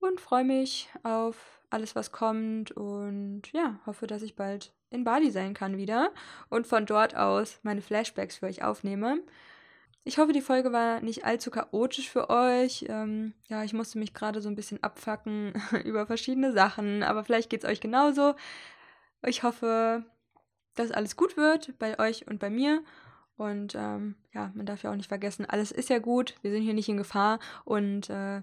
und 0.00 0.20
freue 0.20 0.44
mich 0.44 0.88
auf 1.02 1.60
alles, 1.70 1.96
was 1.96 2.12
kommt 2.12 2.70
und 2.72 3.42
ja, 3.52 3.80
hoffe, 3.86 4.06
dass 4.06 4.22
ich 4.22 4.36
bald 4.36 4.72
in 4.90 5.04
Bali 5.04 5.30
sein 5.30 5.54
kann 5.54 5.78
wieder 5.78 6.10
und 6.50 6.66
von 6.66 6.86
dort 6.86 7.16
aus 7.16 7.58
meine 7.62 7.80
Flashbacks 7.80 8.36
für 8.36 8.46
euch 8.46 8.62
aufnehme. 8.62 9.20
Ich 10.04 10.18
hoffe, 10.18 10.32
die 10.32 10.40
Folge 10.40 10.72
war 10.72 11.00
nicht 11.00 11.24
allzu 11.24 11.50
chaotisch 11.50 12.10
für 12.10 12.28
euch. 12.28 12.86
Ähm, 12.88 13.34
ja, 13.48 13.62
ich 13.62 13.72
musste 13.72 13.98
mich 13.98 14.14
gerade 14.14 14.40
so 14.40 14.48
ein 14.48 14.56
bisschen 14.56 14.82
abfacken 14.82 15.52
über 15.84 16.06
verschiedene 16.06 16.52
Sachen, 16.52 17.04
aber 17.04 17.22
vielleicht 17.22 17.50
geht 17.50 17.62
es 17.62 17.70
euch 17.70 17.80
genauso. 17.80 18.34
Ich 19.24 19.44
hoffe, 19.44 20.04
dass 20.74 20.90
alles 20.90 21.16
gut 21.16 21.36
wird 21.36 21.78
bei 21.78 21.98
euch 22.00 22.26
und 22.26 22.40
bei 22.40 22.50
mir. 22.50 22.82
Und 23.36 23.76
ähm, 23.76 24.16
ja, 24.32 24.50
man 24.54 24.66
darf 24.66 24.82
ja 24.82 24.90
auch 24.90 24.96
nicht 24.96 25.08
vergessen, 25.08 25.46
alles 25.46 25.70
ist 25.70 25.88
ja 25.88 26.00
gut. 26.00 26.34
Wir 26.42 26.50
sind 26.50 26.62
hier 26.62 26.74
nicht 26.74 26.88
in 26.88 26.96
Gefahr. 26.96 27.38
Und 27.64 28.10
äh, 28.10 28.42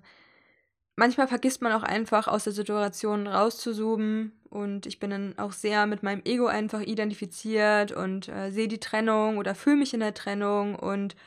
manchmal 0.95 1.28
vergisst 1.28 1.62
man 1.62 1.74
auch 1.74 1.84
einfach 1.84 2.30
aus 2.30 2.45
der 2.45 2.53
Situation 2.53 3.28
rauszuzoomen. 3.28 4.32
Und 4.49 4.86
ich 4.86 4.99
bin 4.99 5.10
dann 5.10 5.38
auch 5.38 5.51
sehr 5.51 5.88
mit 5.88 6.03
meinem 6.03 6.22
Ego 6.24 6.47
einfach 6.47 6.82
identifiziert 6.82 7.91
und 7.91 8.30
äh, 8.30 8.49
sehe 8.51 8.70
die 8.70 8.80
Trennung 8.80 9.38
oder 9.38 9.55
fühle 9.55 9.76
mich 9.78 9.93
in 9.93 9.99
der 9.99 10.14
Trennung 10.14 10.76
und 10.76 11.18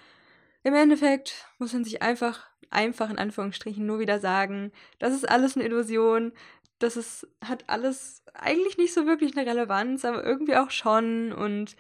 im 0.65 0.75
Endeffekt 0.75 1.47
muss 1.59 1.73
man 1.73 1.85
sich 1.85 2.03
einfach, 2.03 2.47
einfach 2.71 3.11
in 3.11 3.19
Anführungsstrichen 3.19 3.85
nur 3.85 3.99
wieder 3.99 4.21
sagen, 4.21 4.73
das 4.99 5.15
ist 5.15 5.29
alles 5.29 5.57
eine 5.57 5.65
Illusion, 5.65 6.33
das 6.79 6.97
ist, 6.97 7.27
hat 7.45 7.65
alles 7.69 8.23
eigentlich 8.35 8.79
nicht 8.79 8.93
so 8.93 9.07
wirklich 9.07 9.37
eine 9.37 9.49
Relevanz, 9.49 10.05
aber 10.05 10.25
irgendwie 10.25 10.57
auch 10.57 10.71
schon. 10.71 11.33
Und 11.33 11.77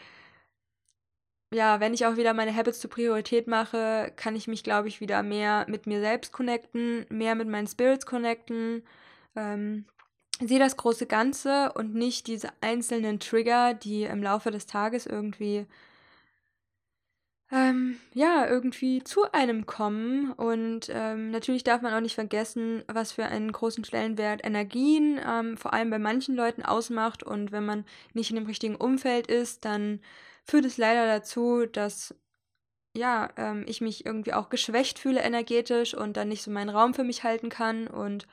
ja, 1.52 1.80
wenn 1.80 1.94
ich 1.94 2.06
auch 2.06 2.16
wieder 2.16 2.34
meine 2.34 2.54
Habits 2.54 2.80
zur 2.80 2.90
Priorität 2.90 3.46
mache, 3.46 4.12
kann 4.16 4.36
ich 4.36 4.48
mich, 4.48 4.62
glaube 4.62 4.88
ich, 4.88 5.00
wieder 5.00 5.22
mehr 5.22 5.66
mit 5.68 5.86
mir 5.86 6.00
selbst 6.00 6.32
connecten, 6.32 7.06
mehr 7.08 7.34
mit 7.34 7.48
meinen 7.48 7.66
Spirits 7.66 8.06
connecten. 8.06 8.84
Ähm, 9.34 9.86
sehe 10.40 10.58
das 10.58 10.76
große 10.76 11.06
Ganze 11.06 11.72
und 11.72 11.94
nicht 11.94 12.26
diese 12.26 12.50
einzelnen 12.60 13.20
Trigger, 13.20 13.74
die 13.74 14.04
im 14.04 14.22
Laufe 14.22 14.50
des 14.50 14.66
Tages 14.66 15.06
irgendwie 15.06 15.66
ähm, 17.52 17.98
ja, 18.14 18.48
irgendwie 18.48 19.04
zu 19.04 19.30
einem 19.32 19.66
kommen. 19.66 20.32
Und 20.32 20.88
ähm, 20.90 21.30
natürlich 21.30 21.62
darf 21.62 21.82
man 21.82 21.92
auch 21.92 22.00
nicht 22.00 22.14
vergessen, 22.14 22.82
was 22.90 23.12
für 23.12 23.26
einen 23.26 23.52
großen 23.52 23.84
Stellenwert 23.84 24.44
Energien 24.44 25.20
ähm, 25.24 25.58
vor 25.58 25.74
allem 25.74 25.90
bei 25.90 25.98
manchen 25.98 26.34
Leuten 26.34 26.62
ausmacht. 26.62 27.22
Und 27.22 27.52
wenn 27.52 27.66
man 27.66 27.84
nicht 28.14 28.30
in 28.30 28.36
dem 28.36 28.46
richtigen 28.46 28.76
Umfeld 28.76 29.26
ist, 29.26 29.66
dann 29.66 30.00
führt 30.44 30.64
es 30.64 30.78
leider 30.78 31.06
dazu, 31.06 31.66
dass 31.66 32.14
ja, 32.94 33.30
ähm, 33.36 33.64
ich 33.66 33.82
mich 33.82 34.06
irgendwie 34.06 34.32
auch 34.32 34.48
geschwächt 34.48 34.98
fühle 34.98 35.20
energetisch 35.20 35.94
und 35.94 36.16
dann 36.16 36.28
nicht 36.28 36.42
so 36.42 36.50
meinen 36.50 36.70
Raum 36.70 36.94
für 36.94 37.04
mich 37.04 37.22
halten 37.22 37.50
kann. 37.50 37.86
Und 37.86 38.26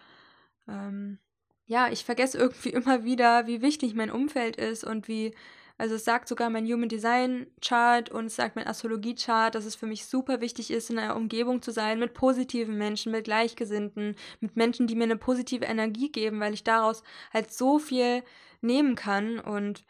ähm, 0.70 1.20
ja, 1.66 1.90
ich 1.92 2.06
vergesse 2.06 2.38
irgendwie 2.40 2.70
immer 2.70 3.04
wieder, 3.04 3.48
wie 3.48 3.62
wichtig 3.62 3.96
mein 3.96 4.12
Umfeld 4.12 4.56
ist 4.56 4.86
und 4.86 5.10
wie 5.10 5.34
Also 5.80 5.96
es 5.96 6.04
sagt 6.04 6.28
sogar 6.28 6.50
mein 6.50 6.66
Human 6.66 6.90
Design 6.90 7.48
Chart 7.62 8.10
und 8.12 8.26
es 8.26 8.36
sagt 8.36 8.58
mein 8.58 8.68
Astrologie 8.68 9.16
Chart, 9.16 9.56
dass 9.56 9.64
es 9.64 9.76
für 9.76 9.86
mich 9.86 10.06
super 10.06 10.42
wichtig 10.42 10.72
ist, 10.72 10.90
in 10.90 11.00
einer 11.00 11.16
Umgebung 11.16 11.62
zu 11.62 11.72
sein 11.72 12.00
mit 12.00 12.14
positiven 12.14 12.78
Menschen, 12.78 13.14
mit 13.14 13.24
Gleichgesinnten, 13.24 14.18
mit 14.42 14.58
Menschen, 14.58 14.88
die 14.88 14.96
mir 14.96 15.06
eine 15.06 15.16
positive 15.16 15.64
Energie 15.64 16.12
geben, 16.12 16.42
weil 16.42 16.54
ich 16.54 16.66
daraus 16.66 17.02
halt 17.34 17.54
so 17.54 17.80
viel 17.80 18.24
nehmen 18.60 18.96
kann 18.96 19.40
und 19.40 19.86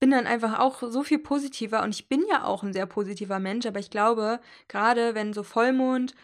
bin 0.00 0.10
dann 0.10 0.26
einfach 0.26 0.58
auch 0.58 0.82
so 0.82 1.04
viel 1.04 1.20
positiver. 1.20 1.84
Und 1.84 1.90
ich 1.90 2.08
bin 2.08 2.24
ja 2.28 2.42
auch 2.42 2.64
ein 2.64 2.72
sehr 2.72 2.86
positiver 2.86 3.38
Mensch, 3.38 3.64
aber 3.64 3.78
ich 3.78 3.90
glaube, 3.90 4.40
gerade 4.66 5.14
wenn 5.14 5.32
so 5.32 5.44
Vollmond 5.44 6.16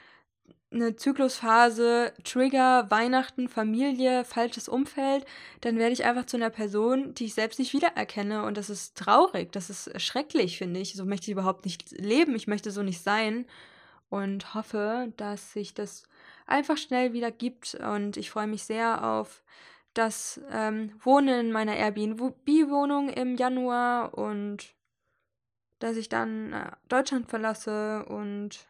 eine 0.74 0.96
Zyklusphase, 0.96 2.12
Trigger, 2.24 2.90
Weihnachten, 2.90 3.48
Familie, 3.48 4.24
falsches 4.24 4.68
Umfeld, 4.68 5.24
dann 5.60 5.78
werde 5.78 5.92
ich 5.92 6.04
einfach 6.04 6.26
zu 6.26 6.36
einer 6.36 6.50
Person, 6.50 7.14
die 7.14 7.26
ich 7.26 7.34
selbst 7.34 7.58
nicht 7.58 7.72
wiedererkenne. 7.72 8.44
Und 8.44 8.56
das 8.56 8.70
ist 8.70 8.96
traurig, 8.96 9.52
das 9.52 9.70
ist 9.70 10.00
schrecklich, 10.00 10.58
finde 10.58 10.80
ich. 10.80 10.94
So 10.94 11.04
möchte 11.04 11.26
ich 11.26 11.32
überhaupt 11.32 11.64
nicht 11.64 11.90
leben, 11.92 12.34
ich 12.34 12.46
möchte 12.46 12.70
so 12.70 12.82
nicht 12.82 13.02
sein. 13.02 13.46
Und 14.10 14.54
hoffe, 14.54 15.12
dass 15.16 15.52
sich 15.52 15.74
das 15.74 16.04
einfach 16.46 16.76
schnell 16.76 17.12
wieder 17.12 17.30
gibt. 17.30 17.74
Und 17.74 18.16
ich 18.16 18.30
freue 18.30 18.46
mich 18.46 18.64
sehr 18.64 19.04
auf 19.04 19.42
das 19.94 20.40
ähm, 20.50 20.92
Wohnen 21.02 21.46
in 21.46 21.52
meiner 21.52 21.76
Airbnb-Wohnung 21.76 23.08
im 23.08 23.36
Januar 23.36 24.16
und 24.18 24.74
dass 25.78 25.96
ich 25.96 26.08
dann 26.08 26.52
äh, 26.52 26.70
Deutschland 26.88 27.28
verlasse 27.28 28.04
und 28.06 28.66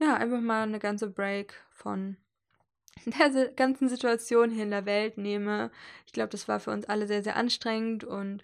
ja, 0.00 0.14
einfach 0.14 0.40
mal 0.40 0.62
eine 0.62 0.78
ganze 0.78 1.08
Break 1.08 1.54
von 1.70 2.16
der 3.06 3.48
ganzen 3.48 3.88
Situation 3.88 4.50
hier 4.50 4.64
in 4.64 4.70
der 4.70 4.86
Welt 4.86 5.18
nehme. 5.18 5.70
Ich 6.06 6.12
glaube, 6.12 6.30
das 6.30 6.48
war 6.48 6.60
für 6.60 6.70
uns 6.70 6.86
alle 6.86 7.06
sehr, 7.06 7.22
sehr 7.22 7.36
anstrengend 7.36 8.04
und 8.04 8.42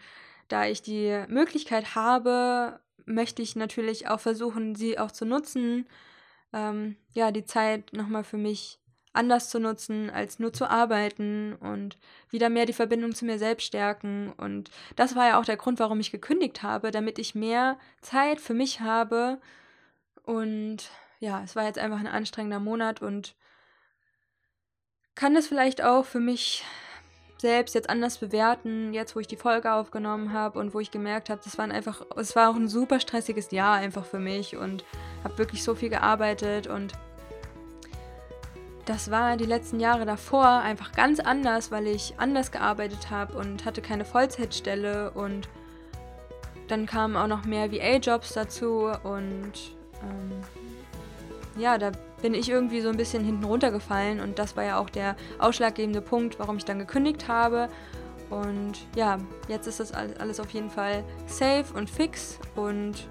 da 0.48 0.66
ich 0.66 0.82
die 0.82 1.24
Möglichkeit 1.28 1.94
habe, 1.94 2.80
möchte 3.04 3.42
ich 3.42 3.56
natürlich 3.56 4.08
auch 4.08 4.20
versuchen, 4.20 4.74
sie 4.74 4.98
auch 4.98 5.10
zu 5.10 5.24
nutzen. 5.24 5.86
Ähm, 6.52 6.96
ja, 7.12 7.32
die 7.32 7.44
Zeit 7.44 7.92
nochmal 7.92 8.22
für 8.22 8.36
mich 8.36 8.78
anders 9.12 9.48
zu 9.48 9.58
nutzen, 9.58 10.10
als 10.10 10.38
nur 10.38 10.52
zu 10.52 10.68
arbeiten 10.68 11.54
und 11.54 11.98
wieder 12.30 12.50
mehr 12.50 12.66
die 12.66 12.72
Verbindung 12.72 13.14
zu 13.14 13.24
mir 13.24 13.38
selbst 13.38 13.64
stärken. 13.64 14.32
Und 14.36 14.70
das 14.94 15.16
war 15.16 15.26
ja 15.26 15.40
auch 15.40 15.44
der 15.44 15.56
Grund, 15.56 15.78
warum 15.78 15.98
ich 16.00 16.12
gekündigt 16.12 16.62
habe, 16.62 16.90
damit 16.90 17.18
ich 17.18 17.34
mehr 17.34 17.78
Zeit 18.02 18.40
für 18.40 18.54
mich 18.54 18.80
habe 18.80 19.40
und 20.22 20.90
ja, 21.20 21.42
es 21.42 21.56
war 21.56 21.64
jetzt 21.64 21.78
einfach 21.78 21.98
ein 21.98 22.06
anstrengender 22.06 22.60
Monat 22.60 23.02
und 23.02 23.34
kann 25.14 25.34
das 25.34 25.46
vielleicht 25.46 25.82
auch 25.82 26.04
für 26.04 26.20
mich 26.20 26.64
selbst 27.38 27.74
jetzt 27.74 27.90
anders 27.90 28.18
bewerten, 28.18 28.94
jetzt 28.94 29.14
wo 29.14 29.20
ich 29.20 29.26
die 29.26 29.36
Folge 29.36 29.72
aufgenommen 29.72 30.32
habe 30.32 30.58
und 30.58 30.74
wo 30.74 30.80
ich 30.80 30.90
gemerkt 30.90 31.28
habe, 31.30 31.40
das 31.44 31.58
war 31.58 31.70
einfach, 31.70 32.02
es 32.16 32.34
war 32.34 32.50
auch 32.50 32.54
ein 32.54 32.68
super 32.68 33.00
stressiges 33.00 33.50
Jahr 33.50 33.76
einfach 33.76 34.04
für 34.04 34.18
mich 34.18 34.56
und 34.56 34.84
habe 35.24 35.38
wirklich 35.38 35.62
so 35.62 35.74
viel 35.74 35.90
gearbeitet 35.90 36.66
und 36.66 36.92
das 38.86 39.10
war 39.10 39.36
die 39.36 39.46
letzten 39.46 39.80
Jahre 39.80 40.06
davor 40.06 40.46
einfach 40.46 40.92
ganz 40.92 41.18
anders, 41.18 41.72
weil 41.72 41.88
ich 41.88 42.14
anders 42.18 42.52
gearbeitet 42.52 43.10
habe 43.10 43.36
und 43.36 43.64
hatte 43.64 43.82
keine 43.82 44.04
Vollzeitstelle 44.04 45.10
und 45.10 45.48
dann 46.68 46.86
kamen 46.86 47.16
auch 47.16 47.26
noch 47.26 47.44
mehr 47.44 47.70
VA-Jobs 47.72 48.32
dazu 48.32 48.92
und 49.02 49.52
ähm, 50.02 50.42
ja, 51.56 51.78
da 51.78 51.92
bin 52.22 52.34
ich 52.34 52.48
irgendwie 52.48 52.80
so 52.80 52.88
ein 52.88 52.96
bisschen 52.96 53.24
hinten 53.24 53.44
runtergefallen 53.44 54.20
und 54.20 54.38
das 54.38 54.56
war 54.56 54.64
ja 54.64 54.78
auch 54.78 54.90
der 54.90 55.16
ausschlaggebende 55.38 56.00
Punkt, 56.00 56.38
warum 56.38 56.56
ich 56.56 56.64
dann 56.64 56.78
gekündigt 56.78 57.28
habe. 57.28 57.68
Und 58.30 58.74
ja, 58.96 59.18
jetzt 59.48 59.66
ist 59.66 59.80
das 59.80 59.92
alles 59.92 60.40
auf 60.40 60.50
jeden 60.50 60.70
Fall 60.70 61.04
safe 61.26 61.66
und 61.74 61.88
fix 61.88 62.38
und 62.56 63.08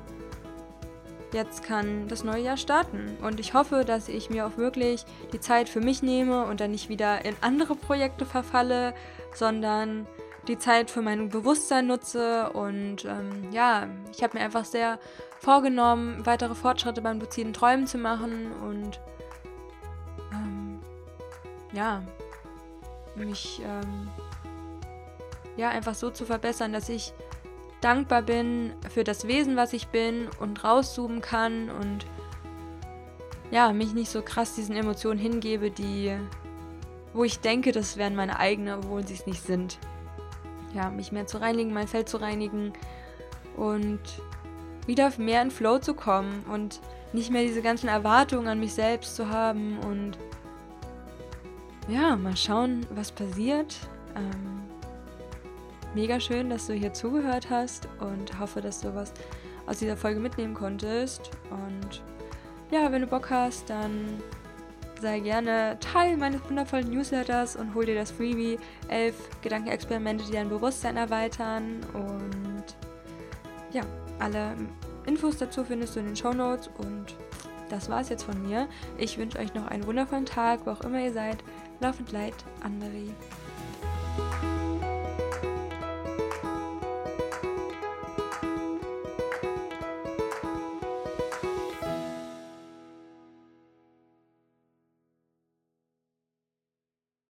jetzt 1.31 1.63
kann 1.63 2.07
das 2.07 2.23
neue 2.23 2.41
Jahr 2.41 2.57
starten. 2.57 3.17
Und 3.21 3.39
ich 3.39 3.53
hoffe, 3.53 3.83
dass 3.85 4.09
ich 4.09 4.29
mir 4.29 4.45
auch 4.45 4.57
wirklich 4.57 5.05
die 5.33 5.39
Zeit 5.39 5.69
für 5.69 5.81
mich 5.81 6.01
nehme 6.01 6.45
und 6.45 6.59
dann 6.59 6.71
nicht 6.71 6.89
wieder 6.89 7.23
in 7.25 7.35
andere 7.41 7.75
Projekte 7.75 8.25
verfalle, 8.25 8.93
sondern 9.33 10.07
die 10.47 10.57
Zeit 10.57 10.89
für 10.89 11.01
mein 11.01 11.29
Bewusstsein 11.29 11.87
nutze. 11.87 12.49
Und 12.51 13.05
ähm, 13.05 13.51
ja, 13.51 13.87
ich 14.11 14.23
habe 14.23 14.37
mir 14.37 14.43
einfach 14.43 14.65
sehr 14.65 14.99
vorgenommen, 15.39 16.25
weitere 16.25 16.55
Fortschritte 16.55 17.01
beim 17.01 17.19
luziden 17.19 17.53
Träumen 17.53 17.87
zu 17.87 17.97
machen 17.97 18.51
und 18.61 18.99
ähm, 20.31 20.79
ja, 21.71 22.01
mich 23.15 23.61
ähm, 23.63 24.07
ja 25.57 25.69
einfach 25.69 25.95
so 25.95 26.09
zu 26.09 26.25
verbessern, 26.25 26.73
dass 26.73 26.89
ich 26.89 27.13
dankbar 27.81 28.23
bin 28.23 28.73
für 28.93 29.03
das 29.03 29.27
Wesen, 29.27 29.55
was 29.55 29.73
ich 29.73 29.87
bin 29.89 30.27
und 30.39 30.63
rauszoomen 30.63 31.21
kann 31.21 31.69
und 31.69 32.05
ja, 33.51 33.71
mich 33.71 33.93
nicht 33.93 34.09
so 34.09 34.23
krass 34.23 34.55
diesen 34.55 34.75
Emotionen 34.75 35.19
hingebe, 35.19 35.69
die 35.69 36.17
wo 37.15 37.23
ich 37.23 37.39
denke, 37.39 37.71
das 37.71 37.95
wären 37.95 38.15
meine 38.15 38.39
eigenen, 38.39 38.79
obwohl 38.79 39.07
sie 39.07 39.13
es 39.13 39.25
nicht 39.25 39.41
sind. 39.41 39.79
Ja, 40.75 40.89
mich 40.89 41.11
mehr 41.11 41.25
zu 41.25 41.39
reinigen, 41.39 41.73
mein 41.73 41.87
Feld 41.87 42.09
zu 42.09 42.17
reinigen 42.17 42.73
und 43.55 44.01
wieder 44.85 45.11
mehr 45.17 45.41
in 45.41 45.49
Flow 45.49 45.79
zu 45.79 45.93
kommen 45.93 46.43
und 46.51 46.81
nicht 47.13 47.31
mehr 47.31 47.43
diese 47.43 47.61
ganzen 47.61 47.87
Erwartungen 47.87 48.47
an 48.47 48.59
mich 48.59 48.73
selbst 48.73 49.15
zu 49.15 49.29
haben 49.29 49.79
und 49.79 50.17
ja, 51.87 52.15
mal 52.15 52.35
schauen, 52.35 52.85
was 52.89 53.11
passiert. 53.11 53.77
Ähm, 54.15 54.63
mega 55.93 56.19
schön, 56.19 56.49
dass 56.49 56.67
du 56.67 56.73
hier 56.73 56.93
zugehört 56.93 57.49
hast 57.49 57.87
und 57.99 58.37
hoffe, 58.39 58.59
dass 58.59 58.81
du 58.81 58.93
was 58.93 59.13
aus 59.65 59.77
dieser 59.79 59.95
Folge 59.95 60.19
mitnehmen 60.19 60.53
konntest. 60.53 61.31
Und 61.49 62.01
ja, 62.71 62.91
wenn 62.91 63.01
du 63.01 63.07
Bock 63.07 63.29
hast, 63.29 63.69
dann 63.69 64.21
sei 65.01 65.19
gerne 65.19 65.77
Teil 65.79 66.17
meines 66.17 66.43
wundervollen 66.49 66.89
Newsletters 66.89 67.55
und 67.55 67.73
hol 67.73 67.85
dir 67.85 67.95
das 67.95 68.11
Freebie 68.11 68.57
11 68.87 69.15
Gedankenexperimente, 69.41 70.25
die 70.25 70.31
dein 70.31 70.49
Bewusstsein 70.49 70.97
erweitern. 70.97 71.81
Und 71.93 72.63
ja, 73.71 73.83
alle 74.19 74.55
Infos 75.05 75.37
dazu 75.37 75.63
findest 75.63 75.95
du 75.95 75.99
in 75.99 76.07
den 76.07 76.15
Show 76.15 76.33
Notes 76.33 76.69
und 76.77 77.15
das 77.69 77.89
war's 77.89 78.09
jetzt 78.09 78.23
von 78.23 78.41
mir. 78.47 78.67
Ich 78.97 79.17
wünsche 79.17 79.39
euch 79.39 79.53
noch 79.53 79.67
einen 79.67 79.85
wundervollen 79.85 80.25
Tag, 80.25 80.61
wo 80.65 80.71
auch 80.71 80.81
immer 80.81 81.01
ihr 81.01 81.13
seid. 81.13 81.43
Laufend 81.79 82.11
Leid, 82.11 82.35
Anne-Marie. 82.63 83.11